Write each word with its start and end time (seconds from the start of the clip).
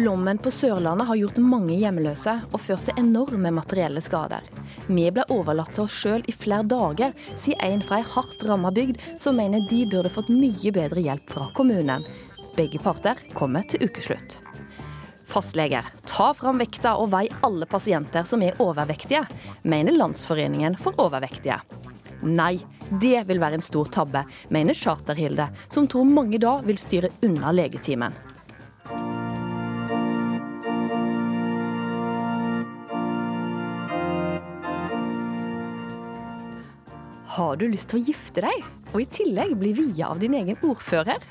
Flommen 0.00 0.38
på 0.38 0.50
Sørlandet 0.50 1.06
har 1.06 1.16
gjort 1.16 1.36
mange 1.44 1.74
hjemløse 1.76 2.32
og 2.54 2.60
ført 2.64 2.86
til 2.88 2.96
enorme 3.02 3.50
materielle 3.52 4.00
skader. 4.00 4.46
Vi 4.88 5.02
ble 5.12 5.26
overlatt 5.34 5.74
til 5.76 5.84
oss 5.84 5.98
sjøl 6.00 6.24
i 6.24 6.32
flere 6.32 6.64
dager, 6.70 7.12
sier 7.36 7.60
en 7.66 7.82
fra 7.84 7.98
ei 7.98 8.06
hardt 8.14 8.46
ramma 8.48 8.70
bygd 8.72 8.96
som 9.20 9.36
mener 9.36 9.66
de 9.68 9.82
burde 9.90 10.12
fått 10.14 10.32
mye 10.32 10.72
bedre 10.72 11.04
hjelp 11.04 11.34
fra 11.34 11.50
kommunen. 11.58 12.08
Begge 12.56 12.80
parter 12.80 13.20
kommer 13.36 13.68
til 13.68 13.84
ukeslutt. 13.90 14.38
Fastleger, 15.28 15.84
ta 16.08 16.30
fram 16.32 16.64
vekta 16.64 16.96
og 16.96 17.12
vei 17.12 17.26
alle 17.44 17.68
pasienter 17.68 18.24
som 18.24 18.40
er 18.40 18.56
overvektige, 18.56 19.26
mener 19.68 20.00
Landsforeningen 20.00 20.80
for 20.80 20.96
overvektige. 20.96 21.60
Nei, 22.24 22.54
det 23.04 23.18
vil 23.28 23.44
være 23.44 23.60
en 23.60 23.68
stor 23.68 23.92
tabbe, 24.00 24.24
mener 24.48 24.72
Charterhilde, 24.72 25.52
som 25.68 25.84
tror 25.84 26.08
mange 26.08 26.40
da 26.40 26.56
vil 26.64 26.80
styre 26.80 27.12
unna 27.20 27.52
legetimen. 27.52 28.16
Har 37.30 37.54
du 37.60 37.68
lyst 37.70 37.92
til 37.92 38.00
å 38.00 38.06
gifte 38.08 38.42
deg, 38.42 38.64
og 38.90 38.96
i 38.98 39.04
tillegg 39.06 39.52
bli 39.60 39.70
via 39.76 40.08
av 40.10 40.18
din 40.18 40.32
egen 40.34 40.56
ordfører? 40.66 41.22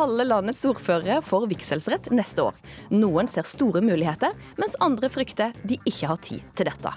Alle 0.00 0.24
landets 0.24 0.62
ordførere 0.64 1.18
får 1.20 1.44
vigselsrett 1.50 2.08
neste 2.16 2.46
år. 2.46 2.62
Noen 2.88 3.28
ser 3.28 3.44
store 3.44 3.82
muligheter, 3.84 4.32
mens 4.56 4.78
andre 4.80 5.10
frykter 5.12 5.52
de 5.68 5.76
ikke 5.84 6.08
har 6.08 6.22
tid 6.24 6.48
til 6.56 6.70
dette. 6.70 6.94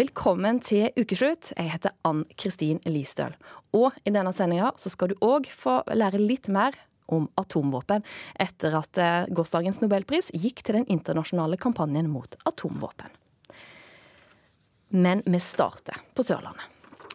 Velkommen 0.00 0.58
til 0.66 0.90
ukeslutt. 0.98 1.52
Jeg 1.54 1.76
heter 1.76 1.94
Ann 2.10 2.26
Kristin 2.34 2.82
Listøl. 2.90 3.38
Og 3.70 3.94
i 4.02 4.10
denne 4.10 4.34
sendinga 4.34 4.74
skal 4.82 5.14
du 5.14 5.18
òg 5.22 5.46
få 5.54 5.78
lære 5.94 6.18
litt 6.18 6.50
mer 6.50 6.74
om 7.06 7.30
atomvåpen, 7.38 8.02
etter 8.34 8.74
at 8.82 8.98
eh, 8.98 9.30
gårsdagens 9.30 9.78
nobelpris 9.78 10.34
gikk 10.34 10.66
til 10.66 10.82
den 10.82 10.90
internasjonale 10.90 11.58
kampanjen 11.58 12.10
mot 12.10 12.34
atomvåpen. 12.50 13.20
Men 14.92 15.22
vi 15.26 15.40
starter 15.40 15.96
på 16.14 16.22
Sørlandet. 16.26 16.64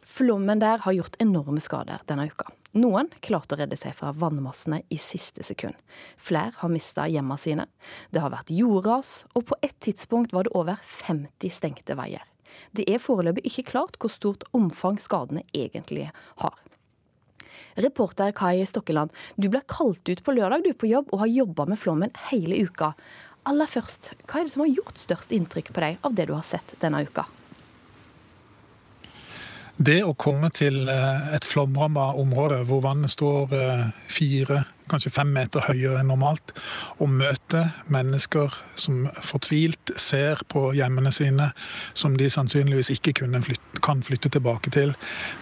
Flommen 0.04 0.60
der 0.60 0.80
har 0.80 0.94
gjort 0.96 1.18
enorme 1.20 1.60
skader 1.60 2.00
denne 2.08 2.30
uka. 2.32 2.48
Noen 2.80 3.10
klarte 3.20 3.58
å 3.58 3.60
redde 3.60 3.76
seg 3.76 3.92
fra 3.98 4.14
vannmassene 4.16 4.80
i 4.88 4.96
siste 4.96 5.44
sekund. 5.44 5.76
Flere 6.16 6.54
har 6.62 6.72
mista 6.72 7.04
hjemmene 7.12 7.36
sine. 7.40 7.66
Det 8.16 8.24
har 8.24 8.32
vært 8.32 8.54
jordras, 8.56 9.26
og 9.36 9.50
på 9.52 9.60
et 9.60 9.76
tidspunkt 9.84 10.32
var 10.32 10.48
det 10.48 10.56
over 10.56 10.80
50 10.88 11.52
stengte 11.52 12.00
veier. 12.00 12.24
Det 12.72 12.88
er 12.88 13.04
foreløpig 13.04 13.44
ikke 13.52 13.68
klart 13.74 14.00
hvor 14.00 14.14
stort 14.14 14.48
omfang 14.56 14.96
skadene 15.04 15.44
egentlig 15.52 16.08
har. 16.40 16.56
Reporter 17.76 18.32
Kai 18.32 18.64
Stokkeland, 18.64 19.12
du 19.36 19.52
ble 19.52 19.60
kalt 19.68 20.08
ut 20.08 20.24
på 20.24 20.40
lørdag 20.40 20.64
du 20.64 20.72
på 20.72 20.88
jobb 20.88 21.12
og 21.12 21.26
har 21.26 21.36
jobba 21.44 21.68
med 21.68 21.84
flommen 21.84 22.16
hele 22.32 22.64
uka. 22.64 22.94
Aller 23.44 23.68
først, 23.68 24.14
hva 24.30 24.40
er 24.40 24.48
det 24.48 24.56
som 24.56 24.64
har 24.64 24.78
gjort 24.80 25.10
størst 25.10 25.36
inntrykk 25.36 25.76
på 25.76 25.84
deg 25.84 26.06
av 26.08 26.16
det 26.16 26.32
du 26.32 26.38
har 26.40 26.48
sett 26.56 26.80
denne 26.80 27.04
uka? 27.04 27.28
Det 29.76 29.98
å 30.08 30.14
komme 30.16 30.48
til 30.56 30.88
eh, 30.88 31.34
et 31.36 31.44
flomramma 31.44 32.14
område 32.16 32.62
hvor 32.70 32.80
vannet 32.86 33.12
står 33.12 33.52
eh, 33.52 33.82
fire, 34.08 34.62
kanskje 34.88 35.12
fem 35.12 35.34
meter 35.36 35.66
høyere 35.68 36.00
enn 36.00 36.08
normalt, 36.08 36.54
og 37.04 37.10
møte 37.12 37.66
mennesker 37.92 38.54
som 38.80 39.10
fortvilt 39.20 39.92
ser 40.00 40.46
på 40.48 40.70
hjemmene 40.78 41.12
sine 41.12 41.50
som 41.92 42.16
de 42.16 42.30
sannsynligvis 42.32 42.94
ikke 42.94 43.18
flytte, 43.20 43.82
kan 43.84 44.04
flytte 44.06 44.32
tilbake 44.32 44.72
til, 44.72 44.94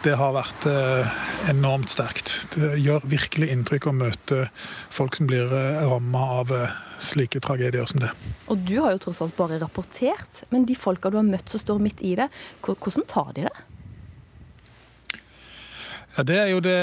det 0.02 0.16
har 0.18 0.34
vært 0.34 0.66
eh, 0.72 1.20
enormt 1.54 1.94
sterkt. 1.94 2.34
Det 2.56 2.72
gjør 2.82 3.06
virkelig 3.12 3.52
inntrykk 3.54 3.86
å 3.92 3.94
møte 4.00 4.40
folk 4.90 5.20
som 5.20 5.30
blir 5.30 5.54
ramma 5.86 6.24
av 6.40 6.56
slike 7.04 7.44
tragedier 7.44 7.86
som 7.86 8.02
det. 8.02 8.10
Og 8.50 8.66
du 8.66 8.80
har 8.80 8.96
jo 8.96 9.04
tross 9.06 9.22
alt 9.22 9.38
bare 9.38 9.62
rapportert, 9.62 10.42
men 10.50 10.66
de 10.66 10.80
folka 10.80 11.14
du 11.14 11.20
har 11.22 11.30
møtt 11.30 11.54
som 11.54 11.62
står 11.62 11.86
midt 11.86 12.02
i 12.02 12.16
det, 12.18 12.32
hvordan 12.66 13.06
tar 13.14 13.30
de 13.38 13.46
det? 13.52 13.54
Ja, 16.18 16.24
Det 16.24 16.38
er 16.38 16.48
jo 16.48 16.60
det, 16.60 16.78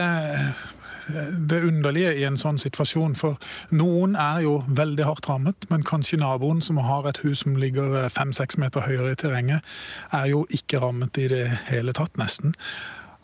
det, 1.50 1.62
underlige 1.62 2.14
i 2.18 2.24
en 2.26 2.38
sånn 2.40 2.58
situasjon. 2.58 3.14
For 3.14 3.38
noen 3.70 4.16
er 4.18 4.42
jo 4.42 4.56
veldig 4.66 5.06
hardt 5.06 5.28
rammet, 5.30 5.68
men 5.70 5.86
kanskje 5.86 6.18
naboen 6.18 6.62
som 6.62 6.80
har 6.82 7.06
et 7.06 7.22
hus 7.22 7.44
som 7.44 7.54
ligger 7.56 8.08
fem-seks 8.10 8.58
meter 8.58 8.82
høyere 8.86 9.14
i 9.14 9.20
terrenget, 9.20 9.62
er 10.10 10.26
jo 10.32 10.46
ikke 10.50 10.82
rammet 10.82 11.18
i 11.22 11.28
det 11.30 11.44
hele 11.70 11.94
tatt, 11.94 12.16
nesten. 12.18 12.56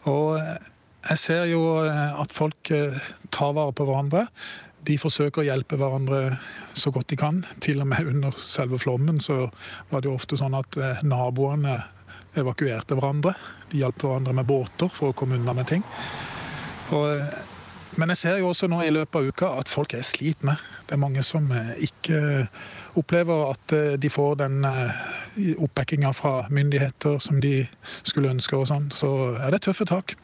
Og 0.07 0.39
jeg 1.11 1.19
ser 1.19 1.45
jo 1.51 1.63
at 1.83 2.33
folk 2.35 2.71
eh, 2.75 2.95
tar 3.35 3.53
vare 3.59 3.75
på 3.75 3.87
hverandre. 3.87 4.27
De 4.87 4.97
forsøker 4.99 5.43
å 5.43 5.47
hjelpe 5.49 5.79
hverandre 5.79 6.37
så 6.79 6.93
godt 6.95 7.11
de 7.11 7.19
kan. 7.19 7.43
Til 7.63 7.83
og 7.83 7.91
med 7.91 8.11
under 8.11 8.39
selve 8.39 8.79
flommen 8.83 9.19
så 9.23 9.49
var 9.91 10.03
det 10.03 10.11
jo 10.11 10.17
ofte 10.19 10.39
sånn 10.39 10.55
at 10.59 10.79
eh, 10.79 11.03
naboene 11.07 11.81
evakuerte 12.41 12.97
hverandre. 12.97 13.35
De 13.73 13.83
hjalp 13.83 14.03
hverandre 14.05 14.35
med 14.37 14.49
båter 14.49 14.91
for 14.93 15.13
å 15.13 15.17
komme 15.17 15.39
unna 15.39 15.55
med 15.57 15.69
ting. 15.71 15.85
Og, 16.95 17.23
men 17.97 18.13
jeg 18.13 18.21
ser 18.21 18.41
jo 18.41 18.51
også 18.53 18.69
nå 18.71 18.83
i 18.85 18.93
løpet 18.95 19.19
av 19.19 19.31
uka 19.31 19.53
at 19.61 19.71
folk 19.71 19.97
er 19.97 20.07
slitne. 20.07 20.57
Det 20.87 20.97
er 20.97 21.03
mange 21.03 21.25
som 21.27 21.49
eh, 21.51 21.75
ikke 21.89 22.21
opplever 23.01 23.51
at 23.51 23.77
eh, 23.77 23.95
de 24.01 24.11
får 24.13 24.39
den 24.45 24.65
eh, 24.69 25.55
oppbackinga 25.57 26.13
fra 26.17 26.35
myndigheter 26.53 27.19
som 27.23 27.41
de 27.43 27.59
skulle 28.03 28.33
ønske 28.37 28.59
og 28.59 28.69
sånn. 28.71 28.91
Så 28.95 29.11
er 29.41 29.55
det 29.55 29.65
tøffe 29.67 29.89
tak. 29.89 30.17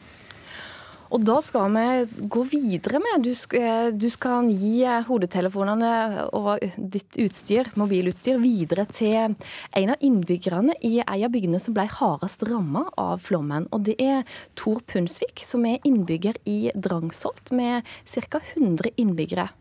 Og 1.13 1.21
da 1.21 1.35
skal 1.45 1.69
vi 1.75 2.25
gå 2.25 2.41
videre 2.49 2.97
med. 3.01 3.21
Du 3.21 3.33
skal, 3.37 3.91
du 3.93 4.07
skal 4.09 4.47
gi 4.49 4.81
hodetelefonene 5.05 5.91
og 6.33 6.63
ditt 6.77 7.19
utstyr, 7.21 7.69
mobilutstyr 7.77 8.39
videre 8.41 8.87
til 8.89 9.35
en 9.35 9.93
av 9.93 10.01
innbyggerne 10.01 10.73
i 10.81 10.95
en 11.03 11.27
av 11.27 11.33
bygdene 11.35 11.61
som 11.61 11.77
ble 11.77 11.85
hardest 11.99 12.47
ramma 12.49 12.87
av 12.97 13.21
flommen. 13.21 13.69
Og 13.69 13.85
det 13.85 13.99
er 14.01 14.25
Tor 14.57 14.81
Punsvik, 14.89 15.45
som 15.45 15.67
er 15.69 15.85
innbygger 15.85 16.41
i 16.49 16.73
Drangsholt, 16.73 17.53
med 17.53 17.85
ca. 18.09 18.41
100 18.55 18.95
innbyggere. 18.97 19.51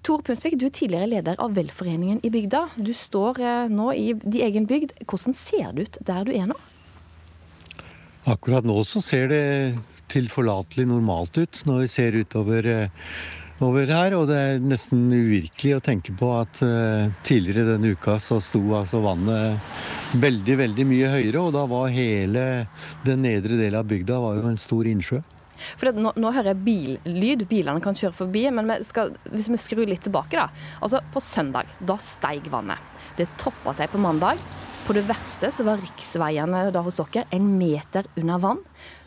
Tor 0.00 0.24
Punsvik, 0.24 0.56
du 0.56 0.70
er 0.70 0.72
tidligere 0.72 1.12
leder 1.12 1.40
av 1.44 1.52
velforeningen 1.60 2.24
i 2.24 2.32
bygda. 2.32 2.70
Du 2.80 2.94
står 2.96 3.44
eh, 3.44 3.68
nå 3.68 3.92
i 3.92 4.14
din 4.22 4.42
egen 4.48 4.68
bygd. 4.70 4.96
Hvordan 5.04 5.36
ser 5.36 5.74
det 5.76 5.90
ut 5.90 6.04
der 6.08 6.24
du 6.24 6.32
er 6.32 6.48
nå? 6.48 6.56
Akkurat 8.28 8.66
nå 8.68 8.76
så 8.84 9.00
ser 9.00 9.30
det 9.32 9.44
tilforlatelig 10.10 10.88
normalt 10.90 11.38
ut 11.38 11.62
når 11.68 11.84
vi 11.84 11.88
ser 11.88 12.18
utover 12.20 12.66
eh, 12.68 13.06
over 13.64 13.90
her, 13.92 14.14
og 14.16 14.28
det 14.30 14.36
er 14.40 14.62
nesten 14.64 15.08
uvirkelig 15.12 15.74
å 15.76 15.82
tenke 15.84 16.14
på 16.16 16.30
at 16.38 16.62
uh, 16.64 17.10
tidligere 17.26 17.74
denne 17.74 17.92
uka 17.92 18.14
så 18.22 18.38
sto 18.40 18.62
altså 18.72 19.02
vannet 19.04 20.16
veldig, 20.16 20.56
veldig 20.62 20.86
mye 20.88 21.10
høyere, 21.12 21.42
og 21.42 21.52
da 21.52 21.66
var 21.68 21.92
hele 21.92 22.46
den 23.04 23.20
nedre 23.26 23.58
delen 23.60 23.76
av 23.82 23.90
bygda 23.90 24.16
var 24.22 24.40
jo 24.40 24.48
en 24.48 24.60
stor 24.60 24.88
innsjø. 24.88 25.20
For 25.76 25.92
nå, 25.92 26.14
nå, 26.16 26.32
hører 26.32 26.54
jeg 26.54 26.62
billyd, 26.64 27.44
bilene 27.50 27.84
kan 27.84 27.96
kjøre 27.96 28.16
forbi, 28.22 28.46
men 28.56 28.70
vi 28.72 28.80
skal, 28.88 29.12
hvis 29.28 29.50
vi 29.52 29.60
skrur 29.60 29.84
litt 29.92 30.06
tilbake, 30.06 30.40
da. 30.40 30.48
Altså, 30.80 31.02
på 31.12 31.20
søndag, 31.20 31.68
da 31.84 31.98
steig 32.00 32.48
vannet. 32.48 32.80
Det 33.18 33.28
toppa 33.40 33.76
seg 33.76 33.92
på 33.92 34.00
mandag. 34.00 34.40
På 34.90 34.94
det 34.94 35.06
verste 35.06 35.52
så 35.54 35.62
var 35.62 35.78
riksveiene 35.78 36.64
da 36.74 36.80
hos 36.82 36.96
dere 36.98 37.22
en 37.30 37.44
meter 37.60 38.08
under 38.18 38.40
vann. 38.42 38.62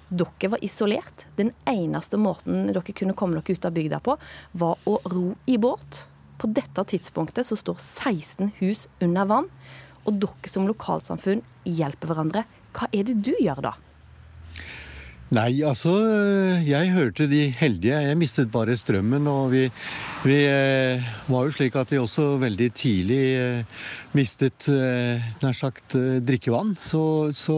Dere 0.07 0.49
var 0.53 0.61
isolert. 0.63 1.25
Den 1.35 1.49
eneste 1.67 2.15
måten 2.15 2.69
dere 2.69 2.95
kunne 2.95 3.15
komme 3.19 3.41
dere 3.41 3.57
ut 3.57 3.67
av 3.67 3.75
bygda 3.75 3.99
på, 3.99 4.15
var 4.55 4.79
å 4.87 4.93
ro 5.11 5.33
i 5.43 5.57
båt. 5.59 6.05
På 6.39 6.47
dette 6.47 6.85
tidspunktet 6.87 7.49
så 7.49 7.59
står 7.59 7.83
16 7.83 8.53
hus 8.61 8.85
under 9.03 9.27
vann, 9.27 9.51
og 10.07 10.23
dere 10.23 10.53
som 10.53 10.71
lokalsamfunn 10.71 11.43
hjelper 11.67 12.13
hverandre. 12.13 12.45
Hva 12.71 12.87
er 12.95 13.11
det 13.11 13.19
du 13.19 13.33
gjør 13.35 13.59
da? 13.67 13.75
Nei, 15.33 15.63
altså 15.65 15.93
Jeg 16.61 16.91
hørte 16.93 17.25
de 17.29 17.47
heldige. 17.57 17.97
Jeg 18.05 18.17
mistet 18.19 18.51
bare 18.53 18.75
strømmen. 18.77 19.25
Og 19.29 19.49
vi, 19.53 19.63
vi 20.27 20.35
eh, 20.45 21.07
var 21.25 21.47
jo 21.47 21.55
slik 21.55 21.77
at 21.79 21.89
vi 21.89 22.01
også 22.01 22.35
veldig 22.43 22.67
tidlig 22.77 23.23
eh, 23.39 23.87
mistet 24.13 24.67
eh, 24.69 25.23
nær 25.41 25.57
sagt 25.57 25.97
drikkevann. 26.27 26.75
Så, 26.81 27.33
så 27.33 27.57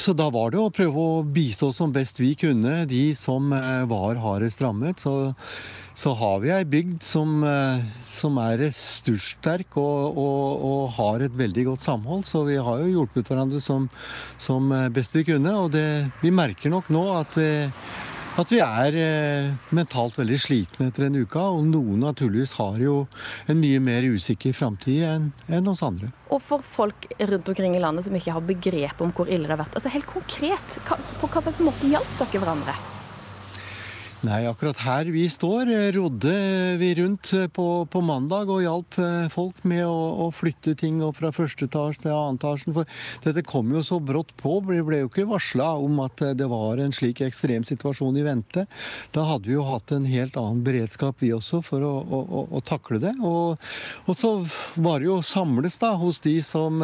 så 0.00 0.14
da 0.16 0.30
var 0.32 0.54
det 0.54 0.62
å 0.62 0.70
prøve 0.72 0.96
å 0.96 1.24
bistå 1.28 1.68
som 1.76 1.90
best 1.92 2.16
vi 2.16 2.30
kunne 2.40 2.86
de 2.88 3.10
som 3.18 3.50
var 3.90 4.22
hardest 4.22 4.62
rammet. 4.64 5.02
Så, 5.02 5.34
så 5.94 6.10
har 6.18 6.40
vi 6.42 6.50
ei 6.50 6.64
bygd 6.66 7.04
som, 7.06 7.36
eh, 7.46 7.82
som 8.02 8.38
er 8.42 8.58
ressurssterk 8.64 9.76
og, 9.78 10.18
og, 10.18 10.64
og, 10.66 10.80
har 10.96 11.22
et 11.22 11.36
veldig 11.38 11.68
godt 11.70 11.86
samhold. 11.86 12.24
Så 12.26 12.42
vi 12.48 12.58
har 12.58 12.82
jo 12.82 12.90
hjulpet 12.90 13.30
hverandre 13.30 13.62
som, 13.62 13.86
som 14.42 14.72
eh, 14.74 14.90
best 14.94 15.14
vi 15.14 15.22
kunne. 15.30 15.54
Og 15.54 15.70
det, 15.74 16.10
vi 16.22 16.34
merker 16.34 16.72
nok 16.74 16.90
nå 16.94 17.04
at 17.14 17.38
vi, 17.38 17.46
at 18.42 18.50
vi 18.50 18.58
er 18.64 18.98
eh, 18.98 19.52
mentalt 19.70 20.18
veldig 20.18 20.38
slitne 20.42 20.88
etter 20.90 21.06
en 21.06 21.20
uke. 21.22 21.38
Og 21.38 21.62
noen 21.68 22.02
naturligvis 22.02 22.56
har 22.58 22.80
jo 22.82 23.04
en 23.46 23.62
mye 23.62 23.78
mer 23.78 24.08
usikker 24.10 24.56
framtid 24.56 25.06
enn 25.06 25.30
en 25.46 25.70
oss 25.70 25.84
andre. 25.86 26.10
Og 26.34 26.42
for 26.42 26.66
folk 26.66 27.06
rundt 27.22 27.54
omkring 27.54 27.78
i 27.78 27.84
landet 27.84 28.08
som 28.08 28.18
ikke 28.18 28.34
har 28.34 28.50
begrep 28.50 29.06
om 29.06 29.14
hvor 29.14 29.30
ille 29.30 29.46
det 29.46 29.54
har 29.54 29.62
vært. 29.62 29.78
altså 29.78 29.94
Helt 29.94 30.10
konkret, 30.10 30.82
på 30.90 31.30
hva 31.30 31.46
slags 31.46 31.62
måte 31.62 31.94
hjalp 31.94 32.18
dere 32.18 32.42
hverandre? 32.42 32.93
Nei, 34.24 34.46
akkurat 34.48 34.78
her 34.80 35.08
vi 35.12 35.26
står, 35.28 35.68
eh, 35.68 35.90
rodde 35.92 36.32
vi 36.80 36.94
rundt 36.96 37.32
eh, 37.36 37.48
på, 37.52 37.84
på 37.92 38.00
mandag 38.00 38.48
og 38.48 38.62
hjalp 38.62 38.96
eh, 39.02 39.26
folk 39.28 39.58
med 39.68 39.82
å, 39.84 39.98
å, 40.24 40.28
flytte 40.32 40.72
ting 40.80 41.02
opp 41.04 41.18
fra 41.18 41.28
første 41.34 41.66
etasje 41.68 42.06
til 42.06 42.14
annen 42.14 42.38
etasje. 42.38 42.72
For 42.72 42.88
dette 43.26 43.44
kom 43.44 43.74
jo 43.74 43.82
så 43.84 43.98
brått 44.00 44.32
på. 44.40 44.54
Vi 44.64 44.78
ble 44.86 45.02
jo 45.02 45.10
ikke 45.10 45.26
varsla 45.28 45.74
om 45.76 46.00
at 46.06 46.22
det 46.38 46.48
var 46.48 46.80
en 46.80 46.94
slik 46.96 47.20
ekstrem 47.26 47.66
situasjon 47.68 48.16
i 48.16 48.24
vente. 48.24 48.64
Da 49.12 49.26
hadde 49.28 49.50
vi 49.50 49.58
jo 49.58 49.66
hatt 49.68 49.92
en 49.92 50.08
helt 50.08 50.38
annen 50.40 50.64
beredskap 50.64 51.20
vi 51.20 51.34
også 51.36 51.60
for 51.66 51.84
å, 51.84 51.92
å, 52.00 52.46
å 52.56 52.64
takle 52.64 53.02
det. 53.04 53.12
Og, 53.20 53.60
og, 54.06 54.14
så 54.16 54.32
var 54.80 55.04
det 55.04 55.10
jo 55.10 55.20
samles 55.26 55.76
da 55.82 55.92
hos 56.00 56.22
de 56.24 56.38
som 56.46 56.80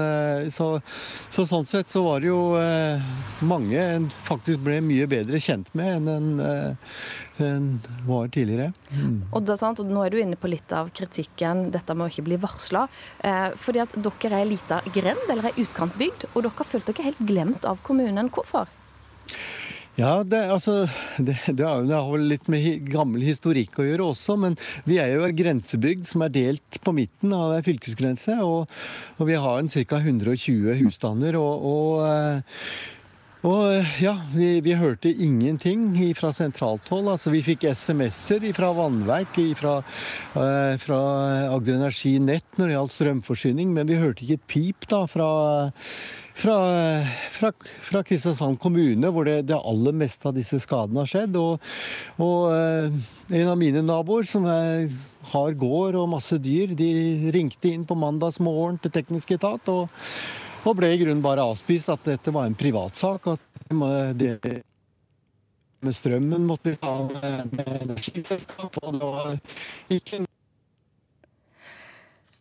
så, 0.53 0.69
så, 1.33 1.49
sånn 1.49 1.69
sett 1.69 1.89
så 1.89 2.05
var 2.05 2.21
det 2.21 2.29
jo 2.29 2.43
mange 3.49 3.81
en 3.81 4.11
faktisk 4.29 4.61
ble 4.67 4.81
mye 4.85 5.09
bedre 5.09 5.41
kjent 5.41 5.71
med 5.79 5.97
enn 5.97 6.11
en 6.11 6.81
var 8.07 8.29
tidligere. 8.33 8.73
Mm. 8.91 9.17
Og, 9.31 9.43
da, 9.47 9.57
og, 9.71 9.85
Nå 9.87 10.05
er 10.05 10.15
du 10.15 10.21
inne 10.21 10.39
på 10.41 10.51
litt 10.51 10.73
av 10.77 10.91
kritikken, 10.97 11.69
dette 11.75 11.97
med 11.97 12.09
å 12.09 12.13
ikke 12.13 12.27
bli 12.29 12.41
varsla. 12.41 12.87
Eh, 13.25 13.49
fordi 13.61 13.85
at 13.85 13.97
dere 13.97 14.33
er 14.33 14.41
ei 14.43 14.51
lita 14.53 14.83
grend, 14.95 15.25
eller 15.29 15.51
ei 15.51 15.65
utkantbygd, 15.65 16.31
og 16.35 16.45
dere 16.45 16.59
har 16.61 16.71
følt 16.75 16.91
dere 16.91 17.09
helt 17.11 17.25
glemt 17.31 17.67
av 17.69 17.83
kommunen. 17.87 18.31
Hvorfor? 18.35 18.71
Ja, 20.01 20.23
det, 20.25 20.39
altså, 20.49 20.87
det, 21.19 21.35
det, 21.47 21.65
har, 21.67 21.83
det, 21.85 21.97
har, 21.97 22.07
vel 22.13 22.29
litt 22.31 22.47
med 22.53 22.87
gammel 22.89 23.25
historikk 23.27 23.81
å 23.81 23.85
gjøre 23.85 24.07
også. 24.15 24.37
Men 24.41 24.57
vi 24.87 25.01
er 25.03 25.13
jo 25.13 25.27
en 25.27 25.37
grensebygd 25.37 26.09
som 26.09 26.25
er 26.25 26.33
delt 26.33 26.79
på 26.85 26.95
midten 26.97 27.35
av 27.37 27.57
ei 27.57 27.65
fylkesgrense. 27.67 28.39
Og, 28.47 28.71
og, 29.19 29.27
vi 29.29 29.37
har 29.37 29.61
en 29.61 29.69
ca. 29.69 30.01
120 30.01 30.79
husstander. 30.81 31.37
og, 31.41 31.67
og 31.75 32.07
eh, 32.07 32.65
og 33.47 33.61
eh, 33.73 33.93
ja, 34.05 34.15
vi, 34.35 34.49
vi, 34.65 34.75
hørte 34.77 35.09
ingenting 35.09 35.95
fra 36.19 36.29
sentralt 36.37 36.89
hold. 36.93 37.09
Altså, 37.09 37.33
vi 37.33 37.41
fikk 37.45 37.65
SMS-er 37.73 38.45
fra 38.57 38.69
vannverk, 38.77 39.39
fra, 39.57 39.79
eh, 40.37 40.75
fra 40.83 40.99
Agder 41.49 41.79
Energi 41.79 42.19
Nett 42.21 42.59
når 42.59 42.69
det 42.69 42.77
gjaldt 42.77 42.97
strømforsyning, 42.99 43.73
men 43.77 43.89
vi 43.89 44.01
hørte 44.01 44.27
ikke 44.27 44.37
et 44.37 44.51
pip 44.51 44.85
da 44.93 45.07
fra, 45.09 45.31
fra, 46.37 46.59
fra, 47.39 47.53
fra 47.87 48.03
Kristiansand 48.05 48.61
kommune, 48.61 49.09
hvor 49.09 49.25
det, 49.25 49.39
det, 49.49 49.57
aller 49.57 49.97
meste 49.97 50.29
av 50.29 50.37
disse 50.37 50.61
skadene 50.61 51.07
har 51.07 51.09
skjedd. 51.09 51.41
Og, 51.41 51.73
og 52.21 52.53
eh, 52.53 53.01
en 53.41 53.55
av 53.55 53.57
mine 53.61 53.87
naboer, 53.87 54.29
som 54.29 54.45
er, 54.53 54.93
har 55.33 55.57
gård 55.57 55.97
og 55.97 56.13
masse 56.13 56.37
dyr, 56.45 56.77
de 56.77 56.93
ringte 57.33 57.73
inn 57.73 57.89
på 57.89 57.97
mandagsmorgen 57.97 58.83
til 58.85 58.93
teknisk 59.01 59.33
etat. 59.39 59.73
og 59.73 59.89
og 60.65 60.77
ble 60.79 60.91
i 60.93 60.99
grunnen 61.01 61.23
bare 61.25 61.45
avspist 61.47 61.93
at 61.93 62.03
dette 62.09 62.35
var 62.35 62.49
en 62.49 62.57
privatsak. 62.59 63.31
At 63.35 63.71
det 64.21 64.63
med 65.81 65.97
strømmen 65.97 66.45
måtte 66.45 66.75
vi 66.75 66.81
ta 66.81 66.97
med 67.09 67.71
energiselskap. 67.87 68.77
Og 68.83 68.99
det 68.99 69.07
var 69.07 69.39
ikke 69.97 70.27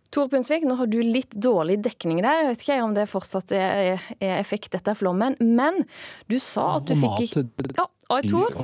Tor 0.10 0.26
Pundsvik, 0.26 0.64
nå 0.66 0.74
har 0.80 0.90
du 0.90 0.98
litt 1.06 1.36
dårlig 1.38 1.76
dekning 1.86 2.24
der. 2.26 2.40
Jeg 2.42 2.48
vet 2.48 2.64
ikke 2.64 2.78
om 2.82 2.96
det 2.98 3.06
fortsatt 3.12 3.52
er, 3.54 4.02
effekt 4.40 4.74
etter 4.74 4.98
flommen. 4.98 5.38
Men 5.38 5.84
du 6.26 6.40
sa 6.42 6.80
at 6.80 6.90
du 6.90 6.96
fikk 6.98 7.38
ja, 7.78 7.86
Tor, 8.10 8.56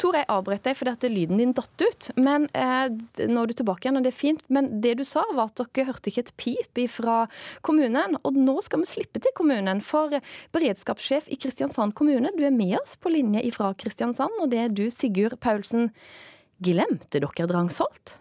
Tor, 0.00 0.16
jeg 0.16 0.24
avbrøt 0.32 0.64
deg 0.64 0.76
fordi 0.78 0.92
at 0.94 1.02
lyden 1.12 1.40
din 1.40 1.52
datt 1.56 1.82
ut. 1.84 2.06
Men 2.16 2.46
eh, 2.56 2.86
Nå 3.28 3.42
er 3.42 3.50
du 3.50 3.58
tilbake 3.58 3.84
igjen, 3.84 3.98
og 4.00 4.06
det 4.06 4.14
er 4.14 4.16
fint. 4.16 4.40
Men 4.48 4.70
det 4.80 4.94
du 4.96 5.04
sa, 5.04 5.26
var 5.36 5.50
at 5.50 5.60
dere 5.60 5.90
hørte 5.90 6.08
ikke 6.08 6.24
et 6.24 6.32
pip 6.40 6.80
fra 6.88 7.18
kommunen. 7.66 8.16
Og 8.24 8.38
nå 8.38 8.56
skal 8.64 8.80
vi 8.80 8.88
slippe 8.88 9.20
til 9.20 9.36
kommunen. 9.36 9.84
For 9.84 10.16
beredskapssjef 10.56 11.28
i 11.28 11.36
Kristiansand 11.40 11.92
kommune, 11.98 12.32
du 12.36 12.46
er 12.48 12.56
med 12.56 12.78
oss 12.80 12.96
på 12.96 13.12
linje 13.12 13.44
fra 13.52 13.74
Kristiansand, 13.76 14.40
og 14.40 14.48
det 14.54 14.64
er 14.64 14.72
du, 14.72 14.86
Sigurd 14.94 15.36
Paulsen. 15.44 15.90
Glemte 16.64 17.20
dere 17.20 17.48
Drangsholt? 17.52 18.16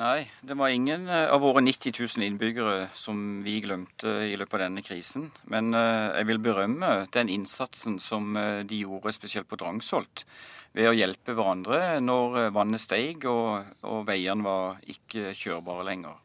Nei, 0.00 0.30
det 0.40 0.54
var 0.56 0.72
ingen 0.72 1.08
eh, 1.08 1.28
av 1.28 1.42
våre 1.44 1.60
90 1.60 1.92
000 2.16 2.24
innbyggere 2.24 2.86
som 2.96 3.42
vi 3.44 3.58
glemte 3.60 4.08
i 4.30 4.36
løpet 4.40 4.56
av 4.56 4.62
denne 4.62 4.80
krisen. 4.80 5.26
Men 5.52 5.74
eh, 5.76 6.14
jeg 6.16 6.28
vil 6.30 6.40
berømme 6.40 6.92
den 7.12 7.28
innsatsen 7.28 7.98
som 8.00 8.32
eh, 8.40 8.62
de 8.64 8.78
gjorde, 8.80 9.12
spesielt 9.12 9.50
på 9.50 9.58
Drangsholt, 9.60 10.24
ved 10.72 10.88
å 10.88 10.96
hjelpe 10.96 11.34
hverandre 11.36 11.98
når 12.00 12.48
vannet 12.56 12.80
steg 12.80 13.26
og, 13.28 13.74
og 13.84 14.06
veiene 14.08 14.46
var 14.46 14.80
ikke 14.88 15.34
kjørbare 15.36 15.84
lenger. 15.90 16.16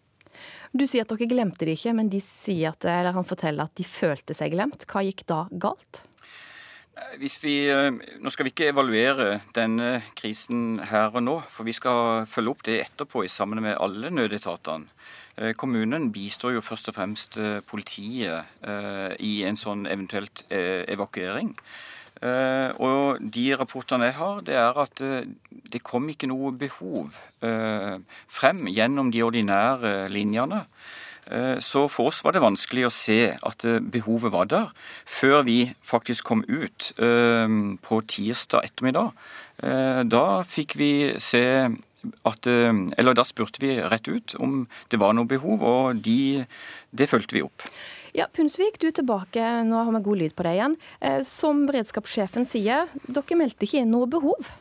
Du 0.71 0.85
sier 0.87 1.03
at 1.03 1.11
dere 1.11 1.27
glemte 1.27 1.67
det 1.67 1.75
ikke, 1.75 1.97
men 1.99 2.13
de 2.13 2.21
sier 2.23 2.71
at, 2.71 2.87
han 2.87 3.27
forteller 3.27 3.67
at 3.67 3.75
de 3.75 3.83
følte 3.83 4.37
seg 4.37 4.55
glemt. 4.55 4.87
Hva 4.87 5.03
gikk 5.03 5.25
da 5.27 5.45
galt? 5.51 6.05
Hvis 7.19 7.35
vi, 7.43 7.67
eh, 7.67 7.91
nå 7.91 8.31
skal 8.31 8.47
vi 8.47 8.51
ikke 8.53 8.69
evaluere 8.71 9.41
denne 9.55 9.97
krisen 10.15 10.79
her 10.79 11.11
og 11.11 11.23
nå, 11.25 11.33
for 11.51 11.67
vi 11.67 11.73
skal 11.75 12.23
følge 12.27 12.53
opp 12.53 12.63
det 12.63 12.77
etterpå 12.85 13.25
i 13.25 13.31
sammen 13.31 13.59
med 13.63 13.75
alle 13.83 14.11
nødetatene. 14.15 14.87
Eh, 15.35 15.51
kommunen 15.59 16.13
bistår 16.15 16.55
jo 16.55 16.63
først 16.63 16.87
og 16.87 16.95
fremst 16.95 17.35
eh, 17.37 17.59
politiet 17.67 18.47
i 19.19 19.33
en 19.43 19.59
sånn 19.59 19.83
eventuelt 19.91 20.45
evakuering. 20.49 21.51
Og 22.79 23.19
de 23.19 23.43
rapportene 23.59 24.07
jeg 24.07 24.15
har, 24.15 24.39
det 24.47 24.55
er 24.55 24.77
at 24.79 25.01
det 25.73 25.81
kom 25.83 26.07
ikke 26.09 26.29
noe 26.31 26.53
behov 26.55 27.11
frem 28.31 28.63
gjennom 28.71 29.11
de 29.11 29.21
ordinære 29.21 29.91
linjene. 30.09 30.63
Eh, 31.31 31.57
så 31.59 31.87
for 31.89 32.11
oss 32.11 32.21
var 32.25 32.35
det 32.35 32.43
vanskelig 32.43 32.85
å 32.85 32.93
se 32.93 33.19
at 33.33 33.65
eh, 33.65 33.81
behovet 33.81 34.33
var 34.33 34.49
der, 34.51 34.69
før 35.09 35.41
vi 35.47 35.59
faktisk 35.85 36.27
kom 36.29 36.43
ut 36.45 36.91
eh, 37.01 37.57
på 37.81 37.99
tirsdag 38.15 38.69
ettermiddag. 38.69 39.13
Da 39.55 40.43
fikk 40.43 40.73
vi 40.75 41.15
se 41.23 41.39
at 42.27 42.47
Eller 42.47 43.15
da 43.15 43.23
spurte 43.23 43.61
vi 43.63 43.77
rett 43.79 44.09
ut 44.11 44.35
om 44.43 44.65
det 44.91 44.99
var 44.99 45.15
noe 45.15 45.25
behov, 45.25 45.63
og 45.63 46.01
de, 46.03 46.43
det 46.91 47.07
fulgte 47.07 47.37
vi 47.37 47.45
opp. 47.45 47.63
Ja, 48.13 48.27
Punsvik, 48.27 48.75
du 48.83 48.89
er 48.89 48.97
tilbake. 48.99 49.39
Nå 49.63 49.79
har 49.79 49.95
vi 49.95 50.03
god 50.09 50.21
lyd 50.21 50.35
på 50.35 50.43
deg 50.45 50.59
igjen. 50.59 50.75
Som 51.23 51.63
beredskapssjefen 51.71 52.45
sier, 52.51 52.91
dere 53.07 53.39
meldte 53.39 53.63
ikke 53.63 53.85
inn 53.85 53.95
noe 53.95 54.11
behov? 54.11 54.51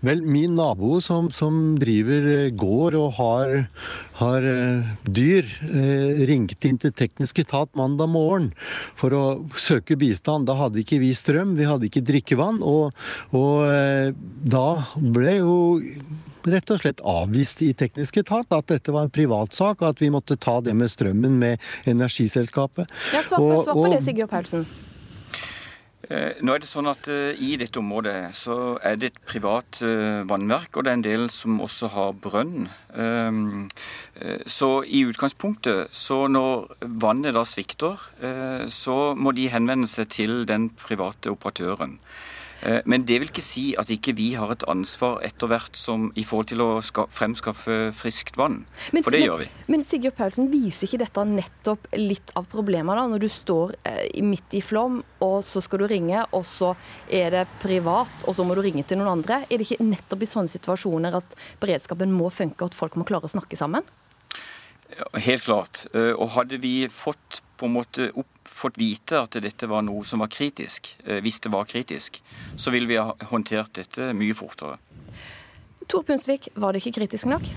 Vel, 0.00 0.20
min 0.22 0.54
nabo 0.54 1.00
som, 1.02 1.26
som 1.34 1.74
driver 1.80 2.26
eh, 2.30 2.50
gård 2.54 2.94
og 2.94 3.16
har, 3.16 3.54
har 4.20 4.44
uh, 4.46 4.92
dyr, 5.10 5.48
eh, 5.66 6.20
ringte 6.28 6.70
inn 6.70 6.78
til 6.78 6.92
teknisk 6.94 7.40
etat 7.42 7.72
mandag 7.78 8.12
morgen 8.12 8.52
for 8.98 9.16
å 9.16 9.24
søke 9.58 9.98
bistand. 9.98 10.46
Da 10.46 10.54
hadde 10.60 10.84
ikke 10.84 11.00
vi 11.02 11.10
strøm, 11.18 11.56
vi 11.58 11.66
hadde 11.66 11.88
ikke 11.90 12.04
drikkevann. 12.06 12.62
Og, 12.62 12.94
og 13.34 13.66
eh, 13.66 14.14
da 14.46 14.68
ble 15.02 15.34
jo 15.40 15.56
rett 16.46 16.70
og 16.70 16.78
slett 16.84 17.02
avvist 17.02 17.64
i 17.66 17.72
teknisk 17.74 18.20
etat 18.22 18.54
at 18.54 18.70
dette 18.70 18.94
var 18.94 19.08
en 19.08 19.14
privatsak, 19.14 19.82
og 19.82 19.96
at 19.96 20.04
vi 20.04 20.12
måtte 20.14 20.38
ta 20.38 20.60
det 20.62 20.76
med 20.78 20.94
strømmen 20.94 21.42
med 21.42 21.90
energiselskapet. 21.90 22.86
Ja, 23.16 23.26
svar 23.26 23.66
på 23.66 23.90
det, 23.90 24.04
Sigurd 24.06 24.30
Paulsen. 24.30 24.62
Eh, 26.08 26.38
nå 26.40 26.54
er 26.54 26.62
det 26.62 26.68
sånn 26.70 26.88
at 26.88 27.04
eh, 27.12 27.36
I 27.44 27.58
dette 27.60 27.82
området 27.82 28.30
så 28.36 28.78
er 28.80 28.96
det 28.96 29.10
et 29.10 29.18
privat 29.28 29.82
eh, 29.84 30.22
vannverk, 30.28 30.78
og 30.78 30.86
det 30.86 30.92
er 30.92 30.96
en 30.96 31.04
del 31.04 31.26
som 31.34 31.58
også 31.60 31.90
har 31.92 32.14
brønn. 32.16 32.70
Ehm, 32.96 33.68
så 34.48 34.70
i 34.88 35.04
utgangspunktet, 35.06 35.92
så 35.94 36.24
når 36.32 36.72
vannet 37.04 37.36
da 37.36 37.44
svikter, 37.46 38.00
så 38.72 38.96
må 39.14 39.30
de 39.36 39.46
henvende 39.52 39.86
seg 39.86 40.08
til 40.10 40.42
den 40.48 40.66
private 40.80 41.30
operatøren. 41.30 41.98
Eh, 42.62 42.80
men 42.90 43.04
det 43.06 43.20
vil 43.22 43.30
ikke 43.30 43.44
si 43.44 43.64
at 43.78 43.90
ikke 43.92 44.14
vi 44.18 44.32
har 44.38 44.50
et 44.52 44.64
ansvar 44.70 45.20
etter 45.26 45.50
hvert 45.50 45.78
som 45.78 46.08
i 46.18 46.24
forhold 46.26 46.50
til 46.50 46.62
å 46.64 46.68
fremskaffe 47.14 47.78
friskt 47.96 48.38
vann. 48.40 48.64
Men, 48.94 49.04
For 49.06 49.14
det 49.14 49.22
men, 49.22 49.28
gjør 49.28 49.42
vi. 49.44 49.48
Men 49.70 49.84
Sigurd 49.86 50.16
Paulsen, 50.18 50.50
viser 50.52 50.88
ikke 50.88 51.02
dette 51.04 51.26
nettopp 51.28 51.88
litt 51.98 52.32
av 52.38 52.48
problemet 52.50 52.98
da, 52.98 53.06
når 53.10 53.24
du 53.24 53.28
står 53.32 53.76
eh, 53.88 54.18
midt 54.26 54.58
i 54.58 54.62
flom, 54.64 55.00
og 55.24 55.38
så 55.46 55.62
skal 55.64 55.84
du 55.84 55.88
ringe, 55.90 56.24
og 56.34 56.46
så 56.48 56.74
er 57.06 57.34
det 57.34 57.46
privat, 57.62 58.12
og 58.26 58.36
så 58.36 58.46
må 58.46 58.58
du 58.58 58.64
ringe 58.64 58.84
til 58.88 59.00
noen 59.00 59.18
andre? 59.18 59.42
Er 59.46 59.60
det 59.60 59.68
ikke 59.68 59.86
nettopp 59.86 60.24
i 60.24 60.30
sånne 60.30 60.52
situasjoner 60.52 61.18
at 61.20 61.38
beredskapen 61.62 62.12
må 62.14 62.32
funke, 62.34 62.62
og 62.62 62.72
at 62.72 62.78
folk 62.78 62.98
må 62.98 63.06
klare 63.08 63.30
å 63.30 63.34
snakke 63.36 63.58
sammen? 63.58 63.86
Helt 65.20 65.44
klart. 65.44 65.84
Eh, 65.94 66.14
og 66.16 66.32
hadde 66.34 66.58
vi 66.62 66.80
fått 66.90 67.42
på 67.58 67.68
en 67.68 67.74
måte 67.74 68.10
opp, 68.14 68.30
fått 68.48 68.78
vite 68.80 69.20
at 69.20 69.38
dette 69.42 69.68
var 69.70 69.84
noe 69.86 70.06
som 70.08 70.22
var 70.24 70.30
kritisk, 70.32 70.94
eh, 71.04 71.22
hvis 71.24 71.40
det 71.44 71.52
var 71.52 71.68
kritisk, 71.70 72.22
så 72.56 72.74
ville 72.74 72.90
vi 72.90 73.00
ha 73.00 73.14
håndtert 73.32 73.74
dette 73.82 74.12
mye 74.16 74.36
fortere. 74.36 74.78
Tor 75.88 76.04
Pundsvik, 76.04 76.50
var 76.54 76.72
det 76.72 76.84
ikke 76.84 77.00
kritisk 77.00 77.28
nok? 77.30 77.48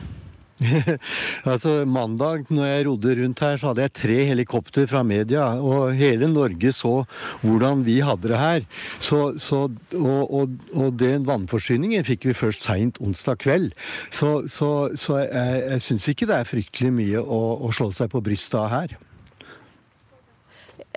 altså 1.52 1.74
Mandag 1.90 2.50
når 2.54 2.68
jeg 2.68 2.86
rodde 2.88 3.16
rundt 3.20 3.44
her, 3.44 3.58
så 3.58 3.72
hadde 3.72 3.86
jeg 3.86 3.94
tre 3.98 4.18
helikopter 4.30 4.88
fra 4.90 5.04
media. 5.04 5.48
Og 5.58 5.96
hele 5.98 6.30
Norge 6.32 6.74
så 6.76 6.94
hvordan 7.42 7.86
vi 7.88 8.00
hadde 8.06 8.32
det 8.32 8.40
her. 8.40 8.66
Så, 9.00 9.22
så, 9.42 9.64
og, 9.98 10.34
og, 10.34 10.58
og, 10.74 10.90
den 11.00 11.26
vannforsyningen 11.28 12.06
fikk 12.08 12.30
vi 12.30 12.38
først 12.38 12.66
seint 12.68 13.02
onsdag 13.02 13.42
kveld. 13.42 13.72
Så, 14.14 14.42
så 14.48 15.22
jeg, 15.26 15.64
jeg 15.66 15.86
syns 15.88 16.10
ikke 16.14 16.30
det 16.30 16.42
er 16.42 16.52
fryktelig 16.52 16.94
mye 17.02 17.24
å, 17.24 17.42
å 17.68 17.74
slå 17.76 17.92
seg 17.96 18.12
på 18.14 18.24
brystet 18.24 18.62
av 18.62 18.70
her. 18.76 19.00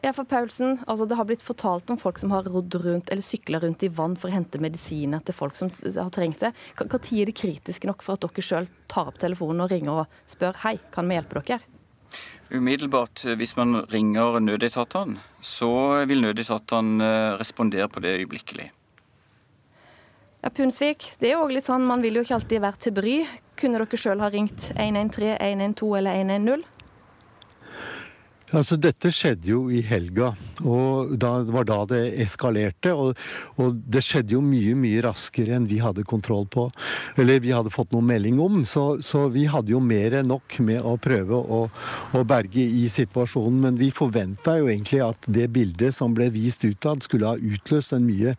Ja, 0.04 0.10
for 0.12 0.26
Paulsen, 0.28 0.82
altså 0.86 1.06
Det 1.08 1.16
har 1.16 1.24
blitt 1.24 1.42
fortalt 1.42 1.88
om 1.88 1.96
folk 1.96 2.18
som 2.20 2.32
har 2.34 2.44
rodd 2.44 2.74
rundt 2.76 3.08
eller 3.08 3.24
sykla 3.24 3.56
rundt 3.62 3.86
i 3.86 3.88
vann 3.88 4.18
for 4.20 4.28
å 4.28 4.34
hente 4.34 4.60
medisiner 4.60 5.22
til 5.24 5.32
folk 5.32 5.56
som 5.56 5.70
har 5.72 6.10
trengt 6.12 6.42
det. 6.44 6.50
Når 6.76 6.98
er 7.00 7.30
det 7.30 7.36
kritisk 7.40 7.86
nok 7.88 8.04
for 8.04 8.18
at 8.18 8.26
dere 8.26 8.44
sjøl 8.44 8.68
tar 8.86 9.08
opp 9.08 9.16
telefonen 9.22 9.64
og 9.64 9.72
ringer 9.72 10.02
og 10.02 10.18
spør 10.28 10.60
hei, 10.66 10.74
kan 10.92 11.08
vi 11.08 11.16
hjelpe 11.16 11.40
dere? 11.40 11.64
Umiddelbart, 12.52 13.24
eh, 13.24 13.38
hvis 13.40 13.56
man 13.56 13.86
ringer 13.88 14.36
nødetatene, 14.44 15.24
så 15.40 15.72
vil 16.04 16.20
nødetatene 16.20 17.08
eh, 17.08 17.38
respondere 17.40 17.88
på 17.88 18.04
det 18.04 18.12
øyeblikkelig. 18.20 18.68
Ja, 20.44 20.52
Punsvik, 20.52 21.14
det 21.18 21.32
er 21.32 21.38
jo 21.38 21.48
litt 21.48 21.64
sånn, 21.64 21.88
man 21.88 22.04
vil 22.04 22.20
jo 22.20 22.26
ikke 22.26 22.36
alltid 22.36 22.60
være 22.60 22.76
til 22.84 22.92
bry. 22.92 23.16
Kunne 23.56 23.80
dere 23.80 23.96
sjøl 24.04 24.20
ha 24.20 24.28
ringt 24.28 24.68
113, 24.76 25.40
112 25.40 25.96
eller 25.96 26.20
110? 26.20 26.73
Altså, 28.54 28.76
dette 28.78 29.10
skjedde 29.14 29.48
jo 29.50 29.64
i 29.72 29.80
helga, 29.84 30.30
og 30.62 31.14
da, 31.18 31.32
det 31.42 31.54
var 31.54 31.66
da 31.66 31.78
det 31.90 32.02
eskalerte. 32.22 32.92
Og, 32.94 33.18
og, 33.58 33.80
det 33.90 34.04
skjedde 34.06 34.36
jo 34.36 34.42
mye, 34.44 34.76
mye 34.78 35.02
raskere 35.04 35.56
enn 35.56 35.66
vi 35.70 35.80
hadde 35.82 36.06
kontroll 36.06 36.46
på. 36.50 36.68
Eller 37.20 37.42
vi 37.42 37.54
hadde 37.54 37.72
fått 37.74 37.92
noen 37.94 38.06
melding 38.12 38.38
om. 38.42 38.62
Så, 38.68 38.84
så 39.02 39.26
vi 39.34 39.46
hadde 39.50 39.74
jo 39.74 39.82
mer 39.82 40.20
enn 40.20 40.30
nok 40.30 40.58
med 40.64 40.86
å 40.86 40.94
prøve 41.02 41.34
å, 41.38 41.60
å 42.14 42.24
berge 42.28 42.62
i 42.62 42.86
situasjonen. 42.92 43.60
Men 43.66 43.80
vi 43.80 43.90
forventa 43.94 44.58
jo 44.60 44.70
egentlig 44.70 45.02
at 45.04 45.30
det 45.38 45.50
bildet 45.54 45.98
som 45.98 46.14
ble 46.14 46.30
vist 46.34 46.64
utad, 46.64 47.02
skulle 47.04 47.34
ha 47.34 47.38
utløst 47.38 47.94
en 47.96 48.06
mye 48.06 48.34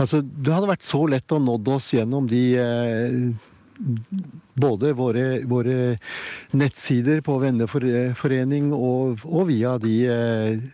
Altså, 0.00 0.20
det 0.22 0.52
hadde 0.52 0.68
vært 0.70 0.84
så 0.86 1.00
lett 1.10 1.32
å 1.34 1.38
nådd 1.42 1.68
oss 1.74 1.90
gjennom 1.92 2.26
de 2.30 2.42
eh, 2.60 3.16
både 4.60 4.92
våre, 4.98 5.24
våre, 5.48 5.96
nettsider 6.56 7.22
på 7.24 7.38
venneforening 7.42 8.70
og, 8.76 9.24
og 9.24 9.48
via 9.48 9.76
de 9.80 9.94
eh, 10.10 10.68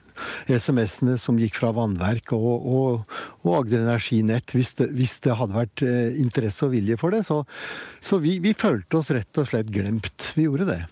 SMS-ene 0.49 1.17
som 1.21 1.39
gikk 1.41 1.59
fra 1.61 1.73
vannverk 1.77 2.33
og, 2.37 2.67
og, 2.67 3.17
og 3.45 3.55
Agder 3.61 3.85
Energinett, 3.85 4.55
hvis 4.57 4.75
hvis 4.77 5.19
det, 5.25 5.37
hadde 5.39 5.57
vært 5.57 5.85
eh, 5.87 6.19
interesse 6.23 6.67
og 6.67 6.75
vilje 6.75 6.99
for 7.01 7.15
det. 7.15 7.23
Så, 7.27 7.43
så 8.01 8.21
vi, 8.23 8.39
vi, 8.45 8.55
følte 8.57 9.01
oss 9.01 9.13
rett 9.15 9.41
og 9.43 9.49
slett 9.51 9.73
glemt. 9.73 10.33
Vi 10.37 10.47
gjorde 10.49 10.69
det. 10.71 10.83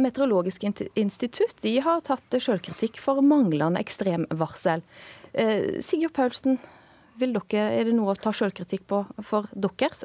Meteorologisk 0.00 0.64
institutt 0.64 1.60
de 1.62 1.76
har 1.84 2.02
tatt 2.06 2.38
selvkritikk 2.40 2.98
for 3.02 3.20
manglende 3.22 3.80
ekstremvarsel. 3.82 4.82
Eh, 5.32 5.78
Sigurd 5.84 6.16
Paulsen, 6.16 6.58
dere, 7.18 7.64
er 7.74 7.88
det 7.88 7.96
noe 7.96 8.14
å 8.14 8.18
ta 8.18 8.32
selvkritikk 8.34 8.86
på 8.88 9.02
for 9.26 9.50
deres? 9.54 10.04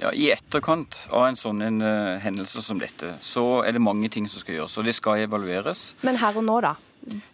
Ja, 0.00 0.12
I 0.12 0.30
etterkant 0.34 1.06
av 1.10 1.28
en 1.28 1.38
sånn 1.38 1.62
en, 1.64 1.80
uh, 1.82 2.16
hendelse 2.22 2.62
som 2.64 2.80
dette, 2.82 3.16
så 3.24 3.62
er 3.66 3.76
det 3.76 3.82
mange 3.84 4.10
ting 4.12 4.28
som 4.28 4.42
skal 4.42 4.58
gjøres. 4.58 4.76
Og 4.80 4.88
det 4.88 4.96
skal 4.98 5.24
evalueres. 5.24 5.94
Men 6.06 6.20
her 6.22 6.36
og 6.36 6.46
nå, 6.46 6.60
da? 6.64 6.76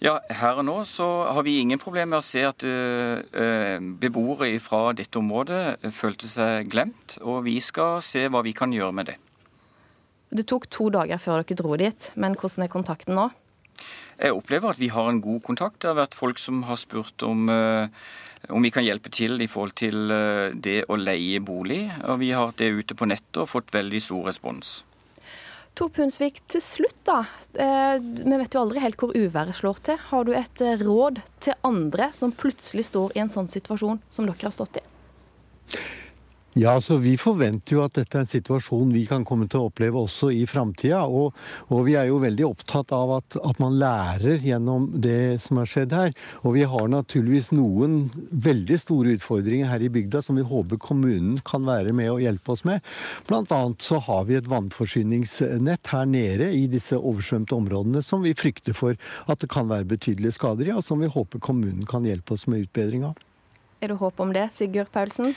Ja, 0.05 0.19
Her 0.29 0.59
og 0.61 0.67
nå 0.69 0.75
så 0.85 1.07
har 1.33 1.45
vi 1.47 1.55
ingen 1.63 1.81
problemer 1.81 2.11
med 2.11 2.21
å 2.21 2.27
se 2.27 2.43
at 2.45 2.65
uh, 2.67 3.79
beboere 4.03 4.53
fra 4.61 4.91
dette 4.97 5.21
området 5.21 5.93
følte 5.97 6.29
seg 6.29 6.69
glemt. 6.73 7.17
Og 7.25 7.45
vi 7.47 7.57
skal 7.65 8.03
se 8.05 8.27
hva 8.29 8.45
vi 8.45 8.53
kan 8.57 8.75
gjøre 8.75 8.97
med 8.99 9.13
det. 9.13 9.17
Det 10.33 10.47
tok 10.49 10.69
to 10.73 10.89
dager 10.93 11.21
før 11.21 11.43
dere 11.43 11.59
dro 11.59 11.77
dit, 11.77 12.11
men 12.17 12.37
hvordan 12.37 12.65
er 12.65 12.73
kontakten 12.73 13.17
nå? 13.17 13.27
Jeg 14.19 14.37
opplever 14.37 14.75
at 14.75 14.81
vi 14.81 14.91
har 14.93 15.09
en 15.11 15.23
god 15.25 15.41
kontakt. 15.47 15.81
Det 15.83 15.91
har 15.91 15.99
vært 15.99 16.19
folk 16.19 16.39
som 16.39 16.63
har 16.69 16.79
spurt 16.79 17.25
om 17.27 17.49
uh, 17.51 17.89
om 18.49 18.63
vi 18.63 18.71
kan 18.75 18.85
hjelpe 18.85 19.11
til 19.13 19.41
i 19.43 19.49
forhold 19.51 19.75
til 19.79 20.11
eh, 20.11 20.55
det 20.55 20.83
å 20.91 20.99
leie 20.99 21.43
bolig. 21.43 21.85
Og 22.09 22.19
vi 22.23 22.33
har 22.35 22.49
hatt 22.49 22.63
det 22.63 22.73
ute 22.75 22.97
på 22.99 23.07
nettet 23.07 23.43
og 23.45 23.51
fått 23.51 23.75
veldig 23.75 24.01
stor 24.03 24.27
respons. 24.31 24.81
Tor 25.79 25.89
Punsvik, 25.95 26.43
til 26.53 26.61
slutt 26.61 26.99
da. 27.09 27.23
Eh, 27.55 27.97
vi 28.03 28.41
vet 28.43 28.55
jo 28.55 28.65
aldri 28.65 28.83
helt 28.83 28.99
hvor 29.01 29.15
uværet 29.17 29.57
slår 29.57 29.81
til. 29.87 30.01
Har 30.11 30.27
du 30.29 30.35
et 30.37 30.65
eh, 30.65 30.81
råd 30.83 31.23
til 31.45 31.57
andre 31.65 32.11
som 32.17 32.35
plutselig 32.35 32.89
står 32.91 33.17
i 33.17 33.23
en 33.25 33.33
sånn 33.33 33.49
situasjon 33.49 34.03
som 34.13 34.29
dere 34.29 34.49
har 34.49 34.55
stått 34.55 34.83
i? 34.83 34.87
Ja, 36.55 36.81
så 36.81 36.97
Vi 37.01 37.15
forventer 37.17 37.79
jo 37.79 37.81
at 37.81 37.95
dette 37.97 38.19
er 38.19 38.27
en 38.27 38.29
situasjon 38.29 38.91
vi 38.93 39.07
kan 39.09 39.23
komme 39.25 39.47
til 39.49 39.63
å 39.63 39.69
oppleve 39.71 40.03
også 40.03 40.29
i 40.37 40.43
framtida. 40.45 40.99
Og, 41.09 41.33
og, 41.71 41.79
vi 41.87 41.95
er 41.97 42.11
jo 42.11 42.19
veldig 42.21 42.45
opptatt 42.45 42.93
av 42.93 43.15
at, 43.15 43.39
at, 43.41 43.57
man 43.63 43.79
lærer 43.81 44.45
gjennom 44.45 44.91
det 45.01 45.41
som 45.41 45.63
har 45.63 45.71
skjedd 45.71 45.97
her. 45.97 46.13
Og 46.45 46.59
vi 46.59 46.67
har 46.69 46.93
naturligvis 46.93 47.55
noen 47.57 48.05
veldig 48.29 48.79
store 48.85 49.17
utfordringer 49.17 49.73
her 49.73 49.81
i 49.81 49.91
bygda 49.97 50.21
som 50.27 50.37
vi 50.37 50.45
håper 50.45 50.77
kommunen 50.77 51.41
kan 51.41 51.65
være 51.65 51.97
med 51.97 52.13
og 52.13 52.21
hjelpe 52.21 52.53
oss 52.53 52.67
med. 52.69 52.85
Blant 53.33 53.57
annet 53.57 53.81
så 53.81 54.03
har 54.05 54.29
vi 54.29 54.37
et 54.37 54.53
vannforsyningsnett 54.53 55.95
her 55.97 56.05
nede 56.05 56.53
i 56.53 56.67
disse 56.69 57.01
oversvømte 57.01 57.57
områdene 57.57 58.05
som 58.05 58.29
vi 58.29 58.37
frykter 58.37 58.77
for 58.77 59.01
at 59.25 59.41
det 59.41 59.49
kan 59.49 59.73
være 59.73 59.89
betydelige 59.97 60.37
skader 60.37 60.69
i, 60.69 60.77
og 60.77 60.85
som 60.85 61.01
vi 61.01 61.09
håper 61.09 61.41
kommunen 61.41 61.89
kan 61.89 62.05
hjelpe 62.05 62.37
oss 62.37 62.45
med 62.45 62.69
utbedring 62.69 63.09
av. 63.09 63.17
Er 63.83 63.91
det 63.91 63.99
håp 63.99 64.21
om 64.23 64.31
det, 64.31 64.45
Sigurd 64.55 64.93
Paulsen? 64.95 65.33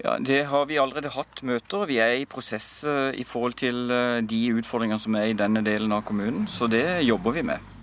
Ja, 0.00 0.16
Det 0.18 0.46
har 0.48 0.64
vi 0.66 0.78
allerede 0.80 1.12
hatt 1.12 1.42
møter. 1.44 1.84
Vi 1.84 1.98
er 2.00 2.14
i 2.16 2.24
prosess 2.24 2.82
eh, 2.88 3.12
i 3.20 3.26
forhold 3.28 3.58
til 3.60 3.90
eh, 3.92 4.22
de 4.24 4.38
utfordringene 4.56 4.98
som 5.02 5.18
er 5.20 5.28
i 5.28 5.36
denne 5.36 5.60
delen 5.66 5.92
av 5.92 6.06
kommunen, 6.08 6.46
så 6.48 6.64
det 6.70 7.02
jobber 7.04 7.36
vi 7.36 7.44
med. 7.52 7.76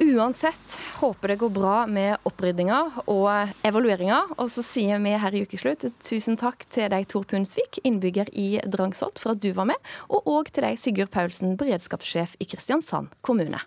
Uansett, 0.00 0.78
håper 1.00 1.32
det 1.32 1.38
går 1.40 1.52
bra 1.56 1.76
med 1.88 2.24
opprydninga 2.28 2.80
og 3.08 3.52
evalueringa. 3.64 4.22
Og 4.36 4.50
så 4.52 4.64
sier 4.64 5.00
vi 5.00 5.14
her 5.16 5.36
i 5.36 5.44
Ukeslutt 5.44 5.86
tusen 6.04 6.36
takk 6.40 6.64
til 6.72 6.88
deg, 6.92 7.08
Tor 7.08 7.24
Pundsvik, 7.28 7.80
innbygger 7.84 8.28
i 8.32 8.60
Drangsholt, 8.64 9.20
for 9.20 9.32
at 9.32 9.40
du 9.44 9.52
var 9.56 9.68
med. 9.72 9.92
Og 10.08 10.28
òg 10.38 10.52
til 10.52 10.68
deg, 10.68 10.80
Sigurd 10.80 11.12
Paulsen, 11.12 11.56
beredskapssjef 11.60 12.36
i 12.40 12.48
Kristiansand 12.48 13.12
kommune. 13.24 13.60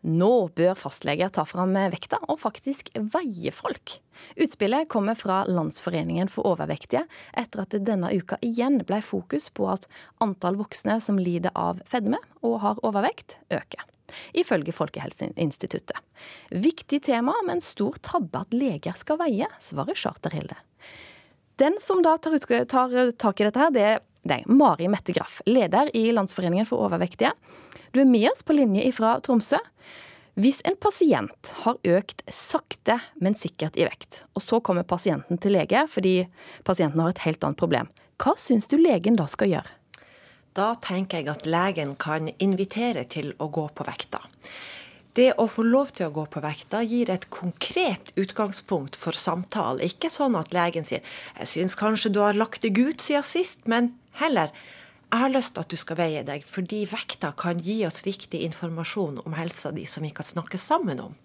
Nå 0.00 0.48
bør 0.56 0.78
fastleger 0.80 1.28
ta 1.28 1.42
fram 1.44 1.74
vekta 1.92 2.22
og 2.24 2.38
faktisk 2.40 2.88
veie 3.12 3.52
folk. 3.52 3.98
Utspillet 4.40 4.88
kommer 4.88 5.16
fra 5.18 5.42
Landsforeningen 5.48 6.30
for 6.32 6.48
overvektige, 6.48 7.04
etter 7.36 7.64
at 7.64 7.74
det 7.74 7.84
denne 7.84 8.08
uka 8.08 8.38
igjen 8.44 8.80
ble 8.88 9.02
fokus 9.04 9.50
på 9.52 9.68
at 9.68 9.84
antall 10.24 10.56
voksne 10.60 10.96
som 11.04 11.20
lider 11.20 11.52
av 11.52 11.82
fedme 11.88 12.20
og 12.40 12.60
har 12.64 12.80
overvekt, 12.86 13.36
øker. 13.52 13.84
Ifølge 14.34 14.72
Folkehelseinstituttet. 14.74 16.00
Viktig 16.50 17.02
tema, 17.06 17.36
men 17.46 17.60
stor 17.62 18.00
tabbe 18.02 18.40
at 18.40 18.56
leger 18.56 18.96
skal 18.98 19.20
veie, 19.20 19.46
svarer 19.62 19.94
Charterhilde. 19.94 20.56
Den 21.60 21.76
som 21.78 22.00
da 22.02 22.16
tar, 22.16 22.34
ut, 22.40 22.48
tar 22.72 22.94
tak 23.20 23.40
i 23.40 23.46
dette, 23.46 23.60
her, 23.60 23.74
det 23.74 23.84
er 23.84 24.00
deg, 24.24 24.48
Mari 24.48 24.88
Mette 24.88 25.12
Graff, 25.16 25.42
leder 25.46 25.92
i 25.96 26.08
Landsforeningen 26.12 26.68
for 26.68 26.88
overvektige. 26.88 27.34
Du 27.90 28.00
er 28.00 28.06
med 28.06 28.28
oss 28.30 28.44
på 28.46 28.54
linje 28.54 28.86
fra 28.94 29.16
Tromsø. 29.24 29.58
Hvis 30.38 30.60
en 30.64 30.76
pasient 30.78 31.50
har 31.64 31.78
økt 31.82 32.22
sakte, 32.32 33.00
men 33.18 33.34
sikkert 33.34 33.74
i 33.76 33.84
vekt, 33.88 34.22
og 34.38 34.44
så 34.46 34.60
kommer 34.62 34.86
pasienten 34.86 35.40
til 35.42 35.56
lege 35.56 35.82
fordi 35.90 36.14
pasienten 36.64 37.02
har 37.02 37.10
et 37.12 37.24
helt 37.26 37.42
annet 37.44 37.58
problem, 37.60 37.90
hva 38.20 38.36
syns 38.38 38.70
du 38.70 38.78
legen 38.78 39.18
da 39.18 39.26
skal 39.28 39.50
gjøre? 39.50 39.74
Da 40.54 40.72
tenker 40.82 41.20
jeg 41.20 41.30
at 41.32 41.46
legen 41.50 41.96
kan 41.98 42.30
invitere 42.38 43.04
til 43.10 43.34
å 43.42 43.50
gå 43.50 43.66
på 43.74 43.86
vekta. 43.86 44.22
Det 45.18 45.32
å 45.42 45.48
få 45.50 45.64
lov 45.66 45.90
til 45.96 46.06
å 46.06 46.14
gå 46.14 46.24
på 46.30 46.42
vekta 46.42 46.84
gir 46.86 47.10
et 47.10 47.26
konkret 47.34 48.12
utgangspunkt 48.18 48.94
for 48.98 49.18
samtale. 49.18 49.82
Ikke 49.82 50.10
sånn 50.12 50.38
at 50.38 50.54
legen 50.54 50.86
sier 50.86 51.02
'jeg 51.38 51.46
syns 51.46 51.74
kanskje 51.74 52.12
du 52.12 52.20
har 52.20 52.38
lagt 52.38 52.62
deg 52.62 52.78
ut 52.78 53.00
siden 53.00 53.26
sist', 53.26 53.66
men 53.66 53.98
heller 54.12 54.50
jeg 55.10 55.24
har 55.24 55.32
lyst 55.34 55.56
til 55.56 55.64
at 55.64 55.72
du 55.72 55.78
skal 55.80 55.98
veie 55.98 56.20
deg, 56.26 56.44
fordi 56.46 56.84
vekta 56.86 57.32
kan 57.38 57.58
gi 57.58 57.80
oss 57.86 58.04
viktig 58.06 58.44
informasjon 58.46 59.18
om 59.24 59.34
helsa 59.34 59.72
di 59.74 59.82
som 59.90 60.06
vi 60.06 60.12
kan 60.14 60.26
snakke 60.26 60.58
sammen 60.60 61.02
om. 61.02 61.16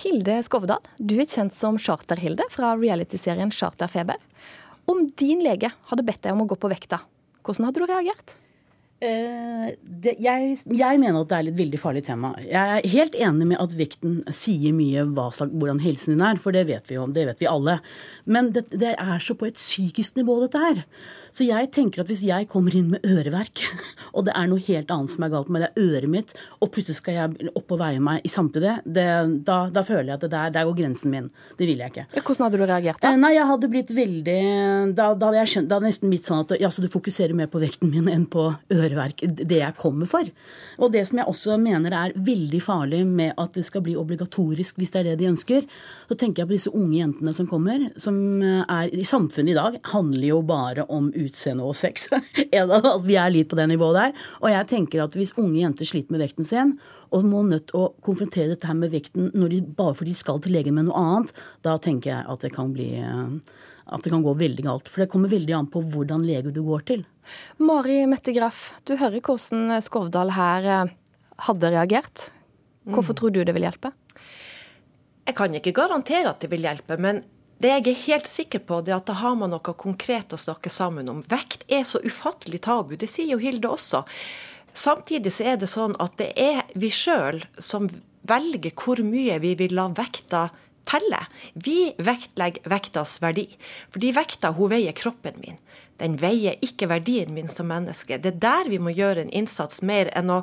Hilde 0.00 0.36
Skovdal, 0.44 0.84
du 1.00 1.16
er 1.16 1.28
kjent 1.28 1.56
som 1.56 1.78
Charter-Hilde 1.80 2.44
fra 2.52 2.74
realityserien 2.78 3.50
Charterfeber. 3.52 4.20
Om 4.88 5.08
din 5.18 5.40
lege 5.44 5.72
hadde 5.88 6.04
bedt 6.06 6.22
deg 6.26 6.36
om 6.36 6.44
å 6.44 6.48
gå 6.50 6.60
på 6.60 6.70
vekta, 6.70 7.00
hvordan 7.40 7.70
hadde 7.70 7.80
du 7.80 7.88
reagert? 7.88 8.36
Eh, 9.00 9.70
det, 9.80 10.12
jeg, 10.20 10.58
jeg, 10.76 10.98
mener 11.00 11.22
at 11.22 11.30
det 11.30 11.36
er 11.38 11.46
et 11.48 11.56
veldig 11.56 11.78
farlig 11.80 12.02
tema. 12.04 12.34
Jeg 12.44 12.80
er 12.82 12.88
helt 12.92 13.14
enig 13.16 13.46
med 13.48 13.60
at 13.62 13.72
vekten 13.78 14.18
sier 14.28 14.74
mye 14.76 15.06
slag, 15.32 15.54
hvordan 15.56 15.80
helsen 15.80 16.18
din 16.18 16.24
er, 16.26 16.40
for 16.42 16.52
det 16.52 16.66
vet 16.68 16.90
vi 16.90 16.98
jo, 16.98 17.06
det 17.08 17.24
vet 17.30 17.40
vi 17.40 17.48
alle. 17.48 17.78
Men 18.28 18.52
det, 18.52 18.66
det, 18.74 18.92
er 19.00 19.22
så 19.24 19.36
på 19.40 19.48
et 19.48 19.56
psykisk 19.56 20.20
nivå, 20.20 20.36
dette 20.44 20.60
her. 20.60 20.82
Så 21.32 21.46
jeg 21.46 21.70
tenker 21.72 22.02
at 22.02 22.10
hvis 22.10 22.26
jeg 22.26 22.48
kommer 22.50 22.74
inn 22.76 22.90
med 22.92 23.06
øreverk, 23.06 23.62
og 24.16 24.26
det 24.28 24.34
er 24.36 24.50
noe 24.50 24.60
helt 24.66 24.92
annet 24.92 25.14
som 25.14 25.24
er 25.24 25.32
galt 25.32 25.48
med 25.48 25.64
det 25.64 25.70
er 25.70 25.88
øret 25.96 26.12
mitt, 26.12 26.36
og 26.60 26.72
plutselig 26.74 27.00
skal 27.00 27.16
jeg 27.16 27.50
opp 27.54 27.72
og 27.72 27.80
veie 27.80 28.02
meg 28.04 28.20
i 28.26 28.32
samtidig, 28.32 28.76
det, 28.84 29.06
da, 29.48 29.62
da, 29.72 29.84
føler 29.86 30.12
jeg 30.12 30.18
at 30.18 30.26
det 30.26 30.32
der, 30.34 30.54
der 30.58 30.68
går 30.68 30.76
grensen 30.82 31.14
min. 31.14 31.32
Det 31.56 31.70
vil 31.70 31.80
jeg 31.80 31.94
ikke. 31.94 32.06
Hvordan 32.20 32.46
hadde 32.50 32.60
du 32.60 32.66
reagert 32.66 33.00
da? 33.00 33.14
Eh, 33.14 33.20
nei, 33.24 33.32
jeg 33.38 33.48
hadde 33.48 33.70
blitt 33.72 33.90
veldig 33.94 34.38
Da, 34.92 35.10
da 35.14 35.30
hadde 35.30 35.40
jeg 35.40 35.52
skjønt, 35.54 35.70
da 35.70 35.78
hadde 35.78 35.88
nesten 35.88 36.12
blitt 36.12 36.28
sånn 36.28 36.44
at 36.44 36.54
ja, 36.60 36.68
så 36.68 36.84
du 36.84 36.90
fokuserer 36.92 37.36
mer 37.36 37.48
på 37.50 37.62
vekten 37.62 37.92
min 37.92 38.10
enn 38.10 38.28
på 38.30 38.50
øret 38.50 38.89
øreverk 38.90 39.24
det 39.38 39.60
jeg 39.60 39.76
kommer 39.78 40.08
for. 40.10 40.26
Og 40.82 40.92
det 40.92 41.06
som 41.08 41.20
jeg 41.20 41.30
også 41.30 41.56
mener 41.62 41.94
er 41.96 42.14
veldig 42.16 42.60
farlig 42.64 43.02
med 43.06 43.34
at 43.40 43.54
det 43.56 43.64
skal 43.66 43.84
bli 43.86 43.96
obligatorisk 43.98 44.80
hvis 44.80 44.94
det 44.94 45.02
er 45.02 45.08
det 45.10 45.18
de 45.22 45.30
ønsker, 45.30 45.66
så 46.08 46.18
tenker 46.18 46.42
jeg 46.42 46.50
på 46.50 46.56
disse 46.56 46.74
unge 46.74 46.98
jentene 46.98 47.34
som 47.36 47.48
kommer, 47.50 47.88
som 48.00 48.16
er 48.42 48.92
i 48.92 49.06
samfunnet 49.06 49.54
i 49.54 49.58
dag, 49.58 49.80
handler 49.92 50.26
jo 50.28 50.40
bare 50.46 50.86
om 50.90 51.10
utseende 51.14 51.66
og 51.66 51.76
sex. 51.78 52.08
vi 53.08 53.18
er 53.18 53.34
litt 53.34 53.50
på 53.50 53.58
det 53.58 53.68
nivået 53.70 53.98
der. 54.00 54.24
Og 54.42 54.50
jeg 54.52 54.70
tenker 54.70 55.04
at 55.04 55.16
hvis 55.18 55.36
unge 55.38 55.60
jenter 55.62 55.88
sliter 55.88 56.14
med 56.14 56.24
vekten 56.24 56.48
sin, 56.48 56.74
og 57.10 57.26
må 57.26 57.42
nødt 57.46 57.72
å 57.74 57.88
konfrontere 58.04 58.52
dette 58.52 58.68
her 58.70 58.76
med 58.78 58.92
vekten 58.92 59.32
de, 59.34 59.60
bare 59.62 59.96
fordi 59.98 60.14
de 60.14 60.20
skal 60.20 60.38
til 60.42 60.54
legen 60.54 60.76
med 60.76 60.86
noe 60.86 61.00
annet, 61.00 61.34
da 61.66 61.74
tenker 61.82 62.12
jeg 62.12 62.26
at 62.30 62.44
det 62.46 62.52
kan 62.54 62.70
bli 62.74 62.92
eh, 63.02 63.56
at 63.90 64.04
det 64.04 64.12
kan 64.12 64.22
gå 64.22 64.34
veldig 64.38 64.64
galt. 64.66 64.88
For 64.88 65.02
det 65.02 65.10
kommer 65.10 65.32
veldig 65.32 65.56
an 65.56 65.70
på 65.70 65.82
hvordan 65.92 66.22
lege 66.26 66.52
du 66.54 66.62
går 66.66 66.84
til. 66.92 67.02
Mari 67.58 68.02
Mette 68.10 68.34
Graff, 68.36 68.70
du 68.88 68.96
hører 69.00 69.20
hvordan 69.20 69.80
Skovdal 69.84 70.34
her 70.36 70.68
eh, 70.68 70.92
hadde 71.48 71.72
reagert. 71.72 72.30
Hvorfor 72.88 73.14
mm. 73.14 73.18
tror 73.20 73.34
du 73.34 73.42
det 73.44 73.54
vil 73.56 73.66
hjelpe? 73.68 73.92
Jeg 75.28 75.36
kan 75.38 75.54
ikke 75.54 75.76
garantere 75.76 76.32
at 76.32 76.40
det 76.42 76.50
vil 76.50 76.64
hjelpe, 76.66 76.96
men 76.98 77.22
det 77.60 77.74
jeg 77.74 77.90
er 77.90 78.04
helt 78.06 78.28
sikker 78.28 78.62
på, 78.64 78.80
det 78.80 78.94
er 78.94 79.02
at 79.02 79.10
da 79.10 79.18
har 79.20 79.34
man 79.36 79.52
noe 79.52 79.74
konkret 79.76 80.32
å 80.32 80.40
snakke 80.40 80.72
sammen 80.72 81.10
om. 81.12 81.20
Vekt 81.28 81.66
er 81.68 81.84
så 81.84 82.00
ufattelig 82.00 82.62
tabu. 82.64 82.94
Det 82.96 83.08
sier 83.10 83.34
jo 83.34 83.40
Hilde 83.42 83.68
også. 83.68 84.00
Samtidig 84.72 85.32
så 85.34 85.50
er 85.52 85.60
det 85.60 85.68
sånn 85.68 85.92
at 86.00 86.16
det 86.16 86.30
er 86.40 86.62
vi 86.78 86.88
sjøl 86.94 87.42
som 87.60 87.90
velger 88.28 88.72
hvor 88.80 89.02
mye 89.04 89.36
vi 89.42 89.52
vil 89.60 89.76
la 89.76 89.90
vekta 89.92 90.48
telle. 90.88 91.20
Vi 91.52 91.92
vektlegger 92.00 92.64
vektas 92.70 93.18
verdi. 93.22 93.46
Fordi 93.92 94.14
vekta 94.16 94.54
hun 94.56 94.72
veier 94.72 94.96
kroppen 94.96 95.36
min. 95.44 95.60
Den 96.00 96.18
veier 96.20 96.58
ikke 96.64 96.88
verdien 96.90 97.32
min 97.36 97.50
som 97.52 97.70
menneske. 97.70 98.18
Det 98.18 98.34
er 98.34 98.42
der 98.42 98.70
vi 98.72 98.80
må 98.82 98.94
gjøre 98.96 99.26
en 99.26 99.32
innsats 99.42 99.82
mer 99.86 100.10
enn 100.16 100.32
å 100.32 100.42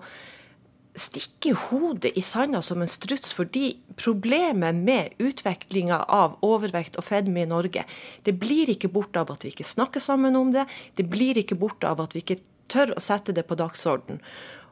stikke 0.98 1.54
hodet 1.68 2.16
i 2.18 2.24
sanda 2.26 2.62
som 2.66 2.82
en 2.82 2.90
struts, 2.90 3.34
fordi 3.38 3.76
problemet 4.02 4.76
med 4.76 5.18
utviklinga 5.22 6.00
av 6.10 6.38
overvekt 6.46 6.98
og 6.98 7.06
fedme 7.06 7.44
i 7.44 7.50
Norge, 7.50 7.86
det 8.26 8.34
blir 8.42 8.72
ikke 8.74 8.90
borte 8.94 9.22
av 9.22 9.34
at 9.34 9.46
vi 9.46 9.54
ikke 9.54 9.68
snakker 9.68 10.02
sammen 10.04 10.38
om 10.40 10.54
det. 10.56 10.66
Det 10.98 11.06
blir 11.10 11.38
ikke 11.38 11.60
borte 11.60 11.90
av 11.90 12.02
at 12.02 12.18
vi 12.18 12.26
ikke 12.26 12.42
tør 12.72 12.96
å 12.96 13.04
sette 13.04 13.36
det 13.36 13.46
på 13.48 13.58
dagsorden. 13.60 14.22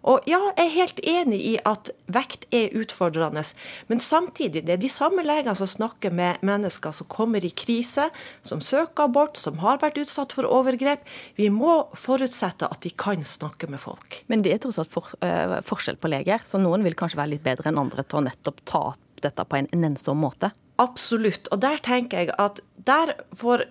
Og 0.06 0.26
ja, 0.30 0.40
jeg 0.54 0.62
er 0.62 0.74
helt 0.76 1.00
enig 1.10 1.40
i 1.42 1.54
at 1.66 1.90
vekt 2.14 2.46
er 2.54 2.74
utfordrende, 2.78 3.42
men 3.90 4.02
samtidig, 4.04 4.66
det 4.68 4.76
er 4.76 4.82
de 4.82 4.90
samme 4.92 5.26
legene 5.26 5.56
som 5.58 5.70
snakker 5.70 6.14
med 6.14 6.44
mennesker 6.46 6.94
som 6.94 7.10
kommer 7.10 7.46
i 7.46 7.50
krise, 7.50 8.08
som 8.46 8.62
søker 8.62 9.08
abort, 9.08 9.40
som 9.42 9.60
har 9.64 9.82
vært 9.82 9.98
utsatt 10.04 10.36
for 10.38 10.46
overgrep. 10.46 11.02
Vi 11.40 11.50
må 11.54 11.80
forutsette 11.98 12.70
at 12.70 12.86
de 12.86 12.94
kan 12.94 13.26
snakke 13.26 13.70
med 13.72 13.82
folk. 13.82 14.22
Men 14.30 14.46
det 14.46 14.54
er 14.54 14.62
tross 14.62 14.80
alt 14.82 14.94
for, 14.94 15.10
øh, 15.26 15.58
forskjell 15.66 15.98
på 15.98 16.12
leger, 16.14 16.46
så 16.46 16.62
noen 16.62 16.86
vil 16.86 16.98
kanskje 16.98 17.22
være 17.22 17.34
litt 17.36 17.46
bedre 17.46 17.72
enn 17.72 17.82
andre 17.82 18.06
til 18.06 18.22
å 18.22 18.28
nettopp 18.30 18.62
ta 18.66 18.86
dette 19.26 19.46
på 19.46 19.58
en 19.58 19.70
nennsom 19.74 20.22
måte? 20.22 20.52
Absolutt. 20.82 21.48
Og 21.56 21.62
der 21.64 21.80
tenker 21.84 22.26
jeg 22.26 22.36
at 22.38 22.60
der 22.86 23.16
får 23.36 23.66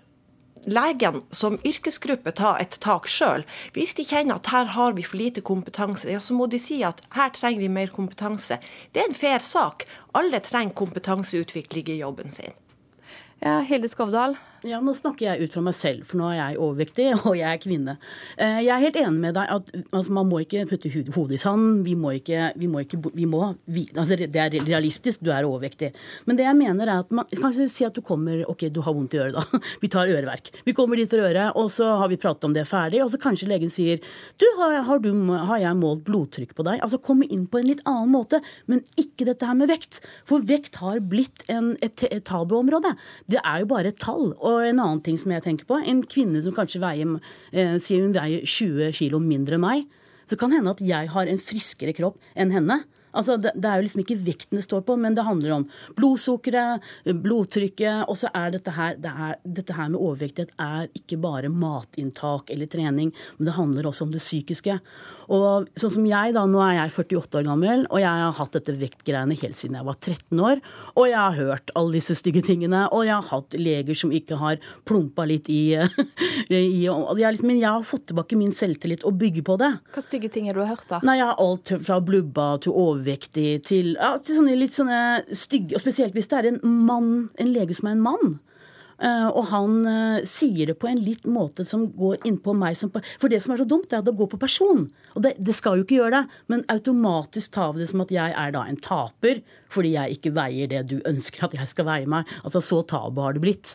legene 0.70 1.22
som 1.34 1.58
yrkesgruppe 1.66 2.32
ta 2.36 2.54
et 2.62 2.78
tak 2.84 3.08
sjøl. 3.10 3.44
Hvis 3.76 3.94
de 3.98 4.06
kjenner 4.08 4.38
at 4.38 4.50
her 4.52 4.72
har 4.76 4.96
vi 4.96 5.04
for 5.06 5.20
lite 5.20 5.44
kompetanse, 5.44 6.10
ja, 6.10 6.20
så 6.20 6.36
må 6.36 6.48
de 6.50 6.60
si 6.62 6.82
at 6.86 7.02
her 7.16 7.32
trenger 7.36 7.64
vi 7.64 7.70
mer 7.72 7.92
kompetanse. 7.94 8.60
Det 8.92 9.02
er 9.02 9.10
en 9.10 9.18
fair 9.18 9.44
sak. 9.44 9.86
Alle 10.14 10.40
trenger 10.44 10.76
kompetanseutvikling 10.78 11.92
i 11.94 12.00
jobben 12.00 12.34
sin. 12.34 12.54
Ja, 13.44 13.58
Hilde 13.66 13.90
Skovdal, 13.92 14.38
ja, 14.64 14.80
Nå 14.84 14.94
snakker 14.96 15.26
jeg 15.26 15.44
ut 15.44 15.54
fra 15.54 15.62
meg 15.64 15.76
selv, 15.76 16.04
for 16.08 16.20
nå 16.20 16.30
er 16.30 16.38
jeg 16.38 16.60
overvektig 16.62 17.06
og 17.28 17.36
jeg 17.38 17.48
er 17.48 17.60
kvinne. 17.62 17.96
Eh, 18.36 18.60
jeg 18.64 18.72
er 18.72 18.84
helt 18.86 18.98
enig 19.00 19.22
med 19.26 19.36
deg 19.36 19.50
at 19.52 19.70
altså, 19.84 20.14
man 20.16 20.28
må 20.30 20.40
ikke 20.44 20.64
putte 20.70 20.90
hodet 21.14 21.38
i 21.38 21.42
sand. 21.42 21.82
Vi 21.86 21.96
må 21.98 22.14
ikke, 22.18 22.50
vi 22.60 22.70
må 22.70 22.84
ikke 22.84 23.00
vi 23.14 23.28
må, 23.28 23.42
vi, 23.70 23.86
altså, 23.92 24.16
Det 24.18 24.40
er 24.40 24.56
realistisk, 24.64 25.22
du 25.24 25.32
er 25.34 25.46
overvektig. 25.46 25.92
Men 26.28 26.38
det 26.38 26.46
jeg 26.46 26.58
mener 26.58 26.88
er 26.88 27.04
at 27.04 27.12
man 27.14 27.28
kan 27.30 27.54
si 27.54 27.86
at 27.86 27.94
du 27.96 28.02
kommer 28.04 28.44
Ok, 28.50 28.66
du 28.72 28.80
har 28.84 28.94
vondt 28.96 29.16
i 29.16 29.20
øret, 29.20 29.36
da. 29.36 29.60
Vi 29.82 29.88
tar 29.90 30.10
øreverk. 30.10 30.50
Vi 30.66 30.74
kommer 30.76 30.98
dit 30.98 31.08
til 31.10 31.22
øret, 31.24 31.56
og 31.58 31.70
så 31.72 31.90
har 32.00 32.08
vi 32.10 32.18
pratet 32.20 32.46
om 32.46 32.54
det 32.54 32.64
ferdig, 32.68 33.00
og 33.04 33.10
så 33.12 33.20
kanskje 33.20 33.48
legen 33.50 33.72
sier 33.72 34.00
Du, 34.40 34.44
har, 34.58 34.76
har, 34.86 35.00
du, 35.02 35.10
har 35.48 35.60
jeg 35.60 35.78
målt 35.78 36.04
blodtrykk 36.06 36.54
på 36.56 36.66
deg? 36.66 36.80
Altså 36.84 37.00
komme 37.02 37.28
inn 37.32 37.46
på 37.50 37.60
en 37.60 37.68
litt 37.68 37.82
annen 37.88 38.12
måte, 38.12 38.40
men 38.70 38.82
ikke 39.00 39.26
dette 39.28 39.46
her 39.48 39.56
med 39.58 39.70
vekt. 39.72 40.00
For 40.28 40.44
vekt 40.46 40.78
har 40.82 41.00
blitt 41.04 41.44
en, 41.52 41.74
et, 41.84 42.06
et 42.08 42.24
tabuområde. 42.24 42.94
Det 43.30 43.40
er 43.42 43.62
jo 43.64 43.70
bare 43.74 43.92
et 43.92 44.00
tall. 44.02 44.32
og 44.38 44.53
og 44.54 44.64
en 44.64 44.80
annen 44.80 45.02
ting 45.04 45.18
som 45.20 45.34
jeg 45.34 45.44
tenker 45.44 45.68
på, 45.68 45.80
en 45.82 46.02
kvinne 46.06 46.42
som 46.44 46.54
kanskje 46.56 46.82
veier, 46.82 47.18
eh, 47.52 47.76
sier 47.82 48.04
hun 48.04 48.14
veier 48.16 48.44
20 48.46 48.94
kg 48.96 49.20
mindre 49.22 49.58
enn 49.58 49.64
meg, 49.64 49.86
så 50.30 50.38
kan 50.40 50.54
hende 50.54 50.72
at 50.72 50.82
jeg 50.84 51.10
har 51.12 51.28
en 51.28 51.42
friskere 51.42 51.94
kropp 51.96 52.16
enn 52.34 52.54
henne. 52.54 52.80
Altså, 53.14 53.36
det, 53.40 53.54
det, 53.54 53.68
er 53.70 53.80
jo 53.80 53.86
liksom 53.86 54.02
ikke 54.04 54.18
vekten 54.26 54.58
det 54.58 54.66
står 54.66 54.84
på, 54.86 54.96
men 55.00 55.16
det 55.16 55.26
handler 55.26 55.56
om 55.58 55.66
blodsukkeret, 55.98 56.84
blodtrykket. 57.24 58.04
Og 58.10 58.18
så 58.18 58.30
er 58.34 58.54
dette 58.54 58.74
her 58.74 58.98
det 59.00 59.12
er, 59.12 59.36
Dette 59.44 59.76
her 59.76 59.90
med 59.92 60.00
overvektighet 60.00 60.54
er 60.60 60.88
ikke 60.96 61.18
bare 61.22 61.50
matinntak 61.52 62.50
eller 62.52 62.70
trening, 62.70 63.12
men 63.38 63.48
det 63.48 63.56
handler 63.56 63.88
også 63.88 64.08
om 64.08 64.14
det 64.14 64.22
psykiske. 64.22 64.78
Og 65.32 65.68
sånn 65.78 65.92
som 65.94 66.08
jeg, 66.08 66.34
da, 66.36 66.44
nå 66.48 66.60
er 66.64 66.78
jeg 66.78 66.94
48 66.94 67.40
år 67.40 67.46
gammel, 67.48 67.84
og 67.88 68.02
jeg 68.02 68.24
har 68.24 68.36
hatt 68.38 68.56
dette 68.58 68.76
vektgreiene 68.80 69.38
helt 69.40 69.58
siden 69.58 69.78
jeg 69.78 69.88
var 69.88 69.98
13 70.00 70.42
år. 70.50 70.62
Og 70.94 71.08
jeg 71.08 71.20
har 71.20 71.38
hørt 71.38 71.72
alle 71.78 71.98
disse 71.98 72.16
stygge 72.18 72.44
tingene, 72.44 72.84
og 72.90 73.06
jeg 73.06 73.16
har 73.16 73.30
hatt 73.30 73.58
leger 73.58 73.98
som 73.98 74.12
ikke 74.14 74.38
har 74.40 74.60
plumpa 74.88 75.26
litt 75.28 75.48
i, 75.52 75.76
i 76.50 76.84
jeg 76.84 77.36
liksom, 77.36 77.48
Men 77.48 77.60
jeg 77.60 77.70
har 77.70 77.86
fått 77.86 78.08
tilbake 78.10 78.38
min 78.38 78.52
selvtillit 78.54 79.04
og 79.06 79.18
bygge 79.20 79.44
på 79.46 79.58
det. 79.60 79.70
Hva 79.94 80.04
stygge 80.04 80.30
ting 80.32 80.48
har 80.50 80.58
du 80.58 80.64
hørt, 80.64 80.86
da? 80.90 81.00
Nei, 81.06 81.18
jeg 81.20 81.30
har 81.30 81.40
alt 81.42 81.74
fra 81.84 82.00
blubba 82.04 82.48
til 82.64 82.74
overvektig 83.04 83.62
til, 83.68 83.94
ja, 83.98 84.16
til 84.18 84.40
sånne 84.40 84.56
litt 84.58 84.74
sånne 84.74 85.24
stygge 85.34 85.76
Og 85.76 85.82
spesielt 85.82 86.14
hvis 86.16 86.28
det 86.30 86.40
er 86.40 86.50
en 86.52 86.60
mann, 86.64 87.28
en 87.38 87.52
lege 87.52 87.74
som 87.76 87.88
er 87.88 87.96
en 87.96 88.04
mann. 88.04 88.36
Uh, 88.94 89.26
og 89.34 89.48
han 89.50 89.72
uh, 89.82 90.20
sier 90.22 90.70
det 90.70 90.76
på 90.78 90.86
en 90.86 91.00
litt 91.02 91.24
måte 91.26 91.64
som 91.66 91.88
går 91.98 92.22
innpå 92.28 92.54
meg 92.54 92.76
som 92.78 92.92
For 92.94 93.28
det 93.28 93.40
som 93.42 93.52
er 93.52 93.60
så 93.60 93.66
dumt, 93.66 93.90
er 93.90 94.00
at 94.00 94.06
det 94.06 94.14
går 94.16 94.30
på 94.30 94.38
person. 94.40 94.86
Og 95.14 95.24
det, 95.24 95.34
det, 95.38 95.54
skal 95.54 95.80
jo 95.80 95.84
ikke 95.84 95.98
gjøre 95.98 96.20
det, 96.20 96.38
men 96.48 96.62
automatisk 96.70 97.56
tar 97.56 97.74
vi 97.74 97.82
det 97.82 97.90
som 97.90 98.04
at 98.04 98.14
jeg 98.14 98.36
er 98.38 98.54
da 98.54 98.62
en 98.68 98.78
taper 98.78 99.42
fordi 99.74 99.96
jeg 99.96 100.20
ikke 100.20 100.30
veier 100.36 100.70
det 100.70 100.84
du 100.92 101.00
ønsker 101.10 101.48
at 101.48 101.56
jeg 101.58 101.66
skal 101.66 101.88
veie 101.88 102.06
meg. 102.06 102.30
Altså 102.46 102.62
Så 102.62 102.84
tabu 102.86 103.24
har 103.24 103.34
det 103.34 103.42
blitt. 103.42 103.74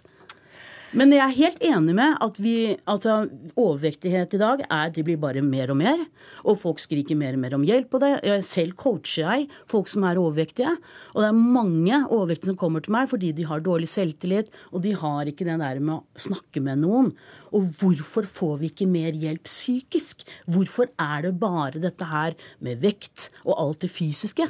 Men 0.97 1.11
jeg 1.13 1.21
er 1.21 1.35
helt 1.37 1.63
enig 1.65 1.93
med 1.97 2.15
at 2.25 2.37
vi, 2.41 2.53
altså, 2.89 3.19
overvektighet 3.53 4.33
i 4.33 4.39
dag 4.41 4.63
er, 4.65 4.89
det 4.93 5.03
blir 5.05 5.19
bare 5.21 5.43
mer 5.45 5.69
og 5.69 5.77
mer. 5.77 6.01
Og 6.49 6.57
folk 6.57 6.81
skriker 6.81 7.17
mer 7.19 7.35
og 7.37 7.43
mer 7.43 7.55
om 7.59 7.65
hjelp 7.67 7.91
på 7.93 8.01
det. 8.01 8.11
Jeg 8.25 8.45
selv 8.47 8.77
coacher 8.79 9.21
jeg 9.21 9.49
folk 9.69 9.89
som 9.91 10.07
er 10.09 10.21
overvektige. 10.21 10.71
Og 11.13 11.21
det 11.21 11.29
er 11.29 11.43
mange 11.57 11.99
overvektige 12.07 12.51
som 12.51 12.59
kommer 12.59 12.81
til 12.85 12.95
meg 12.95 13.09
fordi 13.11 13.31
de 13.37 13.45
har 13.49 13.61
dårlig 13.65 13.89
selvtillit, 13.91 14.49
og 14.73 14.81
de 14.85 14.95
har 14.97 15.29
ikke 15.29 15.45
det 15.45 15.59
der 15.61 15.81
med 15.83 15.99
å 15.99 16.23
snakke 16.29 16.63
med 16.65 16.81
noen. 16.81 17.11
Og 17.53 17.69
hvorfor 17.79 18.25
får 18.25 18.57
vi 18.61 18.71
ikke 18.71 18.89
mer 18.89 19.13
hjelp 19.13 19.45
psykisk? 19.49 20.25
Hvorfor 20.49 20.89
er 20.97 21.27
det 21.27 21.35
bare 21.41 21.83
dette 21.83 22.09
her 22.09 22.37
med 22.65 22.81
vekt 22.81 23.29
og 23.45 23.59
alt 23.59 23.85
det 23.85 23.93
fysiske? 23.93 24.49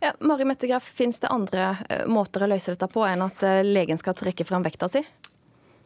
Ja, 0.00 0.12
Mari 0.20 0.44
Mettegraff, 0.48 0.88
Fins 0.94 1.20
det 1.22 1.30
andre 1.30 1.70
eh, 1.88 2.06
måter 2.10 2.42
å 2.42 2.50
løse 2.50 2.72
dette 2.74 2.88
på 2.90 3.04
enn 3.06 3.22
at 3.22 3.42
eh, 3.46 3.64
legen 3.66 3.98
skal 4.00 4.16
trekke 4.18 4.46
fram 4.48 4.64
vekta 4.66 4.88
si? 4.90 5.04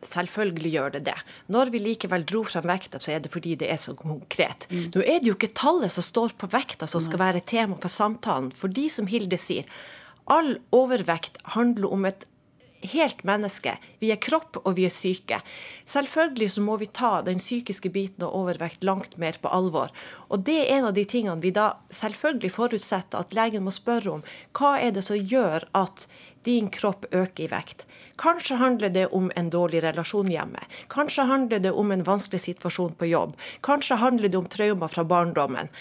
Selvfølgelig 0.03 0.73
gjør 0.75 0.95
det 0.97 1.05
det. 1.07 1.17
Når 1.55 1.71
vi 1.71 1.81
likevel 1.83 2.25
dro 2.27 2.43
frem 2.49 2.67
vekta, 2.67 2.99
så 2.99 3.15
er 3.15 3.23
det 3.23 3.31
fordi 3.31 3.55
det 3.61 3.69
er 3.71 3.79
så 3.79 3.95
konkret. 3.95 4.67
Mm. 4.71 4.89
Nå 4.97 5.05
er 5.05 5.23
det 5.23 5.31
jo 5.31 5.37
ikke 5.39 5.53
tallet 5.55 5.95
som 5.95 6.07
står 6.07 6.35
på 6.41 6.51
vekta 6.51 6.89
som 6.91 7.03
skal 7.05 7.23
være 7.23 7.45
tema 7.47 7.79
for 7.79 7.93
samtalen. 7.93 8.51
For 8.57 8.73
de 8.73 8.89
som 8.91 9.07
Hilde 9.11 9.39
sier, 9.39 9.69
all 10.31 10.57
overvekt 10.75 11.39
handler 11.55 11.95
om 11.95 12.07
et 12.11 12.27
helt 12.83 13.23
menneske. 13.25 13.77
Vi 13.99 14.11
er 14.13 14.21
kropp, 14.23 14.59
og 14.65 14.77
vi 14.77 14.87
er 14.89 14.95
syke. 14.95 15.41
Selvfølgelig 15.89 16.51
så 16.55 16.65
må 16.65 16.77
vi 16.81 16.89
ta 16.91 17.21
den 17.27 17.41
psykiske 17.43 17.93
biten 17.95 18.27
og 18.27 18.35
overvekt 18.43 18.85
langt 18.85 19.17
mer 19.23 19.39
på 19.43 19.53
alvor. 19.53 19.93
Og 20.29 20.45
det 20.47 20.59
er 20.63 20.79
en 20.79 20.91
av 20.91 20.97
de 20.99 21.05
tingene 21.09 21.43
vi 21.43 21.55
da 21.55 21.73
selvfølgelig 21.95 22.53
forutsetter 22.57 23.23
at 23.23 23.35
legen 23.37 23.65
må 23.67 23.75
spørre 23.75 24.19
om. 24.19 24.27
Hva 24.57 24.77
er 24.81 24.95
det 24.97 25.07
som 25.07 25.19
gjør 25.19 25.69
at 25.79 26.07
din 26.47 26.71
kropp 26.73 27.07
øker 27.11 27.47
i 27.47 27.51
vekt? 27.53 27.87
Kanskje 28.21 28.59
handler 28.61 28.93
det 28.93 29.09
om 29.17 29.31
en 29.37 29.51
dårlig 29.51 29.83
relasjon 29.83 30.31
hjemme. 30.31 30.61
Kanskje 30.93 31.27
handler 31.27 31.63
det 31.63 31.73
om 31.73 31.91
en 31.93 32.05
vanskelig 32.07 32.45
situasjon 32.45 32.95
på 32.99 33.09
jobb. 33.11 33.35
Kanskje 33.67 33.99
handler 34.03 34.29
det 34.29 34.39
om 34.39 34.51
traumer 34.51 34.93
fra 34.93 35.05
barndommen. 35.05 35.73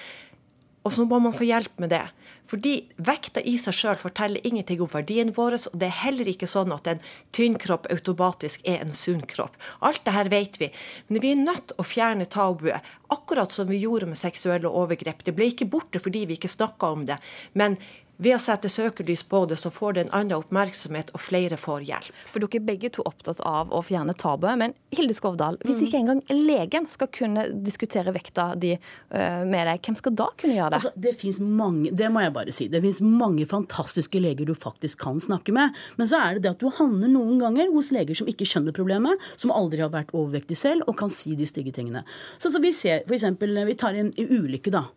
Og 0.81 0.93
så 0.95 1.05
må 1.05 1.19
man 1.21 1.35
få 1.35 1.45
hjelp 1.45 1.81
med 1.81 1.91
det. 1.93 2.07
Fordi 2.51 2.73
vekta 2.99 3.39
i 3.47 3.53
seg 3.61 3.75
sjøl 3.77 3.99
forteller 4.01 4.43
ingenting 4.47 4.81
om 4.83 4.89
verdien 4.91 5.31
vår, 5.35 5.55
og 5.71 5.77
det 5.79 5.87
er 5.87 5.99
heller 6.01 6.27
ikke 6.27 6.49
sånn 6.51 6.73
at 6.75 6.89
en 6.91 7.03
tynn 7.35 7.55
kropp 7.61 7.87
automatisk 7.93 8.65
er 8.67 8.83
en 8.83 8.91
sunn 8.97 9.23
kropp. 9.29 9.55
Alt 9.79 10.03
det 10.03 10.15
her 10.17 10.31
vet 10.33 10.59
vi. 10.59 10.67
Men 11.07 11.23
vi 11.23 11.31
er 11.31 11.39
nødt 11.39 11.69
til 11.71 11.79
å 11.79 11.87
fjerne 11.87 12.27
tabuet, 12.27 12.91
akkurat 13.11 13.51
som 13.51 13.71
vi 13.71 13.79
gjorde 13.79 14.09
med 14.11 14.19
seksuelle 14.19 14.67
overgrep. 14.67 15.23
Det 15.23 15.35
ble 15.35 15.49
ikke 15.51 15.69
borte 15.71 15.99
fordi 16.03 16.25
vi 16.27 16.39
ikke 16.39 16.51
snakka 16.51 16.91
om 16.91 17.07
det. 17.07 17.21
Men 17.55 17.79
ved 18.21 18.35
å 18.35 18.41
sette 18.41 18.69
søkelys 18.69 19.23
på 19.27 19.43
det, 19.49 19.57
så 19.57 19.71
får 19.73 19.95
det 19.95 20.03
en 20.05 20.13
annen 20.19 20.37
oppmerksomhet, 20.37 21.09
og 21.15 21.23
flere 21.23 21.57
får 21.59 21.85
hjelp. 21.87 22.19
For 22.33 22.43
dere 22.43 22.59
er 22.59 22.65
begge 22.67 22.91
to 22.93 23.05
opptatt 23.07 23.41
av 23.47 23.73
å 23.73 23.81
fjerne 23.85 24.13
tabuet. 24.17 24.59
Men 24.61 24.75
Hilde 24.93 25.15
Skovdal, 25.17 25.57
hvis 25.63 25.79
mm. 25.79 25.83
ikke 25.87 26.01
engang 26.01 26.21
legen 26.29 26.87
skal 26.91 27.09
kunne 27.13 27.47
diskutere 27.65 28.13
vekta 28.13 28.51
di 28.61 28.75
uh, 28.75 29.41
med 29.47 29.65
deg, 29.67 29.81
hvem 29.81 29.97
skal 29.97 30.15
da 30.21 30.29
kunne 30.37 30.57
gjøre 30.59 30.75
det? 30.75 30.81
Altså, 30.81 30.93
det 31.07 31.15
fins 31.17 31.41
mange, 31.41 31.93
det 31.97 32.11
må 32.13 32.23
jeg 32.25 32.35
bare 32.37 32.55
si. 32.55 32.69
Det 32.71 32.83
fins 32.85 33.01
mange 33.05 33.47
fantastiske 33.49 34.21
leger 34.21 34.49
du 34.49 34.53
faktisk 34.53 35.01
kan 35.07 35.21
snakke 35.23 35.55
med. 35.55 35.77
Men 35.97 36.11
så 36.11 36.21
er 36.21 36.37
det 36.37 36.45
det 36.45 36.53
at 36.55 36.61
du 36.61 36.69
havner 36.77 37.09
noen 37.11 37.41
ganger 37.41 37.73
hos 37.73 37.91
leger 37.95 38.21
som 38.21 38.29
ikke 38.29 38.47
skjønner 38.47 38.75
problemet, 38.75 39.29
som 39.33 39.53
aldri 39.55 39.81
har 39.81 39.93
vært 39.93 40.13
overvektig 40.13 40.59
selv, 40.59 40.85
og 40.85 40.99
kan 41.01 41.11
si 41.11 41.33
de 41.39 41.49
stygge 41.49 41.73
tingene. 41.75 42.05
Så, 42.37 42.53
så 42.53 42.61
vi 42.61 42.73
ser, 42.75 43.05
f.eks. 43.07 43.29
vi 43.41 43.79
tar 43.79 43.97
en 43.97 44.13
ulykke, 44.13 44.73
da. 44.73 44.87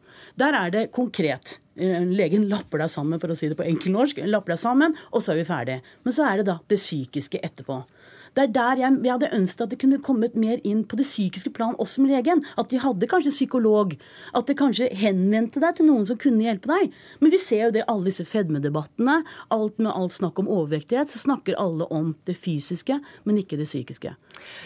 Der 0.40 0.56
er 0.56 0.72
det 0.74 0.88
konkret. 0.94 1.58
Eh, 1.76 2.04
legen 2.06 2.46
lapper 2.48 2.84
deg 2.84 2.90
sammen, 2.92 3.20
for 3.22 3.32
å 3.32 3.36
si 3.38 3.48
det 3.50 3.58
på 3.58 3.66
enkel 3.66 3.94
norsk. 3.94 4.20
Lapper 4.30 4.54
deg 4.54 4.62
sammen, 4.62 4.94
og 5.10 5.24
så 5.24 5.32
er 5.32 5.40
vi 5.40 5.48
ferdig. 5.48 5.78
Men 6.06 6.14
så 6.14 6.26
er 6.28 6.40
det 6.40 6.48
da 6.50 6.58
det 6.70 6.78
psykiske 6.78 7.40
etterpå. 7.42 7.80
Det 8.34 8.48
er 8.48 8.52
der 8.54 8.80
jeg, 8.82 8.98
jeg 9.04 9.14
hadde 9.14 9.30
ønsket 9.36 9.64
at 9.64 9.72
det 9.74 9.78
kunne 9.82 10.00
kommet 10.02 10.34
mer 10.38 10.62
inn 10.66 10.82
på 10.88 10.98
det 10.98 11.06
psykiske 11.06 11.52
plan, 11.54 11.76
også 11.78 12.02
med 12.02 12.14
legen. 12.16 12.42
At 12.60 12.72
de 12.72 12.80
hadde 12.82 13.08
kanskje 13.10 13.32
psykolog. 13.34 13.94
At 14.34 14.50
det 14.50 14.58
kanskje 14.58 14.90
henvendte 14.98 15.62
deg 15.62 15.78
til 15.78 15.88
noen 15.88 16.06
som 16.08 16.18
kunne 16.20 16.42
hjelpe 16.42 16.70
deg. 16.70 16.94
Men 17.22 17.34
vi 17.34 17.40
ser 17.42 17.68
jo 17.68 17.74
det 17.76 17.86
alle 17.90 18.10
disse 18.10 18.26
fedmedebattene. 18.28 19.20
Alt 19.54 19.78
med 19.78 19.92
alt 19.92 20.16
snakk 20.16 20.40
om 20.42 20.50
overvektighet, 20.50 21.12
så 21.12 21.22
snakker 21.22 21.58
alle 21.60 21.86
om 21.94 22.14
det 22.26 22.36
fysiske, 22.38 22.98
men 23.24 23.38
ikke 23.40 23.58
det 23.60 23.68
psykiske. 23.68 24.14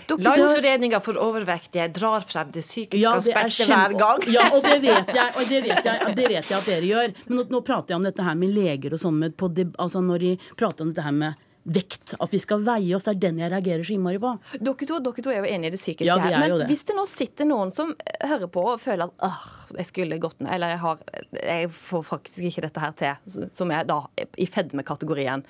Landsforeninga 0.08 1.00
for 1.04 1.20
overvektige 1.20 1.88
drar 1.94 2.24
frem 2.26 2.52
det 2.54 2.64
psykiske 2.64 3.02
ja, 3.02 3.14
det 3.20 3.34
aspektet 3.36 3.68
hver 3.70 3.96
gang. 4.00 4.24
Ja, 4.32 4.48
og 4.54 4.64
det 4.64 4.78
vet 4.84 5.12
jeg, 5.14 5.34
og 5.34 5.50
det 5.50 5.60
vet 5.66 5.90
jeg, 5.90 6.14
det 6.16 6.30
vet 6.32 6.50
jeg 6.50 6.56
at 6.56 6.70
dere 6.70 6.88
gjør. 6.88 7.12
Men 7.28 7.40
nå, 7.40 7.44
nå, 7.52 7.60
prater 7.66 7.94
jeg 7.94 8.00
om 8.00 8.08
dette 8.08 8.24
her 8.24 8.38
med 8.38 8.56
leger 8.56 8.96
og 8.96 9.02
sånn, 9.02 9.20
altså 9.28 10.02
når 10.04 10.24
de 10.24 10.32
prater 10.56 10.86
om 10.86 10.94
dette 10.94 11.04
her 11.04 11.14
med 11.14 11.44
vekt. 11.62 12.14
At 12.20 12.32
vi 12.32 12.40
skal 12.42 12.62
veie 12.66 12.96
oss. 12.96 13.06
Det 13.06 13.16
er 13.16 13.22
den 13.28 13.40
jeg 13.42 13.52
reagerer 13.52 13.86
så 13.86 13.94
innmari 13.94 14.20
på. 14.22 14.34
Dere 14.56 14.88
to, 14.88 15.00
dere 15.04 15.24
to 15.24 15.32
er 15.32 15.42
jo 15.42 15.50
enige 15.54 15.72
i 15.72 15.76
det 15.76 15.80
psykiske 15.80 16.08
ja, 16.08 16.18
her. 16.22 16.38
Men 16.42 16.66
hvis 16.70 16.84
det 16.88 16.96
nå 16.98 17.04
sitter 17.10 17.48
noen 17.48 17.72
som 17.74 17.94
hører 18.24 18.50
på 18.52 18.64
og 18.74 18.82
føler 18.82 19.10
at 19.10 19.26
åh, 19.28 19.48
jeg 19.78 19.90
skulle 19.90 20.20
gått 20.22 20.40
ned, 20.40 20.52
eller 20.54 20.74
jeg, 20.74 20.82
har, 20.84 21.02
jeg 21.40 21.72
får 21.76 22.06
faktisk 22.08 22.48
ikke 22.50 22.64
dette 22.68 22.84
her 22.84 22.96
til, 23.02 23.50
som 23.56 23.74
er 23.74 23.88
da 23.88 24.00
i 24.40 24.48
fedmekategorien, 24.48 25.44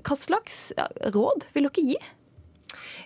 hva 0.00 0.16
slags 0.18 0.70
råd 1.12 1.50
vil 1.54 1.68
dere 1.68 1.86
gi? 1.92 2.00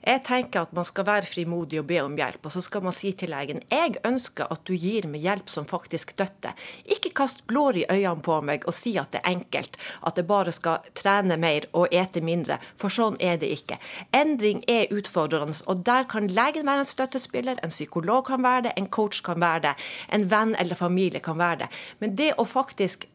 Jeg 0.05 0.23
tenker 0.27 0.65
at 0.65 0.73
man 0.77 0.87
skal 0.87 1.07
være 1.09 1.29
frimodig 1.29 1.81
og 1.81 1.87
be 1.89 2.01
om 2.03 2.17
hjelp. 2.19 2.45
Og 2.45 2.53
så 2.55 2.63
skal 2.65 2.85
man 2.85 2.97
si 2.97 3.13
til 3.17 3.33
legen 3.33 3.63
jeg 3.71 3.97
ønsker 4.05 4.51
at 4.53 4.65
du 4.69 4.75
gir 4.75 5.09
meg 5.11 5.25
hjelp 5.25 5.51
som 5.53 5.69
faktisk 5.69 6.15
støtter. 6.17 6.53
Ikke 6.85 7.13
kast 7.17 7.45
blår 7.51 7.81
i 7.81 7.87
øynene 7.89 8.25
på 8.25 8.41
meg 8.45 8.67
og 8.69 8.77
si 8.77 8.95
at 9.01 9.15
det 9.15 9.23
er 9.23 9.33
enkelt, 9.33 9.79
at 10.07 10.21
jeg 10.21 10.29
bare 10.29 10.53
skal 10.53 10.85
trene 10.97 11.39
mer 11.41 11.69
og 11.73 11.93
ete 11.95 12.23
mindre. 12.25 12.59
For 12.81 12.93
sånn 12.93 13.17
er 13.21 13.39
det 13.41 13.51
ikke. 13.55 13.81
Endring 14.17 14.63
er 14.71 14.93
utfordrende, 14.95 15.57
og 15.71 15.85
der 15.87 16.07
kan 16.11 16.29
legen 16.29 16.67
være 16.67 16.85
en 16.85 16.89
støttespiller, 16.89 17.61
en 17.63 17.73
psykolog 17.73 18.27
kan 18.29 18.43
være 18.45 18.69
det, 18.69 18.77
en 18.77 18.91
coach 18.93 19.23
kan 19.25 19.41
være 19.41 19.65
det, 19.69 19.75
en 20.13 20.29
venn 20.31 20.55
eller 20.61 20.79
familie 20.79 21.23
kan 21.25 21.39
være 21.41 21.65
det. 21.65 21.73
Men 22.01 22.17
det 22.19 22.33
å 22.39 22.47
faktisk 22.49 23.09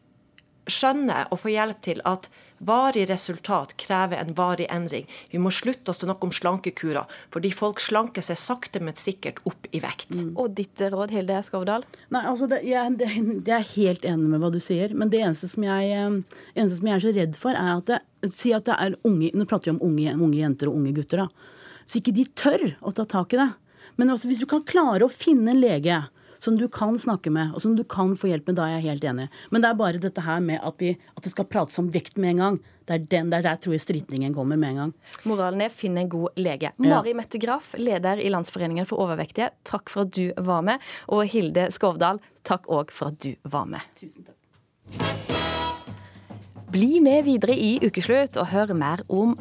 skjønne 0.70 1.26
og 1.30 1.42
få 1.42 1.52
hjelp 1.54 1.82
til 1.84 2.02
at 2.08 2.28
Varig 2.60 3.06
resultat 3.08 3.72
krever 3.80 4.20
en 4.20 4.34
varig 4.36 4.66
endring. 4.68 5.06
Vi 5.32 5.38
må 5.40 5.48
slutte 5.54 5.94
å 5.94 5.96
snakke 5.96 6.28
om 6.28 6.32
slankekurer, 6.34 7.08
fordi 7.32 7.52
folk 7.56 7.80
slanker 7.80 8.24
seg 8.24 8.36
sakte, 8.36 8.82
men 8.84 8.98
sikkert 9.00 9.40
opp 9.48 9.68
i 9.72 9.80
vekt. 9.80 10.12
Mm. 10.12 10.34
Og 10.36 10.52
ditt 10.58 10.82
råd, 10.92 11.14
Hilde 11.16 11.38
Skovdal? 11.46 11.86
Nei, 12.12 12.22
altså, 12.28 12.50
det, 12.50 12.60
jeg, 12.68 12.98
det, 13.00 13.08
jeg, 13.16 13.56
er 13.56 13.70
helt 13.70 14.04
enig 14.12 14.28
med 14.34 14.44
hva 14.44 14.52
du 14.52 14.60
sier, 14.60 14.92
men 14.92 15.08
det 15.08 15.22
eneste 15.24 15.48
som 15.54 15.64
jeg, 15.64 15.88
eh, 15.96 16.38
eneste 16.52 16.82
som 16.82 16.90
jeg 16.90 16.98
er 16.98 17.06
så 17.06 17.14
redd 17.16 17.40
for, 17.40 17.56
er 17.56 17.72
at 17.78 17.88
det, 17.94 18.04
Si 18.36 18.50
at 18.52 18.66
det 18.68 18.74
er 18.76 18.98
unge 19.08 19.30
Nå 19.32 19.46
prater 19.48 19.70
vi 19.70 19.78
om 19.78 19.84
unge, 19.86 20.12
unge 20.12 20.36
jenter 20.36 20.68
og 20.68 20.74
unge 20.76 20.90
gutter, 20.98 21.22
da. 21.22 21.86
Så 21.88 22.02
ikke 22.02 22.12
de 22.12 22.26
tør 22.36 22.66
å 22.84 22.92
ta 22.92 23.06
tak 23.08 23.32
i 23.32 23.38
det. 23.40 23.46
Men 23.96 24.12
altså, 24.12 24.28
hvis 24.28 24.42
du 24.42 24.46
kan 24.50 24.60
klare 24.68 25.06
å 25.06 25.12
finne 25.12 25.54
en 25.54 25.62
lege 25.62 26.02
som 26.40 26.56
du 26.58 26.66
kan 26.72 26.98
snakke 26.98 27.30
med, 27.32 27.54
og 27.54 27.62
som 27.62 27.76
du 27.76 27.84
kan 27.84 28.14
få 28.18 28.30
hjelp 28.32 28.50
med, 28.50 28.58
da 28.58 28.66
er 28.66 28.78
jeg 28.78 28.86
helt 28.88 29.06
enig. 29.12 29.28
Men 29.52 29.62
det 29.62 29.70
er 29.70 29.78
bare 29.78 30.02
dette 30.02 30.24
her 30.24 30.40
med 30.44 30.60
at, 30.64 30.80
vi, 30.80 30.94
at 30.96 31.24
det 31.24 31.32
skal 31.34 31.48
prates 31.50 31.78
om 31.82 31.90
vekt 31.92 32.18
med 32.20 32.34
en 32.34 32.42
gang. 32.44 32.58
Det 32.88 32.96
er, 32.96 33.04
den, 33.12 33.30
det 33.30 33.40
er 33.40 33.46
der 33.50 33.60
tror 33.62 33.76
jeg 33.76 33.84
stritningen 33.84 34.34
kommer 34.34 34.58
med 34.60 34.72
en 34.72 34.80
gang. 34.82 34.94
Moralen 35.28 35.62
er 35.66 35.74
finn 35.74 36.00
en 36.00 36.10
god 36.10 36.40
lege. 36.40 36.72
Mari 36.80 37.14
Mette 37.18 37.38
Graff, 37.42 37.74
leder 37.78 38.22
i 38.22 38.32
Landsforeningen 38.32 38.88
for 38.88 39.04
overvektige, 39.04 39.52
takk 39.68 39.92
for 39.92 40.08
at 40.08 40.16
du 40.16 40.32
var 40.40 40.64
med. 40.66 40.82
Og 41.12 41.26
Hilde 41.30 41.68
Skovdal, 41.74 42.22
takk 42.48 42.66
òg 42.72 42.94
for 42.94 43.12
at 43.12 43.20
du 43.22 43.34
var 43.52 43.68
med. 43.70 43.84
Tusen 44.00 44.26
takk. 44.26 44.36
Bli 46.70 47.00
med 47.02 47.24
videre 47.26 47.54
i 47.58 47.72
Ukeslutt 47.82 48.36
og 48.38 48.46
hør 48.52 48.70
mer 48.78 49.00
om 49.10 49.32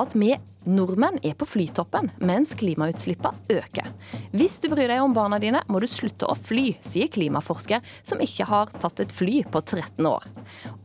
at 0.00 0.14
vi 0.16 0.30
nordmenn 0.64 1.18
er 1.26 1.34
på 1.38 1.46
flytoppen, 1.48 2.10
mens 2.24 2.54
klimautslippene 2.58 3.58
øker. 3.58 3.90
Hvis 4.32 4.58
du 4.62 4.68
bryr 4.72 4.88
deg 4.90 5.02
om 5.02 5.14
barna 5.16 5.38
dine, 5.42 5.62
må 5.68 5.82
du 5.82 5.88
slutte 5.90 6.28
å 6.30 6.36
fly, 6.38 6.72
sier 6.86 7.10
klimaforsker 7.12 7.82
som 8.00 8.22
ikke 8.22 8.46
har 8.48 8.72
tatt 8.82 9.02
et 9.04 9.12
fly 9.14 9.42
på 9.44 9.62
13 9.64 10.08
år. 10.08 10.26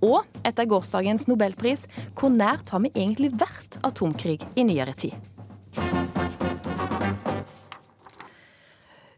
Og 0.05 0.25
etter 0.47 0.69
gårsdagens 0.69 1.27
nobelpris, 1.29 1.85
hvor 2.17 2.33
nært 2.33 2.73
har 2.73 2.83
vi 2.83 2.93
egentlig 2.95 3.31
vært 3.37 3.79
atomkrig 3.87 4.41
i 4.55 4.67
nyere 4.67 4.97
tid? 4.97 5.15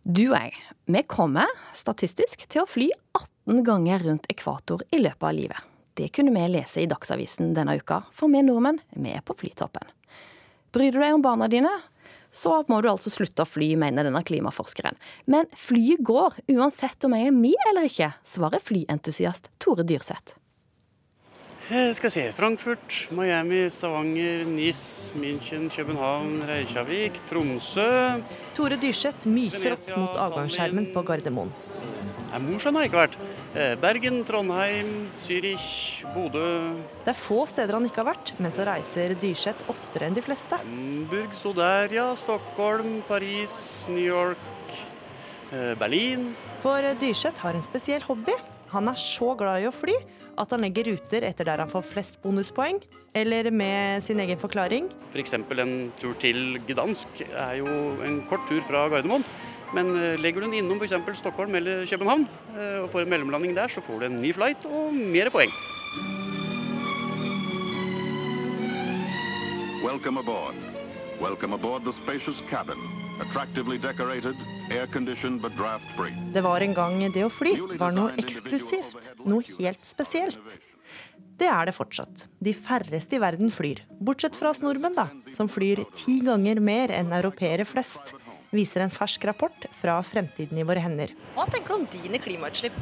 Du 0.09 0.23
og 0.31 0.39
jeg, 0.39 0.53
vi 0.89 1.01
kommer 1.05 1.49
statistisk 1.77 2.47
til 2.49 2.63
å 2.63 2.69
fly 2.69 2.87
18 3.13 3.65
ganger 3.67 4.07
rundt 4.07 4.31
ekvator 4.31 4.81
i 4.89 5.03
løpet 5.03 5.27
av 5.29 5.35
livet. 5.37 5.69
Det 5.99 6.07
kunne 6.15 6.31
vi 6.31 6.47
lese 6.47 6.79
i 6.79 6.87
Dagsavisen 6.87 7.49
denne 7.51 7.73
uka, 7.75 8.05
for 8.15 8.31
vi 8.31 8.39
nordmenn 8.39 8.77
vi 8.95 9.11
er 9.11 9.23
på 9.25 9.35
flytoppen. 9.35 9.83
Bryr 10.71 10.95
du 10.95 10.99
deg 11.01 11.11
om 11.11 11.23
barna 11.25 11.49
dine, 11.51 11.73
så 12.31 12.61
må 12.71 12.77
du 12.79 12.87
altså 12.87 13.11
slutte 13.11 13.43
å 13.43 13.49
fly, 13.49 13.73
mener 13.75 14.07
denne 14.07 14.21
klimaforskeren. 14.23 14.95
Men 15.27 15.49
flyet 15.59 15.99
går, 16.07 16.37
uansett 16.55 17.03
om 17.03 17.17
jeg 17.17 17.27
er 17.27 17.35
med 17.35 17.67
eller 17.67 17.89
ikke, 17.89 18.13
svarer 18.23 18.63
flyentusiast 18.63 19.51
Tore 19.59 19.83
Dyrseth. 19.83 20.37
Jeg 21.69 21.93
skal 21.99 22.09
se 22.09 22.21
Frankfurt, 22.33 22.95
Miami, 23.13 23.59
Stavanger, 23.69 24.41
Nis, 24.49 24.79
München, 25.13 25.67
København, 25.69 26.39
Reykjavik, 26.49 27.19
Tromsø 27.29 27.85
Tore 28.57 28.79
Dyrseth 28.81 29.29
myser 29.29 29.75
opp 29.75 29.85
mot 29.93 30.17
avgangsskjermen 30.17 30.87
på 30.95 31.03
Gardermoen. 31.05 31.53
Nei, 32.31 32.41
Mosjøen 32.47 32.79
har 32.79 32.89
ikke 32.89 33.01
vært. 33.03 33.19
Eh, 33.53 33.75
Bergen, 33.85 34.17
Trondheim, 34.25 34.91
Zürich, 35.21 36.01
Bodø. 36.15 36.73
Det 37.05 37.13
er 37.13 37.21
få 37.21 37.43
steder 37.45 37.77
han 37.77 37.85
ikke 37.85 38.01
har 38.01 38.15
vært, 38.15 38.33
men 38.41 38.53
så 38.53 38.65
reiser 38.65 39.13
Dyrseth 39.21 39.69
oftere 39.69 40.09
enn 40.09 40.17
de 40.17 40.25
fleste. 40.25 40.57
Hamburg 40.65 41.37
sto 41.37 41.53
der, 41.53 41.93
ja. 41.93 42.11
Stockholm, 42.17 43.03
Paris, 43.05 43.85
New 43.93 44.01
York, 44.09 44.77
eh, 45.53 45.75
Berlin. 45.77 46.31
For 46.65 46.81
Dyrseth 46.97 47.45
har 47.45 47.53
en 47.53 47.61
spesiell 47.61 48.01
hobby. 48.09 48.33
Han 48.73 48.89
er 48.89 48.97
så 48.97 49.35
glad 49.37 49.61
i 49.61 49.69
å 49.69 49.73
fly 49.73 49.93
at 50.39 50.55
han 50.55 50.63
legger 50.63 50.87
ruter 50.91 51.25
etter 51.27 51.47
der 51.47 51.63
han 51.63 51.71
får 51.71 51.85
flest 51.89 52.19
bonuspoeng, 52.23 52.79
eller 53.17 53.49
med 53.51 54.03
sin 54.05 54.19
egen 54.23 54.39
forklaring. 54.39 54.89
F.eks. 55.11 55.35
For 55.49 55.63
en 55.63 55.91
tur 55.99 56.15
til 56.21 56.59
Gdansk 56.67 57.23
er 57.29 57.59
jo 57.59 57.67
en 58.05 58.21
kort 58.29 58.47
tur 58.49 58.61
fra 58.67 58.87
Gardermoen. 58.91 59.25
Men 59.75 59.91
eh, 59.93 60.17
legger 60.17 60.41
du 60.41 60.47
den 60.47 60.59
innom 60.63 60.79
f.eks. 60.81 60.95
Stockholm 61.19 61.55
eller 61.55 61.85
København 61.85 62.25
eh, 62.55 62.79
og 62.83 62.89
får 62.89 63.05
en 63.05 63.13
mellomlanding 63.13 63.53
der, 63.57 63.67
så 63.67 63.83
får 63.85 63.99
du 63.99 64.07
en 64.09 64.21
ny 64.21 64.33
flight 64.33 64.65
og 64.65 64.93
mer 64.93 65.29
poeng. 65.29 65.53
Welcome 69.83 70.19
aboard. 70.19 70.55
Welcome 71.21 71.53
aboard 71.53 71.83
the 71.83 71.93
spacious 71.93 72.43
cabin. 72.49 72.98
Attractively 73.19 73.77
decorated, 73.77 74.35
air-conditioned 74.71 75.41
but 75.41 75.55
draft-free. 75.57 76.15
Det 76.33 76.41
var 76.41 76.61
en 76.61 76.73
gang 76.73 77.03
det 77.11 77.25
å 77.25 77.29
fly 77.33 77.55
var 77.79 77.93
noe 77.95 78.15
eksklusivt, 78.21 79.11
noe 79.25 79.43
helt 79.59 79.83
spesielt. 79.85 80.59
Det 81.39 81.47
er 81.47 81.69
det 81.69 81.75
fortsatt. 81.75 82.25
De 82.43 82.51
færreste 82.55 83.15
i 83.15 83.21
verden 83.23 83.51
flyr. 83.51 83.83
Bortsett 84.03 84.35
fra 84.35 84.51
oss 84.51 84.63
nordmenn, 84.63 84.97
da, 84.97 85.07
som 85.35 85.47
flyr 85.51 85.85
ti 85.95 86.19
ganger 86.25 86.59
mer 86.59 86.91
enn 86.95 87.13
europeere 87.15 87.67
flest 87.67 88.13
viser 88.55 88.83
en 88.83 88.93
fersk 88.93 89.27
rapport 89.29 89.67
fra 89.77 89.99
Fremtiden 90.05 90.57
i 90.57 90.65
våre 90.65 90.81
hender. 90.83 91.13
Hva 91.35 91.45
tenker 91.51 91.75
du 91.75 91.79
om 91.81 91.87
dine 91.93 92.21
klimautslipp? 92.21 92.75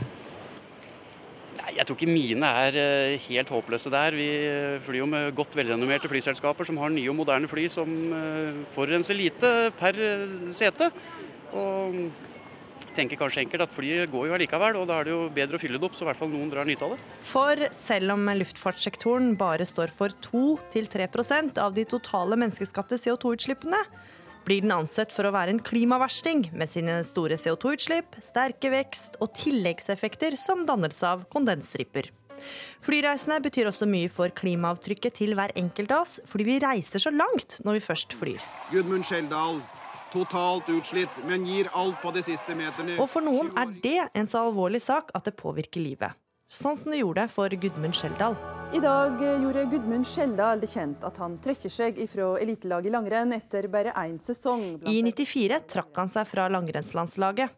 Nei, 1.57 1.73
Jeg 1.77 1.87
tror 1.87 1.97
ikke 1.97 2.11
mine 2.11 2.49
er 2.65 2.77
eh, 2.81 3.25
helt 3.27 3.51
håpløse 3.53 3.91
der. 3.93 4.17
Vi 4.17 4.27
eh, 4.45 4.77
flyr 4.83 5.01
jo 5.01 5.09
med 5.09 5.33
godt 5.37 5.57
velrenommerte 5.57 6.09
flyselskaper 6.11 6.67
som 6.67 6.79
har 6.81 6.93
nye 6.93 7.09
og 7.11 7.17
moderne 7.17 7.49
fly 7.49 7.67
som 7.71 7.91
eh, 8.13 8.63
forurenser 8.75 9.17
lite 9.17 9.51
per 9.79 9.97
sete. 10.53 10.91
Og 11.57 12.01
tenker 12.97 13.19
kanskje 13.19 13.43
enkelt 13.43 13.67
at 13.67 13.73
flyet 13.73 14.09
går 14.11 14.27
jo 14.29 14.35
allikevel, 14.37 14.79
og 14.79 14.87
da 14.89 14.99
er 14.99 15.07
det 15.07 15.13
jo 15.13 15.21
bedre 15.33 15.57
å 15.57 15.61
fylle 15.61 15.77
det 15.77 15.85
opp, 15.85 15.95
så 15.97 16.05
i 16.05 16.09
hvert 16.09 16.19
fall 16.19 16.31
noen 16.31 16.49
drar 16.49 16.67
nytte 16.67 16.87
av 16.87 16.95
det. 16.95 16.99
For 17.25 17.67
selv 17.75 18.15
om 18.15 18.29
luftfartssektoren 18.39 19.35
bare 19.39 19.67
står 19.69 19.93
for 19.93 20.13
2-3% 20.25 21.61
av 21.61 21.75
de 21.77 21.85
totale 21.89 22.39
menneskeskapte 22.41 22.97
CO2-utslippene, 23.03 23.83
blir 24.47 24.63
den 24.63 24.71
ansett 24.71 25.12
for 25.12 25.27
å 25.27 25.33
være 25.36 25.51
en 25.55 25.63
klimaversting, 25.63 26.47
med 26.55 26.71
sine 26.71 27.01
store 27.03 27.36
CO2-utslipp, 27.39 28.15
sterke 28.23 28.71
vekst 28.71 29.19
og 29.23 29.33
tilleggseffekter 29.36 30.38
som 30.39 30.63
dannelse 30.67 31.03
av 31.10 31.25
kondensstripper. 31.33 32.10
Flyreisene 32.86 33.39
betyr 33.43 33.67
også 33.71 33.88
mye 33.89 34.12
for 34.13 34.31
klimaavtrykket 34.38 35.17
til 35.19 35.33
hver 35.36 35.51
enkelt 35.60 35.91
av 35.91 36.05
oss, 36.05 36.19
fordi 36.29 36.45
vi 36.47 36.60
reiser 36.63 37.03
så 37.03 37.12
langt 37.12 37.60
når 37.65 37.79
vi 37.79 37.88
først 37.88 38.15
flyr. 38.15 38.45
Gudmund 38.71 39.07
Skjeldal, 39.10 39.60
totalt 40.13 40.69
utslitt, 40.71 41.17
men 41.27 41.47
gir 41.49 41.71
alt 41.75 41.97
på 42.03 42.13
de 42.15 42.23
siste 42.29 42.55
meterne. 42.55 42.95
Og 43.01 43.10
for 43.12 43.25
noen 43.25 43.51
er 43.60 43.73
det 43.83 43.99
en 44.13 44.29
så 44.29 44.45
alvorlig 44.47 44.83
sak 44.86 45.12
at 45.17 45.27
det 45.27 45.36
påvirker 45.39 45.83
livet. 45.83 46.15
Sånn 46.47 46.77
som 46.79 46.93
det 46.93 47.01
gjorde 47.01 47.27
for 47.33 47.51
Gudmund 47.51 47.97
Skjeldal. 47.97 48.38
I 48.75 48.80
dag 48.84 49.21
gjorde 49.41 49.62
Gudmund 49.71 50.08
Skjeldal 50.08 50.60
det 50.60 50.67
kjent 50.67 51.06
at 51.08 51.15
han 51.21 51.38
trekker 51.39 51.71
seg 51.71 51.99
ifra 52.03 52.34
elitelaget 52.41 52.89
i 52.89 52.91
langrenn 52.91 53.32
etter 53.32 53.69
bare 53.71 53.93
én 53.95 54.17
sesong. 54.19 54.82
I 54.84 54.99
94 55.08 55.62
trakk 55.71 55.95
han 55.95 56.12
seg 56.12 56.27
fra 56.27 56.49
langrennslandslaget. 56.51 57.53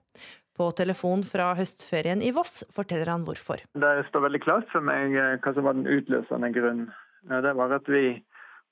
På 0.54 0.70
telefon 0.78 1.24
fra 1.26 1.50
høstferien 1.58 2.22
i 2.22 2.30
Voss 2.36 2.62
forteller 2.76 3.10
han 3.10 3.26
hvorfor. 3.26 3.66
Det 3.74 3.94
står 4.12 4.26
veldig 4.28 4.44
klart 4.46 4.70
for 4.70 4.86
meg 4.86 5.18
eh, 5.18 5.40
hva 5.42 5.56
som 5.56 5.66
var 5.66 5.80
den 5.80 5.90
utløsende 5.90 6.52
grunnen. 6.54 6.94
Det 7.26 7.56
var 7.58 7.74
at 7.80 7.90
vi 7.90 8.06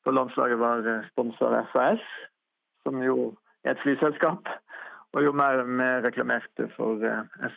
på 0.06 0.13
landslaget 0.13 0.62
var 0.62 0.86
sponsa 1.10 1.50
av 1.50 1.73
SAS, 1.73 2.06
som 2.86 3.02
jo 3.02 3.32
er 3.65 3.73
et 3.73 3.82
flyselskap. 3.82 4.45
Og 5.17 5.26
jo 5.26 5.34
mer 5.34 5.65
vi 5.65 5.89
reklamerte 6.06 6.69
for 6.78 7.02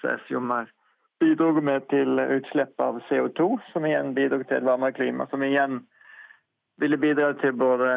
SAS, 0.00 0.24
jo 0.32 0.40
mer 0.40 0.72
bidro 1.20 1.52
vi 1.60 1.76
til 1.90 2.20
utslipp 2.20 2.80
av 2.80 3.00
CO2, 3.08 3.48
som 3.72 3.86
igjen 3.86 4.14
bidro 4.16 4.42
til 4.42 4.60
et 4.60 4.66
varmere 4.66 4.96
klima. 4.96 5.26
Som 5.30 5.44
igjen 5.44 5.82
ville 6.80 6.96
bidra 6.96 7.32
til 7.40 7.52
både 7.60 7.90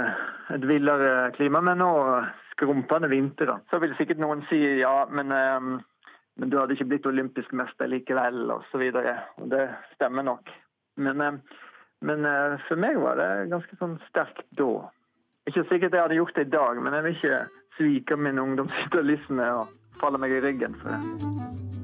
et 0.53 0.67
villere 0.67 1.31
klima, 1.37 1.61
men 1.63 1.81
òg 1.85 2.27
skrumpende 2.51 3.09
vintre. 3.09 3.57
Så 3.71 3.79
vil 3.81 3.95
sikkert 3.97 4.21
noen 4.21 4.43
si 4.49 4.59
ja, 4.81 5.05
men, 5.09 5.31
men 5.31 6.51
du 6.51 6.59
hadde 6.59 6.75
ikke 6.75 6.89
blitt 6.91 7.07
olympisk 7.09 7.53
mester 7.55 7.89
likevel, 7.89 8.43
osv. 8.57 8.83
Det 9.53 9.63
stemmer 9.95 10.27
nok. 10.27 10.51
Men, 10.95 11.23
men 12.03 12.27
for 12.67 12.79
meg 12.79 12.99
var 13.01 13.17
det 13.21 13.29
ganske 13.53 13.79
sånn 13.79 13.95
sterkt 14.09 14.45
da. 14.59 14.89
Ikke 15.49 15.65
sikkert 15.67 15.95
jeg 15.95 16.05
hadde 16.05 16.19
gjort 16.19 16.35
det 16.37 16.47
i 16.47 16.53
dag, 16.53 16.83
men 16.83 16.95
jeg 16.95 17.07
vil 17.07 17.17
ikke 17.17 17.39
svike 17.77 18.19
min 18.19 18.39
ungdomsidealisme 18.39 19.49
og 19.57 19.73
falle 19.99 20.21
meg 20.21 20.37
i 20.37 20.43
ryggen 20.43 20.77
for 20.81 20.93
det. 20.93 21.82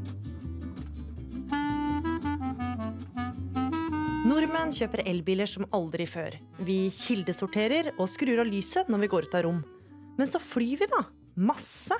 Nordmenn 4.29 4.69
kjøper 4.75 5.01
elbiler 5.09 5.49
som 5.49 5.65
aldri 5.73 6.05
før. 6.05 6.35
Vi 6.61 6.91
kildesorterer 6.93 7.95
og 7.95 8.05
skrur 8.11 8.43
av 8.43 8.49
lyset 8.49 8.89
når 8.91 9.01
vi 9.01 9.09
går 9.09 9.25
ut 9.25 9.37
av 9.39 9.43
rom. 9.47 9.63
Men 10.19 10.29
så 10.29 10.41
flyr 10.43 10.83
vi, 10.83 10.87
da. 10.91 10.99
Masse. 11.49 11.97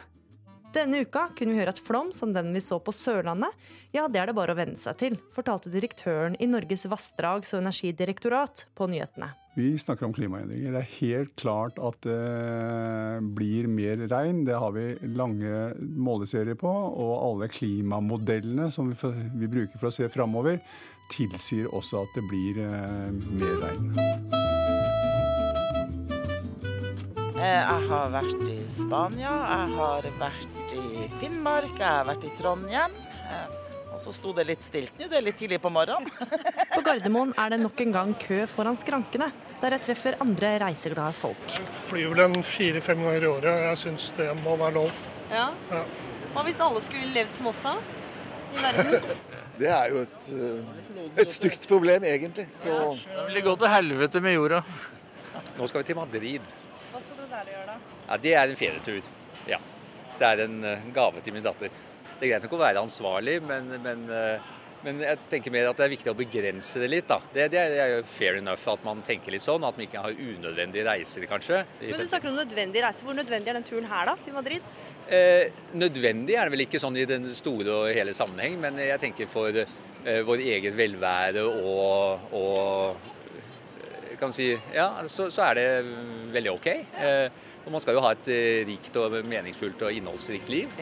Denne 0.76 1.00
uka 1.02 1.32
kunne 1.34 1.56
vi 1.56 1.62
høre 1.63 1.74
at 1.74 1.82
flom 1.82 2.12
som 2.13 2.30
den 2.36 2.52
vi 2.54 2.62
så 2.62 2.78
på 2.84 2.94
Sørlandet, 2.94 3.56
ja, 3.96 4.04
det 4.06 4.22
er 4.22 4.30
det 4.30 4.38
bare 4.38 4.54
å 4.54 4.60
venne 4.60 4.78
seg 4.78 5.00
til, 5.00 5.18
fortalte 5.34 5.74
direktøren 5.74 6.38
i 6.38 6.46
Norges 6.52 6.86
vassdrags- 6.92 7.56
og 7.56 7.63
energidirektorat 7.63 8.68
på 8.78 8.89
nyhetene. 8.92 9.32
Vi 9.60 9.78
snakker 9.78 10.06
om 10.08 10.13
klimaendringer. 10.15 10.72
Det 10.72 10.80
er 10.80 10.93
helt 11.02 11.34
klart 11.36 11.80
at 11.84 11.98
det 12.06 13.24
blir 13.36 13.67
mer 13.67 14.00
regn. 14.08 14.45
Det 14.48 14.56
har 14.56 14.72
vi 14.72 14.86
lange 15.17 15.74
måleserier 16.00 16.56
på. 16.56 16.72
Og 16.72 17.12
alle 17.17 17.50
klimamodellene 17.52 18.69
som 18.72 18.88
vi, 18.93 19.50
bruker 19.52 19.76
for 19.76 19.89
å 19.89 19.93
se 19.98 20.08
framover, 20.13 20.62
tilsier 21.12 21.67
også 21.76 22.06
at 22.06 22.15
det 22.15 22.24
blir 22.32 22.63
mer 23.36 23.60
regn. 23.65 23.91
Jeg 27.39 27.88
har 27.91 28.15
vært 28.15 28.50
i 28.52 28.60
Spania, 28.72 29.36
jeg 29.43 29.76
har 29.76 30.12
vært 30.24 30.76
i 30.76 31.08
Finnmark, 31.19 31.76
jeg 31.76 31.88
har 31.88 32.08
vært 32.08 32.28
i 32.28 32.36
Trondheim. 32.39 32.95
Og 34.00 34.04
så 34.06 34.14
sto 34.16 34.30
det 34.32 34.46
litt 34.48 34.62
stilt 34.64 34.94
nå, 34.96 35.10
det 35.12 35.18
er 35.18 35.24
litt 35.26 35.36
tidlig 35.36 35.58
på 35.60 35.68
morgenen. 35.76 36.08
På 36.76 36.80
Gardermoen 36.86 37.34
er 37.36 37.52
det 37.52 37.58
nok 37.60 37.82
en 37.84 37.90
gang 37.92 38.14
kø 38.16 38.46
foran 38.48 38.78
skrankene, 38.80 39.28
der 39.60 39.76
jeg 39.76 39.84
treffer 39.90 40.16
andre 40.24 40.54
reiseglade 40.64 41.12
folk. 41.18 41.42
Jeg 41.52 41.66
flyr 41.90 42.14
vel 42.14 42.22
en 42.24 42.46
fire-fem 42.48 43.02
ganger 43.04 43.26
i 43.26 43.28
året, 43.28 43.50
og 43.52 43.66
jeg 43.66 43.82
syns 43.82 44.06
det 44.16 44.30
må 44.46 44.54
være 44.62 44.78
lov. 44.78 44.94
Ja. 45.34 45.50
Ja. 45.74 45.82
Hva 46.32 46.46
hvis 46.48 46.62
alle 46.64 46.86
skulle 46.86 47.12
levd 47.18 47.36
som 47.36 47.52
oss, 47.52 47.66
da? 47.68 47.76
I 48.56 48.64
verden? 48.64 49.12
Det 49.60 49.68
er 49.68 49.92
jo 49.92 50.06
et, 50.06 50.30
uh, 50.40 51.12
et 51.20 51.34
stygt 51.36 51.68
problem, 51.68 52.08
egentlig. 52.08 52.46
Så 52.56 52.72
Ja. 52.72 52.88
Det 52.96 53.28
ville 53.28 53.44
gå 53.44 53.58
til 53.60 53.74
helvete 53.74 54.24
med 54.24 54.38
jorda. 54.38 54.62
Nå 55.58 55.68
skal 55.68 55.84
vi 55.84 55.90
til 55.90 56.00
Madrid. 56.00 56.56
Hva 56.94 57.04
skal 57.04 57.20
dere 57.20 57.34
der 57.34 57.52
gjøre, 57.58 57.66
da? 57.74 57.98
Ja, 58.08 58.22
Det 58.24 58.34
er 58.40 58.48
en 58.48 58.62
ferietur. 58.64 59.12
Ja. 59.52 59.60
Det 60.16 60.32
er 60.32 60.46
en 60.46 60.64
eh, 60.64 60.88
gave 60.96 61.20
til 61.26 61.36
min 61.36 61.44
datter. 61.44 61.76
Det 62.20 62.28
er 62.28 62.34
greit 62.34 62.46
nok 62.46 62.56
å 62.58 62.60
være 62.60 62.82
ansvarlig, 62.84 63.38
men, 63.48 63.70
men, 63.80 64.02
eh, 64.12 64.48
men 64.84 65.02
jeg 65.06 65.20
tenker 65.32 65.54
mer 65.56 65.70
at 65.70 65.80
det 65.80 65.86
er 65.86 65.94
viktig 65.94 66.12
å 66.12 66.18
begrense 66.20 66.82
det 66.84 66.90
litt. 66.92 67.08
da. 67.08 67.20
Det, 67.34 67.46
det 67.54 67.62
er 67.64 67.94
jo 67.96 68.02
fair 68.08 68.40
enough 68.42 68.68
at 68.72 68.84
man 68.84 69.04
tenker 69.08 69.32
litt 69.32 69.46
sånn, 69.46 69.64
at 69.64 69.80
man 69.80 69.88
ikke 69.88 70.04
har 70.04 70.16
unødvendige 70.16 70.84
reiser, 70.88 71.28
kanskje. 71.32 71.64
Men 71.82 72.04
du 72.04 72.08
snakker 72.12 72.32
om 72.32 72.40
nødvendige 72.40 72.84
reiser. 72.84 73.08
Hvor 73.08 73.16
nødvendig 73.16 73.54
er 73.54 73.60
den 73.62 73.68
turen 73.68 73.88
her, 73.88 74.12
da? 74.12 74.18
Til 74.26 74.36
Madrid? 74.36 74.74
Eh, 75.10 75.62
nødvendig 75.80 76.36
er 76.36 76.46
det 76.46 76.56
vel 76.58 76.66
ikke 76.68 76.82
sånn 76.84 77.00
i 77.00 77.08
den 77.10 77.24
store 77.34 77.78
og 77.78 77.94
hele 77.96 78.14
sammenheng, 78.18 78.60
men 78.62 78.84
jeg 78.84 79.02
tenker 79.02 79.32
for 79.32 79.56
eh, 79.64 80.20
vår 80.28 80.44
eget 80.44 80.76
velvære 80.78 81.48
og, 81.48 82.28
og 82.36 83.16
kan 84.20 84.36
si, 84.36 84.52
ja, 84.76 84.92
så, 85.08 85.30
så, 85.32 85.48
er 85.48 85.60
det 85.60 85.68
veldig 86.36 86.52
OK. 86.52 86.68
Eh, 86.68 87.46
og 87.66 87.72
man 87.74 87.84
skal 87.84 87.98
jo 87.98 88.04
ha 88.04 88.14
et 88.16 88.32
eh, 88.34 88.62
rikt 88.68 88.96
og 89.00 89.16
meningsfullt 89.30 89.88
og 89.88 89.96
innholdsrikt 89.96 90.52
liv. 90.52 90.80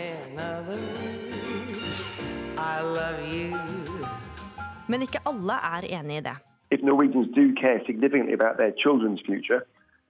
Men 4.87 5.03
ikke 5.03 5.21
alle 5.29 5.57
er 5.75 5.87
enig 5.99 6.21
i 6.21 6.25
det. 6.29 6.37
If 6.71 6.83
Norwegians 6.83 7.29
do 7.35 7.53
care 7.61 7.79
significantly 7.85 8.33
about 8.33 8.57
their 8.57 8.73
children's 8.83 9.21
future, 9.25 9.61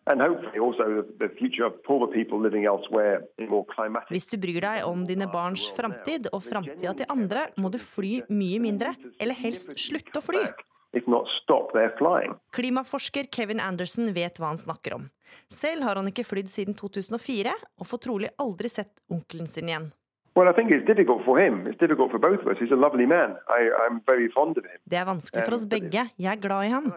and 0.07 0.21
hopefully 0.21 0.59
also 0.59 1.03
the 1.19 1.29
future 1.39 1.65
of 1.65 1.73
poorer 1.83 2.07
people 2.07 2.39
living 2.41 2.65
elsewhere 2.65 3.21
in 3.37 3.49
more 3.49 3.65
climatic 3.75 4.09
Hvis 4.09 4.29
du 4.31 4.37
bryr 4.37 4.61
deg 4.63 4.85
om 4.87 5.03
dine 5.05 5.27
barns 5.29 5.67
framtid 5.77 6.29
og 6.31 6.41
framtida 6.45 6.93
til 6.97 7.11
andre, 7.11 7.49
må 7.57 7.69
du 7.69 7.77
fly 7.77 8.21
mye 8.29 8.61
mindre, 8.63 8.95
eller 9.19 9.37
helst 9.37 9.75
slutte 9.77 10.21
å 10.21 10.25
fly. 10.29 10.47
if 10.93 11.07
not 11.07 11.27
stop 11.43 11.73
their 11.73 11.91
flying. 11.97 12.33
Klimaforsker 12.51 13.27
Kevin 13.31 13.59
Anderson 13.59 14.13
vet 14.13 14.39
hva 14.39 14.53
han 14.53 14.57
snakker 14.57 14.95
om. 14.95 15.09
Selv 15.51 15.83
har 15.83 15.99
han 15.99 16.07
ikke 16.09 16.25
flydd 16.25 16.49
siden 16.49 16.77
2004, 16.79 17.53
og 17.77 17.89
får 17.89 18.03
trolig 18.07 18.31
aldri 18.41 18.71
sett 18.71 18.95
onkelen 19.11 19.51
sin 19.51 19.69
igjen. 19.69 19.91
Well, 20.37 20.49
I 20.49 20.53
think 20.53 20.69
it's 20.69 20.85
difficult 20.85 21.21
for 21.25 21.35
him. 21.43 21.65
It's 21.65 21.79
difficult 21.79 22.11
for 22.13 22.19
both 22.19 22.41
of 22.43 22.47
us. 22.51 22.57
He's 22.61 22.71
a 22.71 22.77
lovely 22.85 23.07
man. 23.07 23.29
I, 23.49 23.61
I'm 23.81 23.95
very 24.05 24.27
fond 24.29 24.53
of 24.59 24.65
him. 24.69 24.77
Det 24.85 24.97
er 25.01 25.05
vanskelig 25.09 25.45
for 25.47 25.55
oss 25.57 25.63
begge, 25.65 26.03
jeg 26.13 26.29
er 26.29 26.41
glad 26.43 26.65
i 26.67 26.69
ham. 26.69 26.91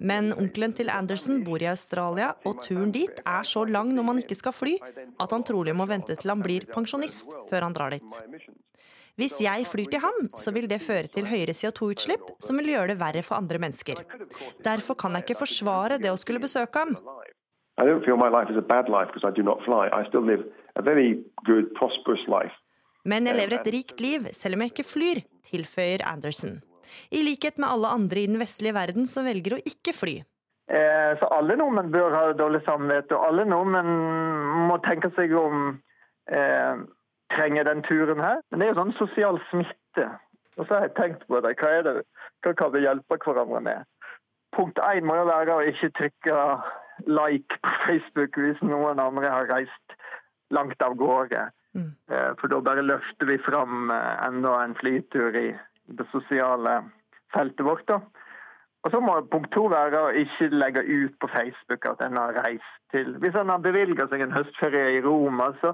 Men 0.00 0.28
onkelen 0.32 0.74
til 0.78 0.92
Anderson 0.94 1.40
bor 1.48 1.58
i 1.58 1.66
Australia, 1.66 2.28
og 2.46 2.60
turen 2.62 2.92
dit 2.94 3.18
er 3.26 3.42
så 3.42 3.64
lang 3.66 3.90
når 3.96 4.06
man 4.06 4.20
ikke 4.22 4.36
skal 4.38 4.54
fly, 4.54 4.76
at 5.18 5.34
han 5.34 5.42
trolig 5.48 5.74
må 5.74 5.88
vente 5.90 6.14
til 6.14 6.30
han 6.30 6.44
blir 6.44 6.68
pensjonist 6.70 7.34
før 7.50 7.66
han 7.66 7.74
drar 7.74 7.96
dit. 7.96 8.20
Hvis 9.18 9.40
jeg 9.42 9.66
flyr 9.66 9.90
til 9.90 10.04
ham, 10.04 10.28
så 10.38 10.52
vil 10.54 10.68
det 10.70 10.78
føre 10.84 11.10
til 11.10 11.26
høyere 11.26 11.56
CO2-utslipp, 11.58 12.36
som 12.38 12.60
vil 12.60 12.70
gjøre 12.76 12.92
det 12.92 13.00
verre 13.00 13.24
for 13.26 13.40
andre 13.40 13.58
mennesker. 13.64 14.04
Derfor 14.62 14.94
kan 14.94 15.18
jeg 15.18 15.26
ikke 15.26 15.40
forsvare 15.42 15.98
det 15.98 16.12
å 16.12 16.20
skulle 16.20 16.44
besøke 16.44 16.84
ham. 16.84 16.94
I 17.82 17.88
don't 17.88 18.06
feel 18.06 18.16
my 18.16 18.30
life 18.30 18.46
is 18.48 18.56
a 18.56 18.62
bad 18.62 18.86
life 18.88 19.10
because 19.10 19.26
I 19.26 19.34
do 19.34 19.42
not 19.42 19.58
fly. 19.66 19.90
I 19.90 20.06
still 20.06 20.22
live 20.22 20.46
a 20.76 20.82
very 20.82 21.18
good, 21.50 21.74
prosperous 21.74 22.22
life. 22.30 22.54
Men 23.06 23.28
jeg 23.28 23.38
lever 23.38 23.60
et 23.60 23.68
rikt 23.70 24.00
liv, 24.02 24.30
selv 24.34 24.58
om 24.58 24.64
jeg 24.64 24.74
ikke 24.74 24.88
flyr, 24.88 25.20
tilføyer 25.46 26.02
Anderson. 26.06 26.58
I 27.14 27.22
likhet 27.22 27.58
med 27.58 27.70
alle 27.70 27.92
andre 27.94 28.22
i 28.22 28.28
den 28.30 28.40
vestlige 28.40 28.74
verden 28.74 29.06
som 29.10 29.26
velger 29.26 29.56
å 29.56 29.62
ikke 29.62 29.94
fly. 29.94 30.16
Eh, 30.66 31.12
så 31.20 31.28
alle 31.30 31.54
nordmenn 31.58 31.92
bør 31.94 32.14
ha 32.14 32.22
dårlig 32.34 32.64
samvittighet, 32.66 33.14
og 33.14 33.26
alle 33.28 33.46
nordmenn 33.46 33.90
må 34.66 34.78
tenke 34.82 35.12
seg 35.14 35.34
om 35.38 35.76
eh, 36.34 36.82
trenger 37.34 37.68
den 37.68 37.84
turen 37.86 38.22
her. 38.22 38.40
Men 38.50 38.60
det 38.62 38.66
er 38.66 38.72
jo 38.72 38.80
sånn 38.80 38.96
sosial 38.98 39.38
smitte. 39.50 40.08
Og 40.56 40.64
så 40.64 40.72
har 40.72 40.88
jeg 40.88 40.96
tenkt 40.96 41.26
på 41.28 41.40
det. 41.44 41.54
Hva, 41.60 41.70
er 41.70 41.86
det, 41.86 41.94
hva 42.42 42.54
kan 42.58 42.72
vi 42.74 42.82
hjelpe 42.86 43.20
hverandre 43.22 43.62
med? 43.68 43.86
Punkt 44.56 44.80
én 44.80 45.06
må 45.06 45.18
jo 45.18 45.28
være 45.28 45.54
å 45.54 45.66
ikke 45.68 45.92
trykke 45.98 46.42
like 47.06 47.58
på 47.60 47.72
Facebook 47.84 48.38
hvis 48.40 48.62
noen 48.64 49.02
andre 49.02 49.30
har 49.30 49.50
reist 49.52 49.96
langt 50.54 50.80
av 50.82 50.96
gårde. 50.98 51.42
Mm. 51.76 51.90
For 52.40 52.48
da 52.48 52.62
bare 52.64 52.84
løfter 52.86 53.28
vi 53.28 53.36
fram 53.44 53.90
enda 53.92 54.54
en 54.64 54.76
flytur 54.78 55.36
i 55.36 55.50
det 55.98 56.06
sosiale 56.12 56.78
feltet 57.34 57.66
vårt. 57.66 57.84
da. 57.88 58.00
Og 58.86 58.92
så 58.94 59.00
må 59.02 59.16
punkt 59.32 59.50
to 59.54 59.64
være 59.66 59.98
å 59.98 60.10
ikke 60.14 60.46
legge 60.54 60.82
ut 60.86 61.14
på 61.18 61.28
Facebook 61.32 61.88
at 61.90 62.02
en 62.06 62.18
har 62.20 62.36
reist 62.38 62.74
til 62.94 63.16
Hvis 63.18 63.34
en 63.34 63.50
har 63.50 63.58
bevilga 63.58 64.06
seg 64.06 64.22
en 64.22 64.34
høstferie 64.36 64.92
i 64.94 65.00
Roma, 65.02 65.48
så 65.58 65.72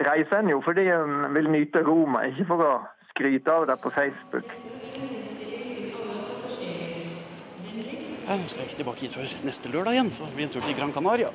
reiser 0.00 0.38
en 0.38 0.48
jo 0.54 0.62
fordi 0.64 0.86
en 0.94 1.28
vil 1.34 1.50
nyte 1.52 1.82
Roma, 1.84 2.24
ikke 2.30 2.46
for 2.48 2.64
å 2.64 2.72
skryte 3.10 3.52
av 3.52 3.66
det 3.68 3.76
på 3.82 3.92
Facebook. 3.92 4.54
Jeg 8.28 8.48
skal 8.48 8.64
ikke 8.64 8.80
tilbake 8.80 9.04
hit 9.04 9.14
før 9.16 9.36
neste 9.44 9.72
lørdag 9.72 9.98
igjen, 9.98 10.10
så 10.12 10.24
blir 10.32 10.46
det 10.46 10.48
en 10.48 10.56
tur 10.56 10.64
til 10.64 10.76
Gran 10.80 10.96
Canaria. 10.96 11.28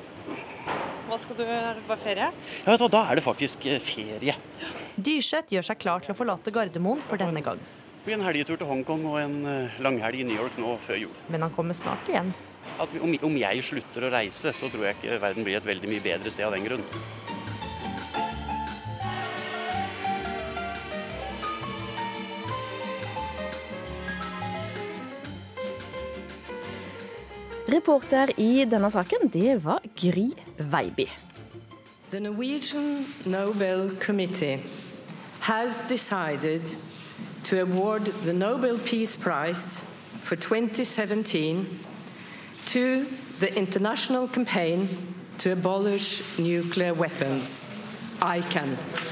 Hva 1.14 1.20
skal 1.22 1.36
du 1.38 1.44
Er 1.46 1.76
det 1.78 1.82
bare 1.86 2.02
ferie? 2.02 2.26
Ja, 2.64 2.72
vet 2.72 2.80
du, 2.82 2.88
Da 2.90 3.04
er 3.06 3.14
det 3.14 3.22
faktisk 3.22 3.66
eh, 3.70 3.78
ferie. 3.78 4.34
Dyrseth 4.98 5.52
gjør 5.54 5.66
seg 5.68 5.78
klar 5.78 6.02
til 6.02 6.10
å 6.10 6.16
forlate 6.18 6.50
Gardermoen 6.50 7.04
for 7.06 7.20
denne 7.20 7.38
gang. 7.44 7.60
blir 8.04 8.16
en 8.16 8.24
helgetur 8.26 8.58
til 8.58 8.66
Hongkong 8.66 9.04
og 9.12 9.20
en 9.20 9.36
eh, 9.46 9.76
langhelg 9.78 10.24
i 10.24 10.26
New 10.26 10.34
York 10.34 10.58
nå 10.58 10.74
før 10.82 10.98
jul. 11.04 11.14
Men 11.30 11.46
han 11.46 11.54
kommer 11.54 11.78
snart 11.78 12.10
igjen. 12.10 12.34
At 12.82 12.90
om, 12.98 13.14
om 13.30 13.36
jeg 13.38 13.62
slutter 13.62 14.08
å 14.08 14.10
reise, 14.10 14.50
så 14.50 14.66
tror 14.72 14.88
jeg 14.88 14.98
ikke 14.98 15.20
verden 15.22 15.46
blir 15.46 15.60
et 15.60 15.70
veldig 15.70 15.92
mye 15.92 16.02
bedre 16.02 16.34
sted 16.34 16.48
av 16.48 16.56
den 16.58 16.66
grunn. 16.66 16.82
Reporter 27.74 28.30
i 28.38 28.64
denne 28.70 28.86
saken, 28.90 29.28
det 29.32 29.56
var 29.64 29.82
Gry 29.98 30.28
Veiby. 30.58 31.08
The 32.10 32.20
Norwegian 32.20 33.06
Nobel 33.26 33.90
Committee 34.06 34.60
has 35.40 35.82
decided 35.88 36.62
to 37.44 37.60
award 37.60 38.06
the 38.24 38.32
Nobel 38.32 38.78
Peace 38.78 39.16
Prize 39.16 39.82
for 40.22 40.36
2017 40.36 41.66
to 42.66 43.06
the 43.40 43.58
international 43.58 44.28
campaign 44.28 44.88
to 45.38 45.50
abolish 45.52 46.22
nuclear 46.38 46.94
weapons, 46.94 47.64
ICAN. 48.20 49.03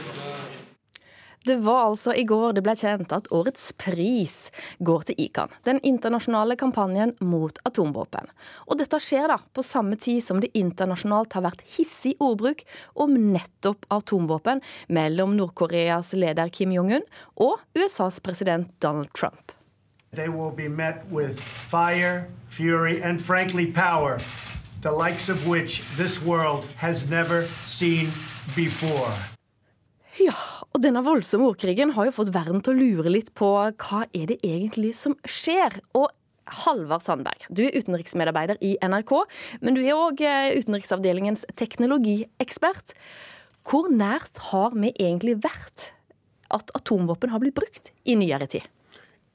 Det 1.45 1.57
var 1.57 1.89
altså 1.89 2.13
i 2.15 2.23
går 2.23 2.53
det 2.55 2.63
ble 2.63 2.75
kjent 2.79 3.13
at 3.15 3.27
årets 3.35 3.73
pris 3.75 4.37
går 4.79 5.09
til 5.09 5.23
ICAN, 5.25 5.51
den 5.67 5.81
internasjonale 5.83 6.55
kampanjen 6.61 7.17
mot 7.19 7.59
atomvåpen. 7.67 8.29
Og 8.71 8.79
dette 8.79 9.01
skjer 9.03 9.27
da 9.33 9.41
på 9.51 9.65
samme 9.67 9.99
tid 9.99 10.23
som 10.23 10.39
det 10.43 10.53
internasjonalt 10.59 11.35
har 11.35 11.47
vært 11.49 11.65
hissig 11.75 12.15
ordbruk 12.23 12.63
om 12.95 13.17
nettopp 13.33 13.89
atomvåpen 13.91 14.63
mellom 14.87 15.35
Nord-Koreas 15.41 16.13
leder 16.15 16.53
Kim 16.55 16.77
Jong-un 16.77 17.03
og 17.35 17.59
USAs 17.75 18.21
president 18.23 18.71
Donald 18.79 19.11
Trump. 19.19 19.51
They 20.15 20.29
will 20.29 20.55
be 20.55 20.69
met 20.69 21.03
with 21.11 21.41
fire, 21.41 22.29
fury, 22.51 23.03
and 23.03 23.21
frankly 23.21 23.67
power, 23.67 24.19
the 24.83 24.93
likes 24.93 25.29
of 25.29 25.49
which 25.49 25.83
this 25.97 26.23
world 26.23 26.67
has 26.77 27.09
never 27.11 27.47
seen 27.67 28.13
before. 28.55 29.11
Ja, 30.21 30.37
og 30.75 30.83
denne 30.85 31.01
voldsomme 31.05 31.47
ordkrigen 31.49 31.95
har 31.97 32.09
jo 32.09 32.17
fått 32.19 32.33
verden 32.35 32.61
til 32.65 32.75
å 32.75 32.81
lure 32.81 33.13
litt 33.15 33.31
på 33.39 33.49
hva 33.49 34.03
er 34.13 34.27
det 34.29 34.43
egentlig 34.45 34.93
som 34.99 35.15
skjer. 35.25 35.79
Og 35.97 36.11
Halvard 36.63 37.05
Sandberg, 37.05 37.47
du 37.49 37.63
er 37.65 37.79
utenriksmedarbeider 37.79 38.61
i 38.61 38.75
NRK, 38.83 39.15
men 39.63 39.79
du 39.79 39.81
er 39.81 39.97
òg 39.97 40.21
utenriksavdelingens 40.59 41.47
teknologiekspert. 41.57 42.93
Hvor 43.65 43.89
nært 43.95 44.43
har 44.51 44.75
vi 44.75 44.91
egentlig 44.93 45.39
vært 45.41 45.93
at 46.53 46.73
atomvåpen 46.77 47.33
har 47.33 47.41
blitt 47.41 47.57
brukt 47.57 47.93
i 48.05 48.19
nyere 48.19 48.51
tid? 48.51 48.67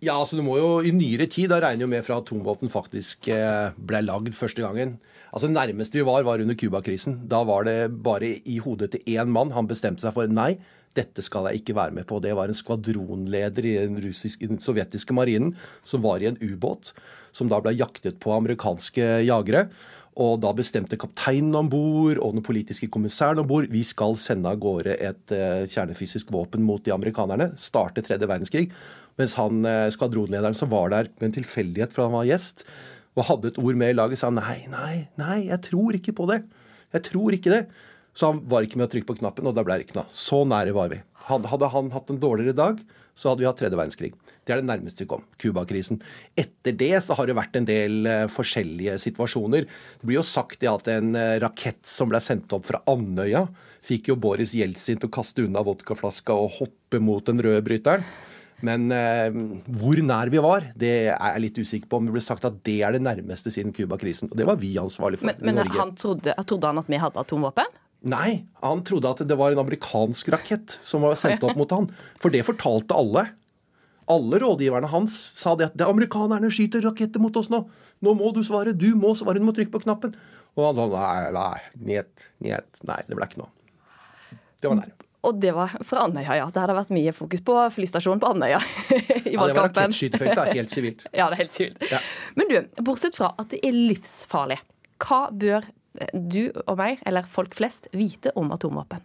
Ja, 0.04 0.14
altså 0.20 0.38
du 0.38 0.44
må 0.46 0.60
jo 0.60 0.68
I 0.86 0.92
nyere 0.94 1.26
tid, 1.26 1.50
da 1.50 1.58
regner 1.64 1.88
jo 1.88 1.90
med 1.90 2.06
fra 2.06 2.20
atomvåpen 2.22 2.70
faktisk 2.70 3.32
eh, 3.34 3.74
ble 3.78 4.04
lagd 4.06 4.36
første 4.38 4.62
gangen. 4.62 4.98
Altså 5.34 5.50
Det 5.50 5.58
nærmeste 5.58 6.00
vi 6.00 6.06
var, 6.08 6.24
var 6.24 6.42
under 6.42 6.56
Cuba-krisen. 6.56 7.28
Da 7.28 7.44
var 7.44 7.68
det 7.68 7.92
bare 8.04 8.38
i 8.46 8.58
hodet 8.64 8.92
til 8.94 9.18
én 9.18 9.32
mann. 9.32 9.52
Han 9.52 9.68
bestemte 9.68 10.06
seg 10.06 10.16
for 10.16 10.32
nei, 10.32 10.56
dette 10.98 11.22
skal 11.22 11.50
jeg 11.50 11.62
ikke 11.62 11.76
være 11.78 11.96
med 11.98 12.08
på. 12.10 12.22
Det 12.24 12.34
var 12.38 12.50
en 12.50 12.58
skvadronleder 12.58 13.68
i 13.68 13.76
den, 13.84 14.00
russiske, 14.08 14.46
i 14.46 14.52
den 14.54 14.62
sovjetiske 14.64 15.14
marinen 15.14 15.54
som 15.86 16.02
var 16.06 16.24
i 16.24 16.30
en 16.32 16.40
ubåt, 16.42 16.94
som 17.36 17.52
da 17.52 17.60
ble 17.62 17.76
jaktet 17.78 18.20
på 18.24 18.34
amerikanske 18.34 19.06
jagere. 19.28 19.68
Og 20.18 20.40
da 20.42 20.50
bestemte 20.58 20.98
kapteinen 20.98 21.54
om 21.60 21.68
bord 21.70 22.18
og 22.18 22.34
den 22.34 22.46
politiske 22.46 22.90
kommissæren 22.90 23.44
om 23.44 23.50
bord 23.50 23.68
vi 23.70 23.84
skal 23.86 24.18
sende 24.18 24.50
av 24.50 24.58
gårde 24.64 24.96
et 24.98 25.34
uh, 25.36 25.68
kjernefysisk 25.70 26.32
våpen 26.34 26.66
mot 26.66 26.82
de 26.82 26.96
amerikanerne. 26.96 27.52
Starte 27.62 28.02
tredje 28.02 28.26
verdenskrig. 28.26 28.72
Mens 29.22 29.36
han 29.38 29.62
uh, 29.68 29.86
skvadronlederen 29.94 30.58
som 30.58 30.72
var 30.74 30.90
der 30.96 31.12
med 31.20 31.30
en 31.30 31.38
tilfeldighet, 31.38 31.94
for 31.94 32.08
han 32.08 32.18
var 32.18 32.32
gjest, 32.32 32.66
og 33.18 33.28
hadde 33.32 33.52
et 33.52 33.60
ord 33.62 33.78
med 33.80 33.94
i 33.94 33.98
laget, 33.98 34.22
sa 34.22 34.30
nei, 34.34 34.62
nei, 34.70 35.08
nei, 35.18 35.40
jeg 35.50 35.62
tror 35.72 35.98
ikke 35.98 36.14
på 36.18 36.28
det. 36.30 36.44
Jeg 36.94 37.06
tror 37.10 37.36
ikke 37.36 37.54
det. 37.54 37.64
Så 38.18 38.32
han 38.32 38.42
var 38.50 38.66
ikke 38.66 38.80
med 38.80 38.88
å 38.88 38.94
trykke 38.94 39.10
på 39.10 39.18
knappen, 39.20 39.50
og 39.50 39.58
da 39.58 39.66
ble 39.66 39.78
det 39.78 39.88
ikke 39.88 40.00
noe. 40.00 40.10
Så 40.14 40.44
nære 40.50 40.74
var 40.78 40.94
vi. 40.94 41.02
Hadde 41.28 41.70
han 41.74 41.92
hatt 41.94 42.14
en 42.14 42.22
dårligere 42.22 42.56
dag, 42.58 42.80
så 43.18 43.32
hadde 43.32 43.42
vi 43.42 43.48
hatt 43.50 43.58
tredje 43.60 43.78
verdenskrig. 43.78 44.12
Det 44.46 44.54
er 44.54 44.62
det 44.62 44.70
nærmeste 44.70 45.04
vi 45.04 45.10
kom. 45.10 45.24
Cuba-krisen. 45.42 46.00
Etter 46.38 46.76
det 46.78 46.94
så 47.04 47.18
har 47.18 47.28
det 47.28 47.36
vært 47.38 47.58
en 47.58 47.68
del 47.68 48.06
uh, 48.06 48.26
forskjellige 48.30 48.94
situasjoner. 49.02 49.66
Det 49.66 50.06
blir 50.08 50.20
jo 50.20 50.26
sagt 50.26 50.66
at 50.70 50.90
en 50.94 51.18
uh, 51.18 51.38
rakett 51.42 51.82
som 51.90 52.14
ble 52.14 52.22
sendt 52.24 52.54
opp 52.54 52.70
fra 52.70 52.84
Andøya, 52.90 53.48
fikk 53.88 54.12
jo 54.12 54.20
Boris 54.22 54.54
Jeltsin 54.58 55.02
til 55.02 55.10
å 55.10 55.16
kaste 55.18 55.46
unna 55.46 55.64
vodkaflaska 55.66 56.36
og 56.38 56.60
hoppe 56.60 57.02
mot 57.02 57.26
den 57.26 57.42
røde 57.42 57.64
bryteren. 57.66 58.06
Men 58.66 58.88
eh, 58.90 59.36
hvor 59.80 60.00
nær 60.02 60.32
vi 60.34 60.42
var, 60.42 60.72
det 60.80 60.94
er 61.12 61.12
jeg 61.14 61.42
litt 61.44 61.60
usikker 61.62 61.90
på. 61.90 62.00
Men 62.00 62.10
det 62.10 62.16
ble 62.18 62.24
sagt 62.26 62.46
at 62.48 62.62
det 62.66 62.80
er 62.86 62.96
det 62.96 63.04
nærmeste 63.06 63.54
siden 63.54 63.74
Cuba-krisen. 63.76 64.32
Og 64.32 64.40
det 64.40 64.48
var 64.50 64.58
vi 64.62 64.72
ansvarlig 64.82 65.22
for. 65.22 65.30
Men, 65.30 65.44
men 65.46 65.60
Norge. 65.62 65.78
han 65.78 65.94
trodde, 65.98 66.34
trodde 66.50 66.72
han 66.72 66.82
at 66.82 66.90
vi 66.90 67.02
hadde 67.02 67.22
atomvåpen? 67.22 67.76
Nei, 68.08 68.30
han 68.62 68.82
trodde 68.86 69.10
at 69.10 69.22
det 69.30 69.38
var 69.38 69.54
en 69.54 69.62
amerikansk 69.62 70.30
rakett 70.34 70.78
som 70.86 71.06
var 71.06 71.18
sendt 71.20 71.46
opp 71.46 71.58
mot 71.60 71.74
han. 71.74 71.90
For 72.22 72.34
det 72.34 72.46
fortalte 72.48 72.98
alle. 72.98 73.28
Alle 74.10 74.40
rådgiverne 74.42 74.90
hans 74.90 75.18
sa 75.38 75.54
det 75.60 75.72
at 75.72 75.78
det 75.78 75.86
amerikanerne 75.86 76.50
skyter 76.54 76.86
raketter 76.86 77.22
mot 77.22 77.36
oss 77.38 77.52
nå. 77.54 77.66
Nå 78.06 78.14
må 78.18 78.32
du 78.34 78.40
svare. 78.48 78.74
Du 78.74 78.90
må 78.98 79.14
svare. 79.20 79.42
Du 79.42 79.46
må 79.46 79.54
trykke 79.58 79.74
på 79.74 79.84
knappen. 79.84 80.16
Og 80.58 80.70
han 80.70 80.80
sa 80.80 80.88
nei, 80.94 81.34
nei, 81.36 81.90
njet, 81.92 82.30
njet. 82.42 82.70
Nei, 82.88 83.02
det 83.10 83.18
ble 83.18 83.28
ikke 83.28 83.44
noe. 83.44 83.52
Det 84.58 84.72
var 84.72 84.80
nær. 84.80 84.96
Og 85.26 85.40
det 85.42 85.52
var 85.56 85.72
fra 85.84 86.04
Andøya, 86.06 86.36
ja. 86.38 86.46
Det 86.54 86.62
hadde 86.62 86.76
vært 86.78 86.92
mye 86.94 87.12
fokus 87.16 87.42
på 87.44 87.56
flystasjonen 87.74 88.20
på 88.22 88.30
Andøya 88.36 88.60
i 88.62 89.00
Ja, 89.00 89.02
det 89.26 89.34
var 89.34 89.50
valgkampen. 89.50 89.90
rakettskytefelt. 89.90 90.36
da, 90.38 90.46
Helt 90.54 90.72
sivilt. 90.72 91.06
ja, 91.18 91.26
det 91.32 91.40
er 91.40 91.42
helt 91.42 91.58
sivilt. 91.58 91.88
Ja. 91.92 92.00
Men 92.38 92.52
du, 92.52 92.58
bortsett 92.86 93.18
fra 93.18 93.32
at 93.42 93.50
det 93.52 93.60
er 93.66 93.74
livsfarlig, 93.76 94.60
hva 95.04 95.22
bør 95.34 95.66
du 96.14 96.44
og 96.68 96.76
meg, 96.78 97.00
eller 97.10 97.26
folk 97.28 97.56
flest, 97.58 97.90
vite 97.98 98.30
om 98.38 98.52
atomvåpen? 98.54 99.02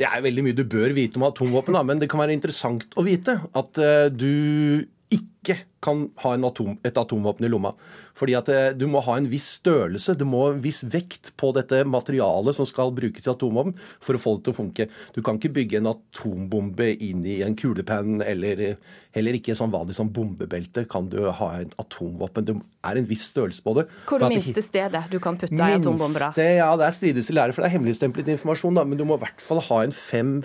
Det 0.00 0.06
er 0.08 0.22
veldig 0.24 0.42
mye 0.46 0.56
du 0.56 0.64
bør 0.64 0.94
vite 0.96 1.20
om 1.20 1.26
atomvåpen, 1.28 1.76
da, 1.76 1.82
men 1.84 2.00
det 2.00 2.08
kan 2.08 2.22
være 2.22 2.32
interessant 2.32 2.96
å 2.96 3.04
vite 3.04 3.34
at 3.52 3.78
eh, 3.84 4.06
du 4.08 4.86
ikke 5.12 5.58
kan 5.82 6.04
ha 6.22 6.36
en 6.36 6.46
atom, 6.46 6.76
et 6.86 6.98
atomvåpen 6.98 7.46
i 7.46 7.50
lomma. 7.50 7.72
Fordi 8.14 8.36
at 8.38 8.50
eh, 8.52 8.68
du 8.78 8.84
må 8.90 9.00
ha 9.02 9.16
en 9.18 9.26
viss 9.26 9.48
størrelse, 9.58 10.14
du 10.14 10.22
må 10.28 10.44
ha 10.44 10.52
en 10.52 10.62
viss 10.62 10.82
vekt 10.86 11.32
på 11.40 11.50
dette 11.56 11.80
materialet 11.88 12.54
som 12.54 12.68
skal 12.68 12.92
brukes 12.94 13.24
til 13.24 13.32
atomvåpen 13.34 13.74
for 13.98 14.14
å 14.14 14.20
få 14.22 14.36
det 14.36 14.46
til 14.46 14.54
å 14.54 14.58
funke. 14.60 14.86
Du 15.16 15.18
kan 15.26 15.40
ikke 15.40 15.54
bygge 15.56 15.80
en 15.80 15.90
atombombe 15.90 16.92
inn 17.02 17.24
i 17.26 17.40
en 17.42 17.56
kulepenn, 17.58 18.20
eller 18.22 18.76
heller 19.12 19.36
ikke 19.36 19.56
sånn 19.58 19.72
vanlig 19.72 19.96
som 19.98 20.12
bombebelte 20.14 20.84
kan 20.90 21.08
du 21.10 21.18
ha 21.26 21.48
et 21.58 21.74
atomvåpen. 21.82 22.46
Det 22.46 22.54
er 22.86 23.00
en 23.00 23.08
viss 23.08 23.26
størrelse 23.32 23.64
på 23.64 23.74
det. 23.80 23.88
Hvor 24.06 24.22
er 24.22 24.30
det 24.30 24.38
minste 24.38 24.64
stedet 24.64 25.02
du 25.10 25.18
kan 25.24 25.40
putte 25.40 25.58
ei 25.58 25.80
atombombe, 25.80 26.20
da? 26.22 26.30
Minste, 26.30 26.46
ja, 26.60 26.68
det 26.78 26.86
er 26.86 26.96
strides 26.96 27.30
til 27.30 27.38
lære, 27.40 27.56
for 27.56 27.64
det 27.64 27.72
er 27.72 27.74
hemmeligstemplet 27.74 28.30
informasjon. 28.36 28.78
da, 28.78 28.86
Men 28.86 29.02
du 29.02 29.04
må 29.08 29.18
i 29.18 29.24
hvert 29.24 29.42
fall 29.42 29.64
ha 29.66 29.82
en 29.82 29.96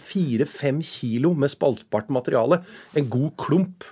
fire-fem 0.02 0.82
kilo 0.82 1.36
med 1.38 1.54
spaltbart 1.54 2.10
materiale. 2.10 2.64
En 2.98 3.14
god 3.14 3.38
klump 3.38 3.86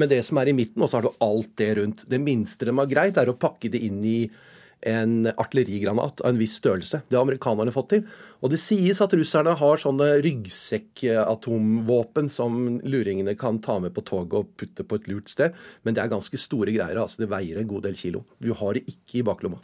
med 0.00 0.10
det 0.12 0.22
som 0.26 0.40
er 0.40 0.50
i 0.50 0.56
midten, 0.56 0.82
og 0.82 0.90
så 0.90 0.98
har 0.98 1.08
du 1.08 1.24
alt 1.24 1.52
det 1.60 1.74
rundt. 1.78 2.06
Det 2.10 2.20
minste 2.22 2.68
de 2.68 2.76
har 2.76 2.90
greit, 2.90 3.20
er 3.20 3.30
å 3.30 3.38
pakke 3.38 3.70
det 3.72 3.82
inn 3.86 4.00
i 4.06 4.20
en 4.88 5.26
artillerigranat 5.36 6.20
av 6.20 6.30
en 6.30 6.38
viss 6.40 6.54
størrelse. 6.56 7.02
Det 7.08 7.16
har 7.16 7.26
amerikanerne 7.26 7.72
fått 7.74 7.90
til. 7.92 8.04
Og 8.40 8.52
det 8.52 8.60
sies 8.62 9.00
at 9.04 9.14
russerne 9.16 9.52
har 9.60 9.82
sånne 9.82 10.08
ryggsekkatomvåpen 10.24 12.30
som 12.32 12.80
luringene 12.80 13.34
kan 13.40 13.60
ta 13.64 13.76
med 13.82 13.92
på 13.96 14.04
toget 14.08 14.38
og 14.40 14.54
putte 14.60 14.86
på 14.88 15.00
et 15.00 15.10
lurt 15.10 15.28
sted. 15.32 15.56
Men 15.84 15.96
det 15.96 16.04
er 16.04 16.14
ganske 16.14 16.40
store 16.40 16.72
greier. 16.72 16.96
altså 16.96 17.20
Det 17.20 17.32
veier 17.32 17.60
en 17.60 17.68
god 17.68 17.90
del 17.90 17.98
kilo. 17.98 18.24
Du 18.40 18.54
har 18.56 18.76
det 18.76 18.86
ikke 18.88 19.20
i 19.20 19.26
baklomma. 19.26 19.60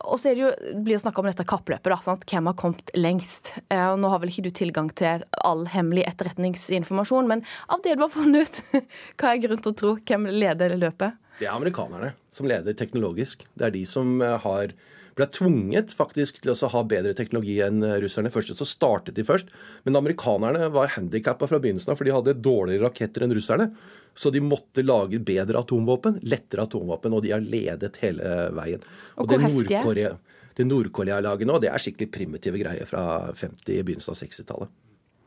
Og 0.00 0.20
så 0.20 0.32
jo, 0.36 0.50
blir 0.82 0.96
det 0.96 1.02
snakka 1.02 1.22
om 1.22 1.28
dette 1.28 1.46
kappløpet. 1.48 1.92
da? 1.92 2.14
Hvem 2.30 2.48
har 2.50 2.56
kommet 2.58 2.92
lengst? 2.96 3.54
Eh, 3.68 3.96
nå 3.96 4.10
har 4.10 4.22
vel 4.22 4.32
ikke 4.32 4.46
du 4.48 4.52
tilgang 4.62 4.90
til 4.98 5.24
all 5.44 5.66
hemmelig 5.70 6.06
etterretningsinformasjon, 6.08 7.28
men 7.28 7.44
av 7.68 7.84
det 7.84 7.96
du 7.96 8.06
har 8.06 8.12
funnet 8.12 8.48
ut, 8.48 8.80
hva 9.20 9.34
er 9.34 9.42
grunn 9.44 9.62
til 9.62 9.74
å 9.74 9.78
tro? 9.82 9.92
Hvem 10.08 10.30
leder 10.32 10.76
løpet? 10.80 11.20
Det 11.38 11.48
er 11.48 11.54
amerikanerne 11.54 12.12
som 12.32 12.48
leder 12.48 12.76
teknologisk. 12.76 13.46
Det 13.54 13.68
er 13.68 13.76
de 13.76 13.84
som 13.88 14.18
eh, 14.24 14.38
har 14.46 14.74
ble 15.18 15.26
tvunget 15.28 15.92
faktisk 15.96 16.40
til 16.42 16.52
å 16.54 16.70
ha 16.72 16.82
bedre 16.88 17.14
teknologi 17.16 17.58
enn 17.64 17.82
eh, 17.86 17.98
russerne. 18.02 18.32
Først 18.32 18.54
så 18.58 18.68
startet 18.68 19.16
de 19.18 19.24
først, 19.26 19.50
men 19.86 19.98
amerikanerne 19.98 20.70
var 20.74 20.92
handikappa 20.96 21.48
fra 21.50 21.60
begynnelsen 21.62 21.92
av, 21.92 22.00
for 22.00 22.08
de 22.08 22.14
hadde 22.14 22.36
dårligere 22.40 22.86
raketter 22.86 23.26
enn 23.26 23.34
russerne. 23.36 23.70
Så 24.18 24.32
de 24.32 24.42
måtte 24.44 24.84
lage 24.84 25.20
bedre 25.24 25.62
atomvåpen, 25.62 26.20
lettere 26.28 26.66
atomvåpen, 26.66 27.16
og 27.16 27.24
de 27.24 27.32
har 27.34 27.44
ledet 27.44 27.96
hele 28.02 28.36
veien. 28.56 28.84
Og 29.16 29.24
og 29.24 29.34
hvor 29.34 29.46
heftige? 29.48 30.14
Det 30.52 30.66
Nord-Korea-laget 30.68 31.48
nå, 31.48 31.56
det 31.64 31.70
er 31.72 31.80
skikkelig 31.80 32.10
primitive 32.12 32.58
greier 32.60 32.88
fra 32.88 33.32
50, 33.32 33.72
begynnelsen 33.86 34.12
av 34.12 34.18
60-tallet. 34.20 34.74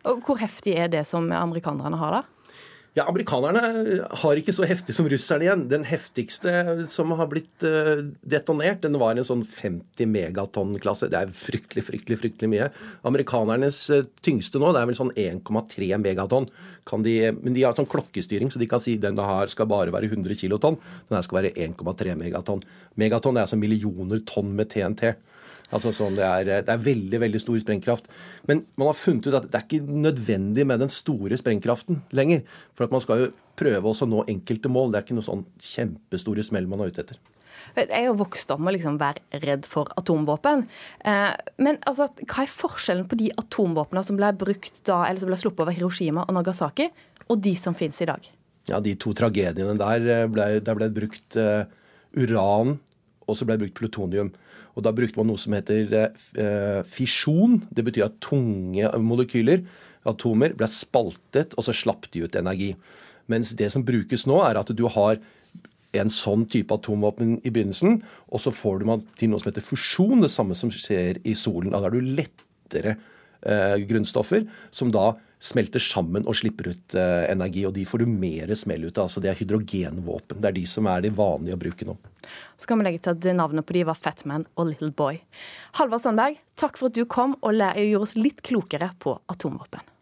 Og 0.06 0.22
hvor 0.22 0.38
heftig 0.38 0.76
er 0.78 0.92
det 0.94 1.02
som 1.10 1.32
amerikanerne 1.34 1.98
har, 1.98 2.20
da? 2.20 2.45
Ja, 2.96 3.04
Amerikanerne 3.12 4.06
har 4.22 4.40
ikke 4.40 4.54
så 4.56 4.64
heftig 4.64 4.94
som 4.96 5.08
russerne 5.12 5.44
igjen. 5.44 5.64
Den 5.68 5.84
heftigste 5.84 6.86
som 6.88 7.10
har 7.20 7.28
blitt 7.28 7.66
uh, 7.68 8.06
detonert, 8.24 8.86
den 8.86 8.96
var 9.02 9.20
en 9.20 9.28
sånn 9.28 9.42
50 9.44 10.08
megatonn-klasse. 10.14 11.10
Det 11.12 11.20
er 11.20 11.34
fryktelig, 11.36 11.84
fryktelig 11.90 12.22
fryktelig 12.22 12.52
mye. 12.54 12.70
Amerikanernes 13.04 13.82
uh, 13.92 14.06
tyngste 14.24 14.64
nå, 14.64 14.72
det 14.72 14.80
er 14.80 14.88
vel 14.88 15.00
sånn 15.02 15.12
1,3 15.12 15.92
megatonn. 16.06 16.48
De, 17.04 17.18
men 17.36 17.58
de 17.58 17.68
har 17.68 17.76
sånn 17.76 17.92
klokkestyring, 17.92 18.54
så 18.54 18.64
de 18.64 18.72
kan 18.72 18.80
si 18.80 18.96
den 19.02 19.20
her 19.20 19.52
skal 19.52 19.68
bare 19.68 19.92
være 19.92 20.14
100 20.14 20.40
kilotonn. 20.46 20.80
Den 21.10 21.20
her 21.20 21.28
skal 21.28 21.42
være 21.42 21.56
1,3 21.68 22.16
megatonn. 22.24 22.64
Megatonn 22.96 23.36
er 23.36 23.44
altså 23.44 23.60
millioner 23.60 24.24
tonn 24.24 24.56
med 24.56 24.72
TNT. 24.72 25.18
Altså 25.74 25.92
sånn, 25.96 26.18
det, 26.18 26.26
er, 26.26 26.64
det 26.66 26.72
er 26.72 26.84
veldig 26.86 27.20
veldig 27.24 27.42
stor 27.42 27.58
sprengkraft. 27.62 28.10
Men 28.50 28.62
man 28.78 28.92
har 28.92 29.00
funnet 29.00 29.30
ut 29.30 29.38
at 29.38 29.48
det 29.50 29.58
er 29.58 29.66
ikke 29.66 30.02
nødvendig 30.06 30.66
med 30.70 30.84
den 30.84 30.92
store 30.94 31.40
sprengkraften 31.42 32.04
lenger. 32.16 32.44
For 32.78 32.86
at 32.86 32.94
man 32.94 33.04
skal 33.04 33.24
jo 33.24 33.32
prøve 33.58 33.90
også 33.90 34.06
å 34.06 34.12
nå 34.12 34.26
enkelte 34.32 34.72
mål. 34.72 34.92
Det 34.92 35.00
er 35.00 35.08
ikke 35.08 35.18
noe 35.18 35.30
sånn 35.30 35.48
kjempestore 35.64 36.46
smell 36.46 36.70
man 36.70 36.86
er 36.86 36.94
ute 36.94 37.06
etter. 37.06 37.22
Jeg 37.76 37.90
er 37.92 38.06
jo 38.08 38.16
vokst 38.20 38.52
opp 38.54 38.62
med 38.62 38.72
å 38.72 38.76
liksom 38.78 39.00
være 39.02 39.42
redd 39.44 39.66
for 39.68 39.90
atomvåpen. 40.00 40.64
Eh, 41.08 41.34
men 41.66 41.80
altså, 41.90 42.08
hva 42.22 42.46
er 42.46 42.52
forskjellen 42.52 43.08
på 43.12 43.18
de 43.20 43.32
atomvåpnene 43.42 44.06
som 44.06 44.20
ble 44.20 44.32
brukt 44.38 44.80
da, 44.88 45.02
eller 45.08 45.20
som 45.24 45.32
ble 45.32 45.40
sluppet 45.42 45.66
over 45.66 45.76
Hiroshima 45.76 46.24
og 46.24 46.38
Nagasaki, 46.38 46.88
og 47.26 47.42
de 47.44 47.56
som 47.60 47.76
finnes 47.76 48.00
i 48.04 48.08
dag? 48.08 48.30
Ja, 48.70 48.80
De 48.80 48.96
to 48.98 49.14
tragediene 49.18 49.76
der 49.82 50.08
eh, 50.08 50.28
ble, 50.32 50.48
der 50.64 50.78
ble 50.78 50.90
brukt 50.94 51.38
uh, 51.38 51.68
uran, 52.16 52.78
og 53.26 53.38
så 53.38 53.48
ble 53.48 53.58
det 53.58 53.66
brukt 53.66 53.80
plutonium. 53.82 54.32
Og 54.76 54.84
Da 54.84 54.92
brukte 54.96 55.20
man 55.20 55.30
noe 55.32 55.40
som 55.40 55.56
heter 55.56 55.94
eh, 55.96 56.82
fisjon. 56.84 57.62
Det 57.72 57.86
betyr 57.88 58.10
at 58.10 58.20
tunge 58.24 58.92
molekyler, 59.00 59.64
atomer, 60.06 60.54
ble 60.58 60.68
spaltet, 60.70 61.56
og 61.56 61.66
så 61.66 61.74
slapp 61.74 62.10
de 62.14 62.26
ut 62.26 62.36
energi. 62.38 62.74
Mens 63.32 63.56
det 63.58 63.72
som 63.74 63.86
brukes 63.88 64.28
nå, 64.30 64.38
er 64.46 64.60
at 64.60 64.70
du 64.76 64.86
har 64.92 65.18
en 65.96 66.12
sånn 66.12 66.44
type 66.52 66.76
atomvåpen 66.76 67.38
i 67.48 67.52
begynnelsen, 67.54 68.02
og 68.28 68.42
så 68.44 68.52
får 68.54 68.82
du 68.82 68.90
man 68.92 69.06
til 69.20 69.32
noe 69.32 69.42
som 69.42 69.52
heter 69.52 69.64
fusjon, 69.66 70.24
det 70.24 70.32
samme 70.34 70.58
som 70.58 70.74
skjer 70.74 71.22
i 71.24 71.36
solen. 71.40 71.72
Da 71.72 71.88
er 71.88 71.96
du 71.96 72.12
lettere 72.20 72.98
eh, 73.42 73.78
grunnstoffer 73.88 74.44
som 74.76 74.92
da 74.94 75.14
smelter 75.46 75.84
sammen 75.84 76.26
og 76.26 76.38
slipper 76.40 76.72
ut 76.74 76.98
eh, 76.98 77.26
energi. 77.32 77.66
Og 77.68 77.76
de 77.78 77.86
får 77.88 78.04
du 78.04 78.12
mer 78.12 78.54
smell 78.58 78.88
ut 78.88 78.98
av. 78.98 79.08
altså 79.08 79.24
Det 79.24 79.32
er 79.32 79.40
hydrogenvåpen. 79.40 80.42
Det 80.42 80.52
er 80.52 80.58
de 80.58 80.66
som 80.70 80.90
er 80.92 81.06
de 81.06 81.14
vanlige 81.16 81.58
å 81.58 81.62
bruke 81.62 81.88
nå. 81.88 81.98
Så 82.58 82.70
kan 82.70 82.82
vi 82.82 82.88
legge 82.88 83.04
til 83.06 83.14
at 83.14 83.28
navnet 83.38 83.68
på 83.68 83.78
de 83.78 83.86
var 83.88 84.00
Fatman 84.00 84.48
og 84.56 84.72
Little 84.72 84.94
Boy. 84.96 85.22
Halvard 85.80 86.04
Sandberg, 86.04 86.40
takk 86.58 86.80
for 86.82 86.90
at 86.90 86.98
du 86.98 87.06
kom 87.06 87.38
og 87.42 87.60
gjorde 87.60 88.06
oss 88.08 88.18
litt 88.18 88.42
klokere 88.46 88.94
på 89.00 89.20
atomvåpen. 89.32 89.95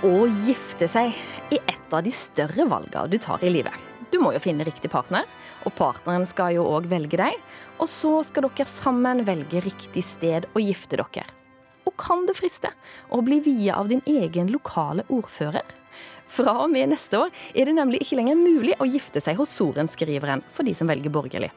Å 0.00 0.24
gifte 0.46 0.86
seg 0.88 1.12
er 1.52 1.66
et 1.68 1.92
av 1.92 2.00
de 2.00 2.08
større 2.14 2.64
valgene 2.70 3.10
du 3.12 3.18
tar 3.20 3.42
i 3.44 3.50
livet. 3.52 3.74
Du 4.08 4.16
må 4.22 4.30
jo 4.32 4.40
finne 4.40 4.64
riktig 4.64 4.88
partner, 4.88 5.26
og 5.68 5.74
partneren 5.76 6.24
skal 6.24 6.54
jo 6.54 6.64
òg 6.64 6.88
velge 6.88 7.18
deg. 7.20 7.36
Og 7.76 7.90
så 7.92 8.14
skal 8.24 8.46
dere 8.46 8.64
sammen 8.64 9.20
velge 9.26 9.60
riktig 9.60 10.00
sted 10.08 10.48
å 10.56 10.62
gifte 10.64 10.96
dere. 10.96 11.26
Og 11.84 11.92
kan 12.00 12.24
det 12.24 12.38
friste 12.38 12.72
å 13.12 13.20
bli 13.26 13.42
viet 13.44 13.76
av 13.76 13.92
din 13.92 14.00
egen 14.08 14.48
lokale 14.48 15.04
ordfører? 15.12 15.68
Fra 16.32 16.56
og 16.64 16.72
med 16.72 16.94
neste 16.94 17.20
år 17.20 17.36
er 17.52 17.68
det 17.68 17.76
nemlig 17.76 18.00
ikke 18.00 18.22
lenger 18.22 18.40
mulig 18.40 18.80
å 18.80 18.88
gifte 18.88 19.20
seg 19.20 19.36
hos 19.36 19.52
sorenskriveren 19.52 20.40
for 20.56 20.64
de 20.64 20.72
som 20.80 20.88
velger 20.88 21.12
borgerlig. 21.12 21.52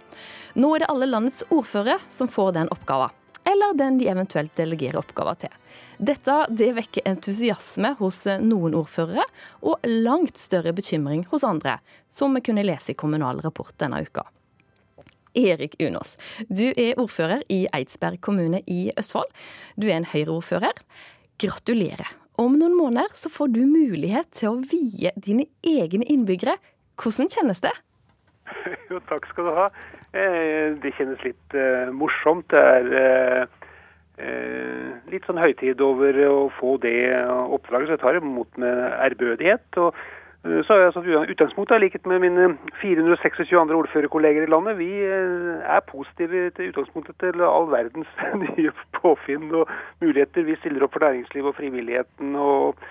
Nå 0.59 0.75
er 0.75 0.83
det 0.83 0.91
alle 0.91 1.07
landets 1.07 1.47
ordførere 1.47 2.01
som 2.11 2.27
får 2.27 2.57
den 2.59 2.75
oppgaven, 2.75 3.15
eller 3.49 3.77
den 3.77 3.97
de 3.99 4.09
eventuelt 4.11 4.55
delegerer 4.55 5.01
oppgaver 5.01 5.39
til. 5.45 5.57
Dette 6.03 6.35
det 6.49 6.71
vekker 6.77 7.05
entusiasme 7.07 7.93
hos 7.99 8.23
noen 8.41 8.75
ordførere, 8.75 9.25
og 9.61 9.83
langt 9.87 10.39
større 10.41 10.73
bekymring 10.75 11.25
hos 11.31 11.45
andre, 11.47 11.77
som 12.09 12.33
vi 12.35 12.43
kunne 12.45 12.65
lese 12.65 12.93
i 12.93 12.97
Kommunal 12.99 13.43
Rapport 13.43 13.75
denne 13.79 14.01
uka. 14.03 14.25
Erik 15.33 15.75
Unås, 15.81 16.15
du 16.45 16.67
er 16.77 16.99
ordfører 17.01 17.41
i 17.49 17.63
Eidsberg 17.73 18.21
kommune 18.21 18.61
i 18.69 18.91
Østfold. 18.99 19.31
Du 19.75 19.87
er 19.89 19.97
en 19.97 20.09
Høyre-ordfører. 20.11 20.77
Gratulerer. 21.41 22.11
Om 22.41 22.57
noen 22.57 22.75
måneder 22.77 23.13
så 23.17 23.29
får 23.29 23.53
du 23.53 23.63
mulighet 23.65 24.29
til 24.33 24.51
å 24.51 24.61
vie 24.61 25.11
dine 25.17 25.47
egne 25.65 26.05
innbyggere. 26.09 26.57
Hvordan 27.01 27.31
kjennes 27.33 27.63
det? 27.65 27.73
Jo, 28.91 28.99
takk 29.09 29.25
skal 29.31 29.47
du 29.47 29.55
ha. 29.55 29.67
Eh, 30.13 30.77
det 30.81 30.93
kjennes 30.97 31.21
litt 31.25 31.57
uh, 31.57 31.89
morsomt. 31.95 32.45
Det 32.53 32.61
er 32.61 33.47
Eh, 34.13 34.89
litt 35.09 35.25
sånn 35.25 35.41
høytid 35.41 35.79
over 35.81 36.17
å 36.27 36.35
få 36.59 36.75
det 36.83 37.15
oppdraget, 37.25 37.87
så 37.89 37.95
jeg 37.95 38.03
tar 38.03 38.19
imot 38.19 38.59
med 38.61 38.81
ærbødighet. 39.07 39.65
og 39.81 39.95
eh, 40.45 40.61
så 40.61 40.75
har 40.75 40.83
jeg 40.83 40.93
satt 40.93 41.33
utgangspunktet, 41.33 41.77
i 41.79 41.83
likhet 41.87 42.05
med 42.05 42.21
mine 42.21 42.51
426 42.77 43.57
andre 43.57 43.79
ordførerkolleger 43.81 44.45
i 44.45 44.51
landet, 44.53 44.77
vi 44.77 44.91
eh, 45.01 45.65
er 45.65 45.81
positive 45.89 46.51
til 46.53 46.69
utgangspunktet 46.69 47.17
til 47.25 47.41
all 47.41 47.71
verdens 47.73 48.11
nye 48.45 48.75
påfinn 48.99 49.49
og 49.49 49.71
muligheter. 50.03 50.45
Vi 50.45 50.59
stiller 50.61 50.85
opp 50.85 50.93
for 50.93 51.07
næringslivet 51.07 51.49
og 51.49 51.57
frivilligheten 51.61 52.35
og 52.35 52.85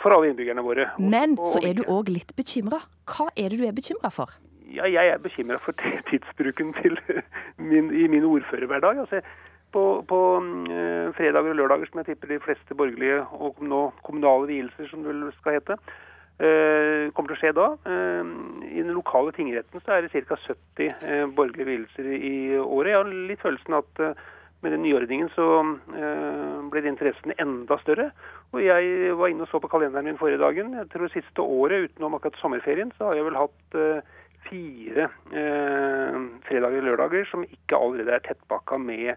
for 0.00 0.08
alle 0.14 0.30
innbyggerne 0.30 0.62
våre. 0.64 0.86
Men 0.96 1.34
så 1.36 1.60
er 1.60 1.74
du 1.76 1.82
òg 1.84 2.08
litt 2.08 2.32
bekymra. 2.32 2.78
Hva 3.04 3.26
er 3.36 3.52
det 3.52 3.58
du 3.60 3.66
er 3.68 3.74
bekymra 3.76 4.08
for? 4.08 4.32
Ja, 4.70 4.86
jeg 4.86 5.08
er 5.10 5.18
bekymra 5.18 5.58
for 5.58 5.74
tidsbruken 6.10 6.74
til 6.78 6.98
min, 7.70 7.90
i 7.90 8.06
min 8.06 8.24
ordførerhverdag. 8.24 9.00
Altså, 9.02 9.20
på, 9.72 10.04
på 10.08 10.20
uh, 10.40 11.10
fredager 11.16 11.52
og 11.52 11.58
lørdager, 11.58 11.90
som 11.90 12.00
jeg 12.00 12.10
tipper 12.10 12.32
de 12.34 12.40
fleste 12.44 12.74
borgerlige 12.74 13.20
og 13.38 13.58
nå 13.62 13.82
kommunale 14.06 14.48
vielser, 14.50 14.88
som 14.90 15.02
det 15.02 15.12
vel 15.12 15.30
skal 15.38 15.58
hete, 15.58 15.76
uh, 16.42 17.10
kommer 17.14 17.30
til 17.30 17.36
å 17.36 17.40
skje 17.42 17.54
da. 17.58 17.68
Uh, 17.86 18.34
I 18.66 18.82
den 18.82 18.94
lokale 18.96 19.34
tingretten 19.36 19.82
så 19.82 19.96
er 19.96 20.06
det 20.06 20.26
ca. 20.26 20.38
70 20.46 21.34
borgerlige 21.38 21.70
vielser 21.70 22.12
i 22.14 22.34
året. 22.58 22.92
Jeg 22.92 23.00
har 23.00 23.16
litt 23.30 23.42
følelsen 23.46 23.78
at 23.78 24.04
med 24.60 24.74
den 24.74 24.82
nyordningen 24.84 25.30
så 25.32 25.44
ble 26.68 26.82
interessen 26.84 27.32
enda 27.40 27.78
større. 27.80 28.10
Og 28.52 28.60
jeg 28.60 29.14
var 29.16 29.30
inne 29.32 29.46
og 29.46 29.48
så 29.48 29.56
på 29.62 29.70
kalenderen 29.72 30.04
min 30.10 30.18
forrige 30.20 30.42
dagen. 30.42 30.74
Jeg 30.76 30.90
tror 30.92 31.08
siste 31.14 31.40
året 31.40 31.86
utenom 31.86 32.18
akkurat 32.18 32.36
sommerferien 32.42 32.92
så 32.98 33.08
har 33.08 33.16
jeg 33.16 33.24
vel 33.30 33.38
hatt 33.40 33.78
fire 34.48 35.10
eh, 35.32 36.16
fredager 36.48 36.80
og 36.82 36.88
lørdager 36.88 37.28
som 37.30 37.44
ikke 37.44 37.78
allerede 37.78 38.16
er 38.16 38.26
tettpakka 38.28 38.80
med 38.80 39.14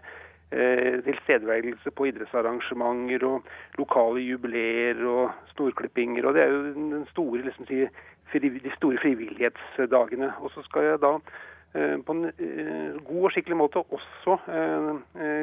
Eh, 0.54 1.02
tilstedeværelse 1.02 1.90
på 1.96 2.04
idrettsarrangementer 2.04 3.24
og 3.26 3.42
lokale 3.78 4.20
jubileer 4.20 5.00
og 5.08 5.30
storklippinger. 5.50 6.26
Og 6.26 6.34
det 6.34 6.42
er 6.42 6.46
jo 6.52 6.74
den 6.74 7.06
store, 7.10 7.40
liksom, 7.42 7.66
de 7.66 8.70
store 8.76 8.98
frivillighetsdagene. 9.02 10.32
Og 10.38 10.50
så 10.50 10.62
skal 10.62 10.84
jeg 10.84 11.00
da 11.02 11.12
eh, 11.74 11.96
på 12.06 12.12
en 12.12 12.24
eh, 12.38 13.00
god 13.08 13.24
og 13.24 13.32
skikkelig 13.34 13.56
måte 13.56 13.82
også 13.82 14.38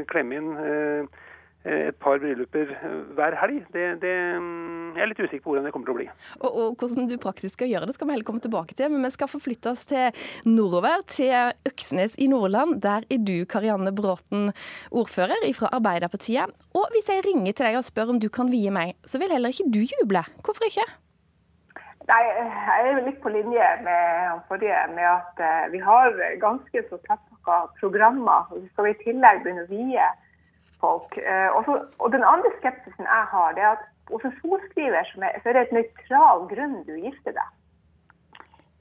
klemme 0.07 0.39
inn 0.39 0.55
Eh, 0.61 1.03
et 1.61 1.97
par 2.01 2.17
brylluper 2.17 2.71
eh, 2.73 2.93
hver 3.13 3.35
helg. 3.37 3.65
Det, 3.73 3.85
det, 4.01 4.13
mm, 4.41 4.95
jeg 4.95 5.03
er 5.03 5.09
litt 5.11 5.19
usikker 5.21 5.43
på 5.43 5.51
hvordan 5.51 5.67
det 5.67 5.73
kommer 5.75 5.89
til 5.89 5.93
å 5.93 5.99
bli. 5.99 6.07
Og, 6.39 6.47
og, 6.49 6.79
Hvordan 6.81 7.09
du 7.09 7.17
praktisk 7.21 7.59
skal 7.59 7.69
gjøre 7.69 7.89
det, 7.89 7.95
skal 7.97 8.09
vi 8.09 8.15
heller 8.15 8.27
komme 8.27 8.41
tilbake 8.41 8.77
til. 8.77 8.89
Men 8.93 9.05
vi 9.05 9.13
skal 9.13 9.29
forflytte 9.29 9.73
oss 9.73 9.85
til 9.89 10.23
nordover, 10.49 11.05
til 11.11 11.53
Øksnes 11.69 12.17
i 12.17 12.29
Nordland. 12.31 12.79
Der 12.81 13.05
er 13.05 13.21
du, 13.21 13.35
Karianne 13.45 13.93
Bråten, 13.93 14.49
ordfører 14.89 15.45
fra 15.57 15.69
Arbeiderpartiet. 15.77 16.49
Og 16.73 16.89
hvis 16.95 17.13
jeg 17.13 17.27
ringer 17.27 17.53
til 17.53 17.69
deg 17.69 17.77
og 17.77 17.85
spør 17.85 18.15
om 18.15 18.19
du 18.21 18.31
kan 18.33 18.49
vie 18.49 18.73
meg, 18.73 18.97
så 19.05 19.21
vil 19.21 19.33
heller 19.33 19.53
ikke 19.53 19.69
du 19.69 19.83
juble. 19.85 20.25
Hvorfor 20.41 20.65
ikke? 20.65 20.87
Nei, 22.09 22.23
Jeg 22.25 22.89
er 22.89 23.05
litt 23.05 23.21
på 23.21 23.29
linje 23.29 23.67
med 23.85 24.41
forrige, 24.49 24.81
med 24.97 25.05
at 25.05 25.45
eh, 25.45 25.69
vi 25.71 25.79
har 25.85 26.17
ganske 26.41 26.83
så 26.89 26.97
tettpakka 27.05 27.61
programmer. 27.77 28.49
og 28.49 28.65
Vi 28.65 28.67
skal 28.73 28.89
i 28.89 28.97
tillegg 29.05 29.45
begynne 29.45 29.67
å 29.67 29.71
vie 29.71 30.09
folk. 30.83 31.17
Eh, 31.17 31.49
også, 31.57 31.77
og 31.99 32.11
den 32.15 32.25
andre 32.33 32.51
skepsisen 32.57 33.07
jeg 33.07 33.25
har, 33.33 33.55
det 33.55 33.63
er 33.63 33.73
at 33.77 33.87
hos 34.11 34.25
en 34.27 34.37
sorskriver 34.41 35.03
så 35.11 35.49
er 35.49 35.53
det 35.53 35.61
et 35.61 35.75
nøytral 35.77 36.47
grunn 36.51 36.77
du 36.87 36.93
gifter 37.05 37.35
deg. 37.37 37.49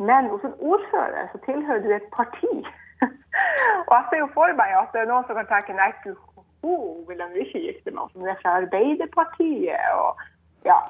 Men 0.09 0.31
hos 0.33 0.45
en 0.49 0.57
ordfører 0.73 1.29
så 1.33 1.39
tilhører 1.45 1.85
du 1.85 1.91
et 1.95 2.09
parti. 2.17 2.55
og 3.89 3.93
jeg 3.97 4.05
ser 4.09 4.23
jo 4.23 4.31
for 4.35 4.57
meg 4.61 4.75
at 4.81 4.93
det 4.95 5.05
er 5.05 5.11
noen 5.13 5.29
som 5.29 5.39
kan 5.39 5.51
tenke 5.53 5.77
nei, 5.77 5.93
hun 6.65 7.05
vil 7.09 7.21
de 7.21 7.45
ikke 7.45 7.65
gifte 7.67 7.93
meg 7.93 8.03
med, 8.03 8.13
som 8.13 8.29
er 8.29 8.41
fra 8.43 8.57
Arbeiderpartiet. 8.63 9.87
og 10.03 10.21
ja, 10.65 10.81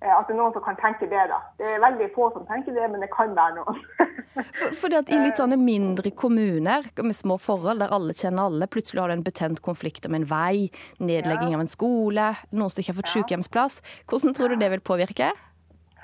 at 0.00 0.28
det 0.28 0.32
er 0.32 0.38
noen 0.38 0.54
som 0.54 0.62
kan 0.64 0.78
tenke 0.80 1.04
det. 1.10 1.24
da. 1.28 1.40
Det 1.60 1.66
er 1.74 1.82
veldig 1.82 2.06
få 2.14 2.30
som 2.32 2.46
tenker 2.48 2.72
det, 2.72 2.86
men 2.88 3.02
det 3.04 3.10
kan 3.12 3.34
være 3.36 3.58
noen. 3.58 3.82
for, 4.80 4.94
at 4.96 5.12
I 5.12 5.18
litt 5.20 5.40
sånne 5.40 5.58
mindre 5.60 6.12
kommuner 6.16 6.88
med 7.02 7.16
små 7.16 7.36
forhold 7.40 7.84
der 7.84 7.92
alle 7.92 8.16
kjenner 8.16 8.48
alle, 8.48 8.70
plutselig 8.70 9.02
har 9.02 9.12
du 9.12 9.18
en 9.18 9.26
betent 9.26 9.60
konflikt 9.66 10.08
om 10.08 10.16
en 10.16 10.24
vei, 10.30 10.70
nedlegging 11.04 11.52
ja. 11.52 11.60
av 11.60 11.66
en 11.66 11.72
skole, 11.74 12.32
noen 12.54 12.72
som 12.72 12.80
ikke 12.80 12.94
har 12.94 13.00
fått 13.02 13.14
sykehjemsplass. 13.14 13.80
Hvordan 14.08 14.36
tror 14.36 14.54
du 14.54 14.60
det 14.62 14.72
vil 14.72 14.84
påvirke? 14.92 15.34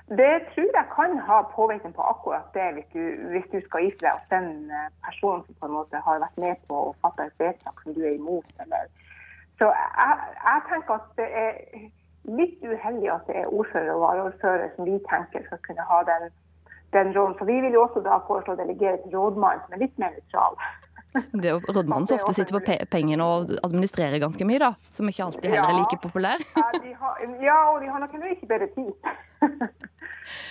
Det 0.07 0.35
tror 0.53 0.69
jeg 0.71 0.87
kan 0.93 1.19
ha 1.27 1.41
påvirkning 1.57 1.97
på 1.97 2.05
akkurat 2.05 2.53
det, 2.55 2.69
hvis 2.77 2.89
du, 2.93 3.03
hvis 3.33 3.49
du 3.51 3.59
skal 3.65 3.89
gifte 3.89 4.05
deg 4.05 4.21
hos 4.21 4.29
den 4.31 4.71
eh, 4.71 4.93
personen 5.03 5.43
som 5.49 5.57
på 5.59 5.67
en 5.67 5.79
måte 5.81 5.99
har 6.05 6.21
vært 6.23 6.37
med 6.39 6.61
på 6.69 6.83
å 6.91 6.97
fatte 7.03 7.27
et 7.27 7.43
vedtak 7.43 7.81
som 7.83 7.97
du 7.97 8.05
er 8.05 8.15
imot. 8.15 8.47
Eller. 8.63 8.87
Så 9.59 9.73
jeg, 9.73 10.29
jeg 10.37 10.63
tenker 10.69 11.01
at 11.01 11.09
det 11.19 11.27
er 11.43 11.59
litt 12.27 12.65
uheldig 12.65 13.13
at 13.13 13.29
det 13.31 13.37
er 13.43 13.53
ordfører 13.53 13.93
og 13.95 14.03
varaordfører 14.05 14.73
som 14.77 14.89
vi 14.89 14.99
tenker 15.11 15.45
skal 15.47 15.63
kunne 15.67 15.87
ha 15.91 16.01
den, 16.09 16.27
den 16.97 17.13
rollen. 17.17 17.37
For 17.39 17.49
vi 17.49 17.61
vil 17.65 17.77
jo 17.77 17.85
også 17.87 18.03
da 18.07 18.19
foreslå 18.27 18.57
å 18.57 18.61
delegere 18.61 19.01
til 19.05 19.15
rådmannen, 19.17 19.65
som 19.67 19.77
er 19.77 19.85
litt 19.87 19.97
mer 20.03 20.17
nøytral. 20.17 20.59
Det 21.41 21.49
er 21.49 21.55
jo 21.55 21.61
rådmannen 21.73 22.09
som 22.09 22.19
ofte 22.21 22.35
sitter 22.37 22.59
på 22.59 22.79
pengene 22.93 23.25
og 23.25 23.53
administrerer 23.65 24.21
ganske 24.21 24.49
mye, 24.49 24.61
da. 24.61 24.73
Som 24.93 25.09
ikke 25.09 25.25
alltid 25.29 25.49
heller 25.49 25.73
er 25.73 25.79
like 25.79 26.01
populær. 26.03 26.43
Ja, 26.57 26.67
har, 27.03 27.23
ja 27.43 27.61
og 27.73 27.81
de 27.81 27.93
har 27.93 28.03
nok 28.03 28.17
heller 28.17 28.35
ikke 28.37 28.51
bedre 28.51 28.69
tid. 28.75 28.93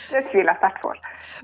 Det 0.08 0.22
tviler 0.30 0.54
jeg 0.54 0.60
sterkt 0.62 0.86
for. 0.86 1.00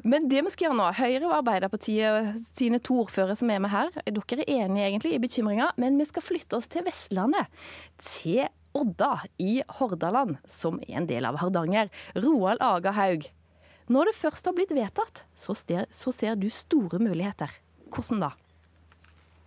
Men 0.08 0.30
det 0.32 0.40
vi 0.46 0.54
skal 0.54 0.70
gjøre 0.70 0.78
nå, 0.78 0.88
Høyre 0.96 1.28
og 1.28 1.36
Arbeiderpartiet 1.42 2.46
sine 2.56 2.80
to 2.80 3.02
ordførere 3.04 3.36
som 3.36 3.52
er 3.52 3.60
med 3.64 3.74
her, 3.74 3.92
dere 4.06 4.46
er 4.46 4.64
enige 4.64 4.88
egentlig 4.88 5.14
i 5.18 5.22
bekymringa, 5.24 5.72
men 5.82 6.00
vi 6.00 6.08
skal 6.08 6.24
flytte 6.24 6.60
oss 6.60 6.70
til 6.72 6.86
Vestlandet. 6.88 7.52
Til 8.00 8.46
Odda 8.74 9.26
i 9.38 9.62
Hordaland, 9.80 10.38
som 10.48 10.80
er 10.88 11.02
en 11.02 11.08
del 11.10 11.28
av 11.28 11.40
Hardanger. 11.42 11.92
Roald 12.16 12.62
Aga 12.64 12.94
Haug. 12.96 13.28
Når 13.92 14.08
det 14.08 14.16
først 14.16 14.48
har 14.48 14.56
blitt 14.56 14.72
vedtatt, 14.72 15.26
så 15.36 15.56
ser, 15.58 15.90
så 15.92 16.14
ser 16.16 16.38
du 16.40 16.48
store 16.54 17.02
muligheter. 17.02 17.52
Hvordan 17.92 18.24
da? 18.24 18.32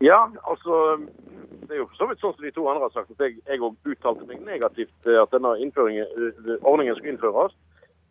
Ja, 0.04 0.26
altså 0.44 0.98
Det 1.64 1.72
er 1.72 1.78
jo 1.78 1.86
for 1.88 1.96
så 1.96 2.06
vidt 2.10 2.20
sånn 2.20 2.34
som 2.34 2.44
de 2.44 2.50
to 2.52 2.64
andre 2.68 2.84
har 2.84 2.92
sagt, 2.92 3.14
at 3.14 3.22
jeg 3.24 3.60
òg 3.64 3.78
uttalte 3.88 4.26
meg 4.28 4.42
negativt 4.44 4.92
til 5.06 5.16
at 5.16 5.32
denne 5.32 5.54
ordningen 5.54 6.98
skulle 6.98 7.14
innføres. 7.14 7.54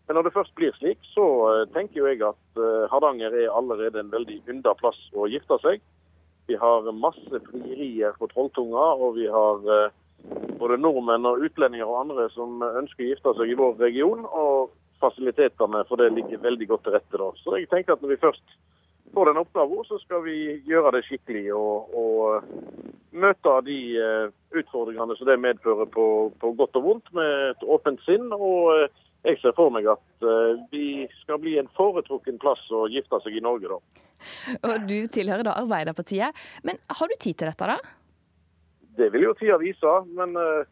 Men 0.07 0.17
når 0.17 0.25
det 0.25 0.33
først 0.35 0.55
blir 0.57 0.73
slik, 0.79 0.99
så 1.13 1.25
eh, 1.51 1.67
tenker 1.75 2.01
jo 2.01 2.07
jeg 2.09 2.23
at 2.25 2.59
eh, 2.59 2.87
Hardanger 2.91 3.35
er 3.43 3.53
allerede 3.53 4.01
en 4.01 4.09
veldig 4.11 4.41
ynda 4.51 4.73
plass 4.81 4.97
å 5.13 5.29
gifte 5.31 5.59
seg. 5.63 5.83
Vi 6.49 6.57
har 6.59 6.89
masse 6.97 7.39
frierier 7.45 8.17
på 8.19 8.27
Trolltunga, 8.33 8.87
og 8.99 9.15
vi 9.15 9.29
har 9.31 9.69
eh, 9.77 9.93
både 10.59 10.79
nordmenn 10.81 11.27
og 11.29 11.43
utlendinger 11.47 11.89
og 11.89 11.99
andre 12.05 12.29
som 12.33 12.63
ønsker 12.63 13.05
å 13.05 13.09
gifte 13.11 13.35
seg 13.37 13.51
i 13.51 13.57
vår 13.59 13.75
region. 13.81 14.23
Og 14.25 14.73
fasilitetene 15.03 15.83
for 15.89 15.99
det 15.99 16.13
ligger 16.15 16.43
veldig 16.43 16.69
godt 16.69 16.85
til 16.87 16.95
rette 16.95 17.19
da. 17.19 17.29
Så 17.43 17.57
jeg 17.59 17.69
tenker 17.71 17.95
at 17.95 18.03
når 18.03 18.15
vi 18.15 18.21
først 18.23 18.57
får 19.13 19.29
den 19.29 19.41
oppgaven, 19.43 19.83
så 19.85 19.99
skal 20.01 20.23
vi 20.25 20.37
gjøre 20.65 20.95
det 20.95 21.03
skikkelig 21.05 21.45
og, 21.53 21.91
og 21.93 23.13
møte 23.13 23.57
de 23.67 23.79
utfordringene 24.57 25.17
som 25.19 25.29
det 25.29 25.41
medfører 25.43 25.89
på, 25.93 26.05
på 26.41 26.53
godt 26.57 26.79
og 26.79 26.87
vondt, 26.87 27.11
med 27.13 27.49
et 27.51 27.67
åpent 27.75 28.01
sinn. 28.07 28.31
og 28.33 28.87
jeg 29.23 29.39
ser 29.39 29.53
for 29.55 29.71
meg 29.71 29.87
at 29.87 30.25
uh, 30.27 30.59
vi 30.73 31.05
skal 31.21 31.39
bli 31.39 31.55
en 31.59 31.69
foretrukken 31.77 32.39
plass 32.41 32.63
å 32.75 32.85
gifte 32.91 33.21
seg 33.23 33.37
i 33.39 33.43
Norge, 33.43 33.71
da. 33.71 34.07
Og 34.67 34.87
Du 34.87 34.97
tilhører 35.11 35.47
da 35.47 35.55
Arbeiderpartiet. 35.61 36.35
Men 36.67 36.79
har 36.91 37.11
du 37.11 37.15
tid 37.15 37.39
til 37.39 37.47
dette, 37.47 37.69
da? 37.71 37.77
Det 38.97 39.09
vil 39.13 39.27
jo 39.27 39.35
tida 39.39 39.57
vise. 39.61 39.93
Men 40.17 40.37
uh, 40.37 40.65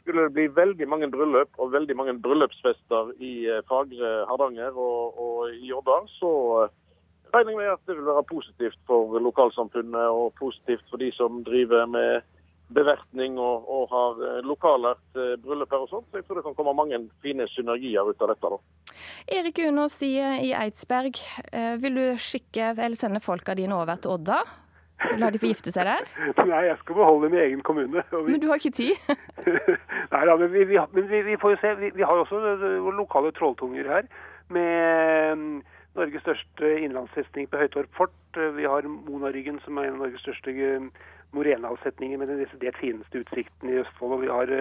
skulle 0.00 0.26
det 0.26 0.36
bli 0.36 0.46
veldig 0.56 0.88
mange 0.88 1.10
bryllup 1.12 1.58
og 1.58 1.74
veldig 1.74 1.96
mange 1.98 2.16
bryllupsfester 2.24 3.12
i 3.18 3.34
uh, 3.50 3.62
fagre 3.70 4.12
Hardanger 4.30 4.76
og, 4.76 5.18
og 5.26 5.54
i 5.54 5.72
Odda, 5.74 6.02
så 6.18 6.30
regner 7.34 7.52
jeg 7.52 7.60
med 7.60 7.74
at 7.74 7.84
det 7.88 7.98
vil 7.98 8.08
være 8.08 8.30
positivt 8.30 8.78
for 8.88 9.18
lokalsamfunnet 9.20 10.08
og 10.14 10.32
positivt 10.38 10.86
for 10.90 11.02
de 11.02 11.10
som 11.16 11.42
driver 11.44 11.88
med 11.90 12.24
bevertning 12.74 13.36
og, 13.38 13.66
og 13.70 13.90
har 13.92 14.16
lokalert 14.42 14.46
lokaler 14.48 14.96
her 15.14 15.36
bryllup 15.42 15.74
og 15.76 15.88
sånt. 15.90 16.08
Så 16.10 16.18
jeg 16.18 16.26
tror 16.26 16.40
det 16.40 16.46
kan 16.48 16.56
komme 16.58 16.74
mange 16.74 16.98
fine 17.22 17.46
synergier 17.52 18.08
ut 18.08 18.22
av 18.22 18.32
dette. 18.32 18.50
da. 18.50 18.58
Erik 19.38 19.58
Unås 19.68 20.00
i, 20.02 20.14
i 20.18 20.52
Eidsberg, 20.56 21.18
eh, 21.52 21.74
vil 21.82 21.98
du 21.98 22.06
skikke 22.18 22.72
eller 22.74 22.98
sende 22.98 23.22
folka 23.22 23.54
dine 23.54 23.76
over 23.76 24.00
til 24.00 24.16
Odda? 24.16 24.40
La 25.20 25.28
de 25.30 25.40
få 25.40 25.50
gifte 25.50 25.72
seg 25.74 25.86
der? 25.88 26.06
Nei, 26.50 26.62
jeg 26.68 26.76
skal 26.80 26.98
beholde 26.98 27.30
min 27.32 27.42
egen 27.42 27.62
kommune. 27.66 28.04
Vi... 28.10 28.22
Men 28.30 28.40
du 28.40 28.48
har 28.48 28.60
ikke 28.60 28.76
tid? 28.78 29.16
Nei 30.14 30.22
da, 30.28 30.36
men, 30.36 30.50
vi, 30.52 30.64
vi, 30.72 30.78
men 30.96 31.08
vi, 31.10 31.22
vi, 31.30 31.38
får 31.40 31.56
jo 31.56 31.62
se. 31.62 31.74
Vi, 31.84 32.04
har 32.04 32.22
også 32.22 32.40
eh, 32.54 32.92
lokale 32.96 33.32
trolltunger 33.36 33.90
her. 33.92 34.08
Med 34.52 35.36
mm, 35.36 35.58
Norges 35.98 36.24
største 36.24 36.72
innlandsfestning 36.80 37.50
på 37.50 37.60
Høytorp 37.60 37.92
fort. 37.98 38.16
Vi 38.56 38.68
har 38.68 38.88
Monaryggen, 38.88 39.60
som 39.64 39.78
er 39.78 39.88
en 39.88 39.98
av 39.98 40.06
Norges 40.06 40.24
største 40.24 40.80
morenaavsetninger 41.36 42.20
med 42.20 42.30
den 42.30 42.40
desidert 42.44 42.78
fineste 42.80 43.24
utsikten 43.24 43.72
i 43.72 43.80
Østfold. 43.82 44.16
Og 44.16 44.24
vi 44.24 44.32
har 44.32 44.52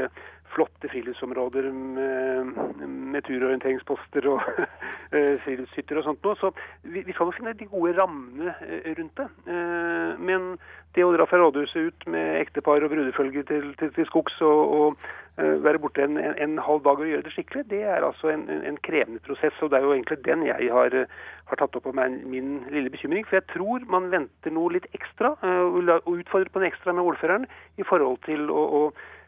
flotte 0.56 0.90
friluftsområder 0.92 1.68
med, 1.72 2.56
med 2.88 3.26
turorienteringsposter 3.28 4.30
og 4.32 4.40
uh, 4.46 5.36
friluftshytter 5.44 6.00
og 6.00 6.08
sånt 6.08 6.26
noe. 6.26 6.40
Så 6.40 6.52
vi, 6.84 7.04
vi 7.04 7.16
skal 7.16 7.30
jo 7.30 7.36
finne 7.36 7.56
de 7.58 7.68
gode 7.72 7.96
rammene 8.00 8.56
uh, 8.56 8.90
rundt 8.96 9.22
det. 9.22 9.30
men 10.26 10.56
det 10.96 11.04
å 11.04 11.12
dra 11.12 11.26
fra 11.28 11.42
rådhuset 11.42 11.90
ut 11.90 12.08
med 12.12 12.40
ektepar 12.40 12.84
og 12.84 12.92
brudefølge 12.94 13.44
til, 13.50 13.70
til, 13.80 13.92
til 13.96 14.08
skogs 14.08 14.36
og, 14.46 14.76
og 14.80 15.06
være 15.36 15.80
borte 15.84 16.04
en, 16.04 16.16
en, 16.18 16.36
en, 16.40 16.60
halv 16.64 16.84
dag 16.86 17.02
og 17.02 17.10
gjøre 17.10 17.26
det 17.26 17.34
skikkelig, 17.36 17.66
det 17.68 17.82
er 17.84 18.06
altså 18.08 18.30
en, 18.32 18.46
en, 18.48 18.78
krevende 18.88 19.20
prosess. 19.26 19.58
Og 19.62 19.72
det 19.72 19.80
er 19.80 19.84
jo 19.84 19.92
egentlig 19.92 20.22
den 20.24 20.46
jeg 20.48 20.70
har, 20.72 20.96
har 21.50 21.60
tatt 21.60 21.76
opp 21.76 21.84
på 21.90 21.96
meg 21.98 22.16
min 22.32 22.62
lille 22.72 22.94
bekymring. 22.94 23.28
For 23.28 23.42
jeg 23.42 23.48
tror 23.52 23.84
man 23.92 24.08
venter 24.14 24.56
noe 24.56 24.78
litt 24.78 24.88
ekstra, 24.96 25.34
og 25.44 25.92
utfordrer 26.14 26.54
på 26.54 26.64
en 26.64 26.70
ekstra 26.70 26.96
med 26.96 27.04
ordføreren 27.04 27.50
i 27.76 27.88
forhold 27.88 28.22
til 28.30 28.48
å, 28.48 28.64
å 28.80 28.82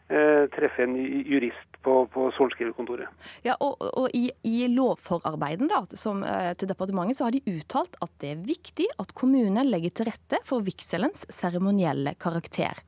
treffe 0.08 0.86
en 0.86 0.94
jurist 1.28 1.78
på, 1.84 1.94
på 2.12 2.30
sorenskriverkontoret. 2.36 3.10
Ja, 3.44 3.58
og, 3.60 3.76
og 3.92 4.08
i, 4.16 4.30
i, 4.48 4.66
lovforarbeiden 4.72 5.68
som, 5.92 6.24
til 6.56 6.70
departementet 6.70 7.18
så 7.18 7.28
har 7.28 7.36
de 7.36 7.42
uttalt 7.52 7.98
at 8.00 8.14
det 8.22 8.32
er 8.32 8.44
viktig 8.48 8.88
at 8.98 9.12
kommunen 9.12 9.68
legger 9.68 9.92
til 9.92 10.08
rette 10.08 10.40
for 10.48 10.64
vigselens 10.64 11.26
seremonielle 11.28 12.16
karakter 12.16 12.80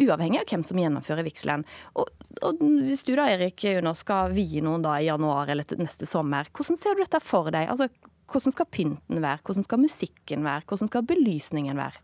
uavhengig 0.00 0.40
av 0.40 0.48
hvem 0.48 0.62
som 0.66 0.80
gjennomfører 0.80 1.26
vigselen. 1.26 1.64
Og, 2.00 2.08
og, 2.40 2.62
hvis 2.86 3.04
du 3.06 3.14
da, 3.18 3.28
Erik 3.32 3.64
Unås, 3.74 4.02
skal 4.04 4.32
vie 4.36 4.62
noen 4.64 4.84
da 4.84 4.98
i 4.98 5.08
januar 5.08 5.52
eller 5.52 5.76
neste 5.80 6.08
sommer, 6.08 6.48
hvordan 6.54 6.80
ser 6.80 6.96
du 6.96 7.04
dette 7.04 7.20
for 7.24 7.52
deg? 7.52 7.68
Altså, 7.72 7.90
hvordan 8.32 8.56
skal 8.56 8.70
pynten 8.72 9.20
være, 9.22 9.42
hvordan 9.44 9.66
skal 9.66 9.82
musikken 9.82 10.46
være, 10.46 10.66
hvordan 10.68 10.90
skal 10.90 11.06
belysningen 11.08 11.80
være? 11.80 12.00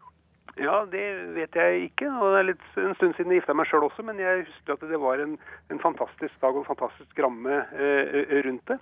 Ja, 0.59 0.81
det 0.91 1.05
vet 1.37 1.55
jeg 1.55 1.83
ikke. 1.89 2.09
og 2.11 2.33
Det 2.35 2.39
er 2.39 2.49
litt 2.49 2.65
en 2.83 2.97
stund 2.99 3.15
siden 3.15 3.35
jeg 3.35 3.43
gifta 3.43 3.55
meg 3.55 3.69
sjøl 3.71 3.87
også, 3.87 4.03
men 4.07 4.19
jeg 4.19 4.47
husker 4.49 4.75
at 4.75 4.89
det 4.91 4.99
var 5.01 5.23
en, 5.23 5.37
en 5.71 5.83
fantastisk 5.83 6.35
dag 6.43 6.57
og 6.57 6.65
en 6.65 6.73
fantastisk 6.73 7.21
ramme 7.23 7.61
eh, 7.79 8.33
rundt 8.47 8.73
det. 8.73 8.79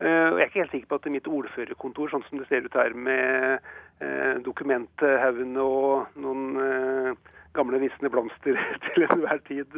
Eh, 0.00 0.28
og 0.28 0.38
Jeg 0.38 0.44
er 0.44 0.50
ikke 0.50 0.62
helt 0.62 0.74
sikker 0.76 0.92
på 0.92 1.00
at 1.00 1.08
mitt 1.14 1.30
ordførerkontor, 1.38 2.12
sånn 2.12 2.26
som 2.28 2.42
det 2.42 2.46
ser 2.50 2.68
ut 2.68 2.76
her 2.76 2.94
med 2.94 3.64
eh, 4.04 4.36
dokumenthaugene 4.44 5.64
og 5.64 6.20
noen 6.20 6.60
eh, 6.60 7.32
gamle 7.56 7.80
visne 7.80 8.12
blomster 8.12 8.60
til 8.86 9.08
enhver 9.08 9.40
tid, 9.48 9.72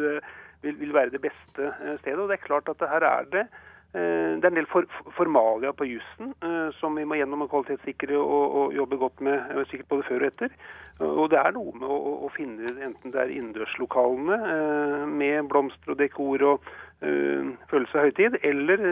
vil, 0.65 0.75
vil, 0.81 0.95
være 0.95 1.15
det 1.15 1.23
beste 1.23 1.73
stedet. 2.03 2.19
Og 2.19 2.29
det 2.29 2.41
er 2.41 2.49
klart 2.49 2.69
at 2.73 2.83
her 2.93 3.07
er 3.07 3.31
det 3.31 3.47
det 3.93 4.45
er 4.45 4.51
en 4.51 4.59
del 4.59 4.67
for, 4.69 4.85
formalia 5.17 5.71
på 5.73 5.87
jussen 5.89 6.35
som 6.77 6.99
vi 6.99 7.07
må 7.09 7.17
gjennom 7.17 7.47
og 7.47 7.49
kvalitetssikre 7.55 8.19
og, 8.21 8.45
og, 8.61 8.75
jobbe 8.77 8.99
godt 9.01 9.23
med, 9.25 9.55
sikkert 9.71 9.89
både 9.95 10.05
før 10.11 10.27
og 10.27 10.29
etter. 10.29 10.57
Og 11.07 11.31
det 11.33 11.39
er 11.41 11.55
noe 11.57 11.73
med 11.73 11.89
å, 11.89 11.99
å 12.27 12.31
finne 12.35 12.69
enten 12.85 13.15
det 13.15 13.23
er 13.23 13.33
innendørslokalene 13.33 15.09
med 15.09 15.49
blomster 15.49 15.95
og 15.95 16.01
dekor 16.03 16.45
og 16.51 16.71
følelse 17.01 17.97
av 17.97 18.11
høytid, 18.11 18.39
eller 18.45 18.85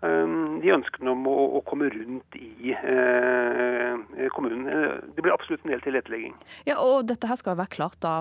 de 0.00 0.70
ønskene 0.72 1.12
om 1.12 1.26
å, 1.28 1.36
å, 1.58 1.60
komme 1.68 1.90
rundt 1.92 2.36
i 2.38 2.72
eh, 2.72 4.28
kommunen. 4.32 4.64
Det 5.12 5.20
blir 5.20 5.34
absolutt 5.34 5.66
en 5.66 5.74
del 5.74 5.82
tilrettelegging. 5.84 6.32
Ja, 6.68 6.78
og 6.80 7.10
dette 7.10 7.28
her 7.28 7.36
skal 7.36 7.58
være 7.58 7.74
klart 7.74 8.00
da 8.00 8.14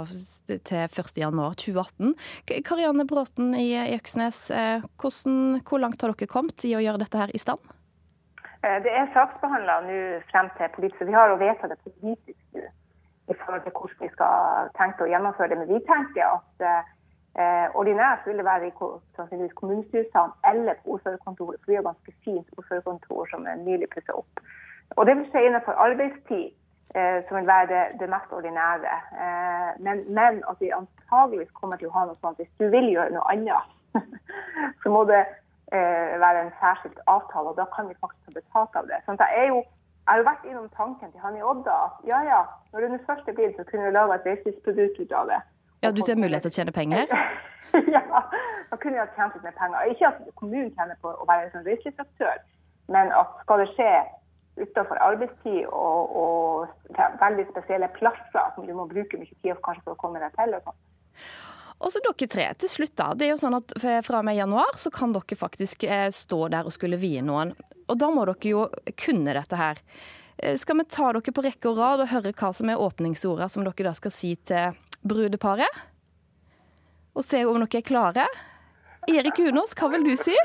til 0.50 0.60
1.1.2018. 0.60 2.16
Karianne 2.68 3.08
Bråten 3.08 3.54
i, 3.56 3.72
Øksnes, 3.96 4.50
eh, 4.52 4.84
hvordan, 5.00 5.62
hvor 5.64 5.80
langt 5.80 6.04
har 6.04 6.12
dere 6.12 6.32
kommet 6.32 6.68
i 6.68 6.76
å 6.76 6.84
gjøre 6.84 7.06
dette 7.06 7.24
her 7.24 7.32
i 7.32 7.40
stand? 7.40 7.64
Det 8.60 8.92
er 8.92 9.08
saksbehandla 9.16 9.80
nå 9.86 9.98
frem 10.34 10.50
til 10.58 10.68
politisk. 10.76 11.08
Vi 11.08 11.16
har 11.16 11.32
jo 11.32 11.40
vedtatt 11.40 11.72
det 11.72 11.80
politisk 11.96 12.60
nå 12.60 12.66
i 13.32 13.36
forhold 13.40 13.64
til 13.64 13.72
hvordan 13.78 14.04
vi 14.04 14.10
skal 14.12 14.72
tenke 14.76 15.06
å 15.06 15.12
gjennomføre 15.14 15.54
det. 15.54 15.60
Men 15.62 15.72
vi 15.72 15.80
tenker 15.88 16.26
at 16.28 16.66
Eh, 17.38 17.68
ordinært 17.78 18.26
vil 18.26 18.38
det 18.38 18.46
være 18.46 18.68
i 18.68 18.72
sannsynligvis 19.16 19.54
kommunestyresalen 19.54 20.34
eller 20.52 20.74
på 20.74 20.96
ordførerkontoret, 20.96 21.60
for 21.60 21.72
vi 21.72 21.76
har 21.76 21.86
ganske 21.86 22.14
fint 22.26 22.48
ordførerkontor 22.58 23.28
som 23.32 23.46
er 23.48 23.62
nylig 23.68 23.90
pussa 23.94 24.16
opp. 24.22 24.42
Og 24.98 25.06
Det 25.06 25.18
vil 25.18 25.28
skje 25.30 25.46
innenfor 25.46 25.72
arbeidstid, 25.72 26.46
eh, 26.96 27.20
som 27.28 27.38
vil 27.38 27.48
være 27.48 27.68
det, 27.74 27.84
det 28.00 28.10
mest 28.10 28.32
ordinære. 28.32 28.96
Eh, 29.24 29.72
men, 29.86 30.14
men, 30.14 30.44
at 30.50 30.58
vi 30.60 30.72
antageligvis 30.82 31.52
kommer 31.60 31.78
til 31.78 31.88
å 31.92 31.96
ha 31.98 32.06
noe 32.06 32.18
sånt 32.22 32.42
hvis 32.42 32.56
du 32.60 32.66
vil 32.74 32.90
gjøre 32.96 33.14
noe 33.14 33.30
annet, 33.32 33.78
så 34.82 34.90
må 34.96 35.04
det 35.12 35.22
eh, 35.22 36.18
være 36.26 36.42
en 36.48 36.56
særskilt 36.62 37.00
avtale, 37.06 37.54
og 37.54 37.60
da 37.62 37.68
kan 37.76 37.88
vi 37.90 38.00
faktisk 38.02 38.26
ta 38.26 38.40
betalt 38.40 38.82
av 38.82 38.90
det. 38.90 39.04
Sånn 39.06 39.22
jeg, 39.22 39.38
er 39.38 39.48
jo, 39.54 39.62
jeg 40.02 40.12
har 40.12 40.24
jo 40.24 40.30
vært 40.32 40.50
innom 40.50 40.68
tanken 40.82 41.14
til 41.14 41.22
han 41.22 41.38
i 41.38 41.46
Odda 41.46 41.78
at 41.86 42.04
ja 42.10 42.24
ja, 42.26 42.42
når 42.74 42.90
det 42.90 43.06
først 43.06 43.30
er 43.30 43.38
blitt, 43.38 43.56
så 43.58 43.68
kunne 43.70 43.86
vi 43.86 43.96
lage 43.96 44.18
et 44.18 44.30
reiselivsprodukt 44.32 45.00
ut 45.06 45.18
av 45.22 45.30
det. 45.30 45.40
Ja, 45.84 45.92
Du 45.92 46.02
ser 46.04 46.20
mulighet 46.20 46.44
til 46.48 46.52
å 46.52 46.58
tjene 46.60 46.76
penger? 46.76 47.08
ja, 47.96 48.02
da 48.70 48.78
kunne 48.78 48.98
vi 48.98 49.02
ha 49.02 49.08
tjent 49.16 49.36
litt 49.38 49.46
mer 49.48 49.56
penger. 49.60 49.92
Ikke 49.94 50.10
at 50.10 50.24
kommunen 50.40 50.72
tjener 50.76 50.98
på 51.04 51.14
å 51.14 51.28
være 51.30 51.48
en 51.48 51.54
sånn 51.54 51.68
reiselivsaktør, 51.68 52.42
Men 52.90 53.12
at 53.14 53.36
skal 53.44 53.62
det 53.62 53.70
skje 53.76 53.92
utenfor 54.60 54.98
arbeidstid 55.06 55.68
og, 55.70 56.16
og 56.20 56.98
veldig 57.22 57.46
spesielle 57.52 57.88
plasser 57.96 58.50
som 58.56 58.66
du 58.68 58.74
må 58.76 58.88
bruke 58.90 59.20
mye 59.22 59.38
tid 59.44 59.62
kanskje 59.64 59.86
for 59.86 59.96
å 59.96 60.02
komme 60.02 60.20
deg 60.20 60.34
til. 60.36 60.58
og 60.58 60.66
sånn. 60.66 60.80
Og 61.80 61.94
så 61.94 62.02
dere 62.04 62.28
tre, 62.28 62.48
til 62.60 62.72
slutt 62.74 62.96
da. 63.00 63.14
Det 63.16 63.28
er 63.28 63.34
jo 63.36 63.40
sånn 63.40 63.56
at 63.56 63.72
Fra 64.04 64.20
og 64.20 64.28
med 64.28 64.36
januar 64.36 64.76
så 64.82 64.92
kan 64.92 65.14
dere 65.16 65.38
faktisk 65.40 65.86
eh, 65.88 66.10
stå 66.12 66.48
der 66.52 66.68
og 66.68 66.76
skulle 66.76 67.00
vie 67.00 67.22
noen. 67.24 67.54
Og 67.88 67.96
da 68.02 68.10
må 68.12 68.26
dere 68.28 68.52
jo 68.52 68.66
kunne 69.00 69.38
dette 69.38 69.56
her. 69.56 69.80
Eh, 70.44 70.58
Skal 70.60 70.82
vi 70.82 70.90
ta 70.92 71.14
dere 71.16 71.36
på 71.36 71.46
rekke 71.46 71.72
og 71.72 71.80
rad 71.80 72.04
og 72.04 72.12
høre 72.12 72.36
hva 72.36 72.52
som 72.58 72.74
er 72.74 72.84
åpningsorda 72.84 73.48
som 73.48 73.64
dere 73.64 73.88
da 73.88 73.96
skal 73.96 74.12
si 74.12 74.34
til 74.50 74.76
brudeparet? 75.02 75.84
Og 77.16 77.26
se 77.26 77.44
om 77.48 77.60
dere 77.60 77.82
er 77.82 77.86
klare? 77.86 78.26
Erik 79.10 79.40
Unås, 79.40 79.74
hva 79.80 79.90
vil 79.94 80.04
du 80.06 80.16
si? 80.20 80.36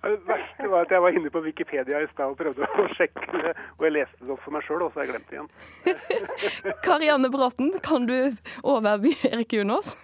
Det 0.00 0.16
verste 0.26 0.68
var 0.70 0.86
at 0.86 0.92
jeg 0.94 1.02
var 1.02 1.16
inne 1.16 1.30
på 1.32 1.42
Wikipedia 1.44 2.00
i 2.02 2.08
stad 2.12 2.32
og 2.32 2.38
prøvde 2.38 2.66
å 2.66 2.86
sjekke 2.96 3.42
det, 3.42 3.54
og 3.76 3.86
jeg 3.86 3.94
leste 3.96 4.24
det 4.24 4.34
opp 4.34 4.42
for 4.44 4.54
meg 4.54 4.64
sjøl, 4.66 4.84
og 4.86 4.92
så 4.92 5.00
har 5.00 5.08
jeg 5.08 5.12
glemt 5.14 5.30
det 5.30 5.38
igjen. 5.38 6.76
Karianne 6.86 7.30
Bråten, 7.32 7.72
kan 7.84 8.06
du 8.08 8.16
overby 8.62 9.12
Erik 9.30 9.54
Unås? 9.60 9.94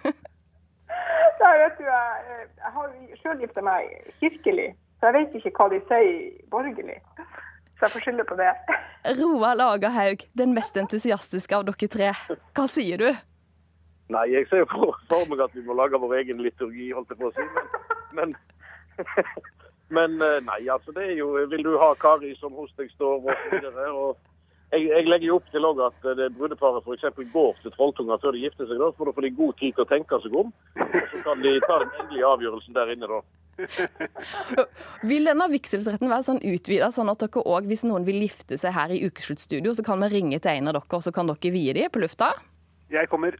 Ja, 1.47 1.53
vet 1.61 1.77
du, 1.79 1.85
jeg, 1.87 2.47
jeg 2.59 2.73
har 2.75 2.93
sjøl 3.21 3.43
gifta 3.45 3.63
meg 3.65 3.91
kirkelig, 4.21 4.69
så 4.99 5.09
jeg 5.09 5.17
vet 5.17 5.37
ikke 5.39 5.53
hva 5.55 5.69
de 5.71 5.81
sier 5.89 6.13
borgerlig. 6.51 6.97
Så 7.77 7.85
jeg 7.85 7.93
får 7.93 8.05
skylde 8.07 8.25
på 8.27 8.37
det. 8.39 8.51
Roald 9.19 9.61
Agerhaug, 9.61 10.25
den 10.41 10.55
mest 10.57 10.77
entusiastiske 10.81 11.55
av 11.55 11.67
dere 11.67 11.89
tre. 11.93 12.11
Hva 12.57 12.65
sier 12.71 13.03
du? 13.03 13.09
Nei, 14.13 14.23
jeg 14.31 14.47
ser 14.47 14.63
jo 14.63 14.69
for 14.71 14.95
for 15.09 15.27
meg 15.27 15.43
at 15.43 15.55
vi 15.55 15.65
må 15.67 15.75
lage 15.75 15.99
vår 15.99 16.15
egen 16.21 16.39
liturgi, 16.43 16.93
holdt 16.95 17.11
jeg 17.11 17.19
på 17.19 17.27
å 17.27 17.35
si. 17.35 17.47
Men, 17.55 17.67
men, 18.19 18.35
men 19.97 20.15
eh, 20.23 20.39
nei, 20.47 20.61
altså 20.71 20.95
det 20.95 21.09
er 21.09 21.17
jo 21.19 21.33
Vil 21.51 21.65
du 21.65 21.73
ha 21.81 21.91
Kari 21.99 22.31
som 22.39 22.55
hos 22.55 22.71
deg 22.79 22.91
står, 22.93 23.19
og 23.25 23.31
så 23.31 23.51
videre. 23.51 23.89
Og 23.91 24.15
jeg, 24.71 24.87
jeg 24.91 25.07
legger 25.07 25.29
jo 25.29 25.39
opp 25.39 25.49
til 25.51 25.67
også 25.67 25.89
at 25.89 26.07
eh, 26.07 26.15
det 26.21 26.29
brudeparet 26.37 26.87
f.eks. 26.87 27.19
går 27.33 27.59
til 27.63 27.75
Trolltunga 27.75 28.19
før 28.23 28.35
de 28.35 28.45
gifter 28.45 28.69
seg. 28.69 28.79
da, 28.79 28.93
For 28.95 29.09
da 29.09 29.15
får 29.17 29.27
de 29.27 29.33
god 29.41 29.59
tid 29.59 29.75
til 29.75 29.83
å 29.83 29.89
tenke 29.91 30.21
seg 30.23 30.39
om. 30.43 30.55
Og 30.87 31.11
så 31.11 31.21
kan 31.27 31.43
de 31.43 31.53
ta 31.65 31.81
den 31.83 31.93
endelige 32.03 32.31
avgjørelsen 32.31 32.79
der 32.79 32.95
inne, 32.95 33.11
da. 33.11 33.21
Vil 35.09 35.27
denne 35.27 35.47
vigselsretten 35.51 36.11
være 36.11 36.27
sånn 36.27 36.43
utvida, 36.45 36.91
sånn 36.93 37.11
at 37.11 37.23
dere 37.23 37.43
òg, 37.43 37.67
hvis 37.67 37.83
noen 37.87 38.05
vil 38.07 38.21
gifte 38.27 38.59
seg 38.59 38.75
her 38.75 38.93
i 38.93 38.99
Ukesluttstudio, 39.07 39.73
så 39.75 39.85
kan 39.87 40.03
vi 40.05 40.11
ringe 40.13 40.39
til 40.43 40.59
en 40.59 40.71
av 40.71 40.77
dere, 40.77 40.99
og 40.99 41.05
så 41.05 41.13
kan 41.15 41.31
dere 41.31 41.53
vie 41.55 41.75
dem 41.75 41.91
på 41.91 42.03
lufta? 42.03 42.35
Jeg 42.93 43.09
kommer. 43.11 43.35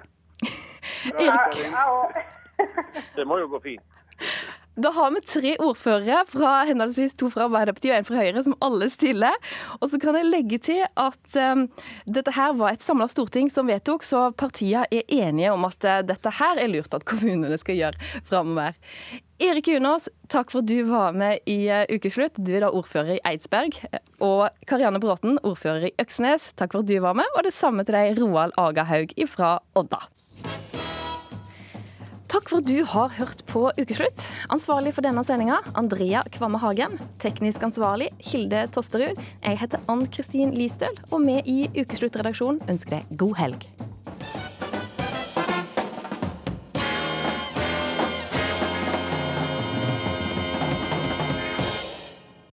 Erik, 1.18 1.62
Det 3.18 3.26
må 3.26 3.40
jo 3.42 3.48
gå 3.54 3.62
fint. 3.64 3.98
Da 4.78 4.92
har 4.94 5.10
vi 5.10 5.22
tre 5.26 5.56
ordførere, 5.58 6.20
fra 6.30 6.52
henholdsvis 6.70 7.16
to 7.18 7.32
fra 7.34 7.48
Arbeiderpartiet 7.48 7.96
og 7.96 7.98
en 7.98 8.06
fra 8.06 8.20
Høyre, 8.20 8.42
som 8.46 8.54
alle 8.62 8.88
stiller. 8.94 9.38
Og 9.80 9.90
så 9.90 9.98
kan 10.02 10.14
jeg 10.20 10.28
legge 10.30 10.60
til 10.68 10.84
at 10.86 11.38
um, 11.42 11.64
dette 12.06 12.34
her 12.36 12.54
var 12.60 12.76
et 12.76 12.86
samla 12.86 13.08
storting 13.10 13.50
som 13.50 13.72
vedtok, 13.72 14.06
så 14.06 14.28
partiene 14.38 14.86
er 14.94 15.10
enige 15.10 15.56
om 15.56 15.66
at 15.66 15.82
uh, 15.82 16.04
dette 16.06 16.34
her 16.38 16.62
er 16.62 16.70
lurt 16.70 16.94
at 16.94 17.08
kommunene 17.10 17.58
skal 17.58 17.80
gjøre 17.80 18.22
framover. 18.28 18.78
Erik 19.42 19.72
Unås, 19.74 20.12
takk 20.30 20.54
for 20.54 20.62
at 20.62 20.70
du 20.70 20.84
var 20.92 21.18
med 21.18 21.42
i 21.50 21.58
uh, 21.74 21.82
Ukeslutt. 21.90 22.38
Du 22.38 22.54
er 22.54 22.68
da 22.68 22.70
ordfører 22.70 23.16
i 23.18 23.24
Eidsberg. 23.32 23.80
Og 24.22 24.46
Karianne 24.70 25.02
Bråten, 25.02 25.42
ordfører 25.42 25.90
i 25.90 25.96
Øksnes, 26.06 26.52
takk 26.54 26.78
for 26.78 26.86
at 26.86 26.92
du 26.92 27.00
var 27.02 27.18
med. 27.18 27.26
Og 27.34 27.50
det 27.50 27.56
samme 27.58 27.86
til 27.86 27.98
deg, 27.98 28.22
Roald 28.22 28.54
Agahaug 28.62 29.18
fra 29.34 29.56
Odda. 29.74 30.06
Takk 32.28 32.50
for 32.52 32.60
at 32.60 32.68
du 32.68 32.84
har 32.84 33.14
hørt 33.18 33.40
på 33.48 33.64
Ukeslutt. 33.80 34.26
Ansvarlig 34.54 34.92
for 34.96 35.06
denne 35.06 35.24
sendinga, 35.26 35.62
Andrea 35.80 36.22
Kvamme 36.36 36.60
Hagen. 36.62 36.98
Teknisk 37.24 37.64
ansvarlig, 37.64 38.10
Hilde 38.20 38.66
Tosterud. 38.76 39.18
Jeg 39.42 39.60
heter 39.64 39.84
Ann 39.90 40.06
Kristin 40.12 40.52
Listøl, 40.56 40.96
og 41.10 41.24
vi 41.24 41.40
i 41.48 41.58
Ukesluttredaksjonen 41.80 42.62
ønsker 42.68 43.00
deg 43.00 43.20
god 43.24 43.40
helg. 43.42 43.68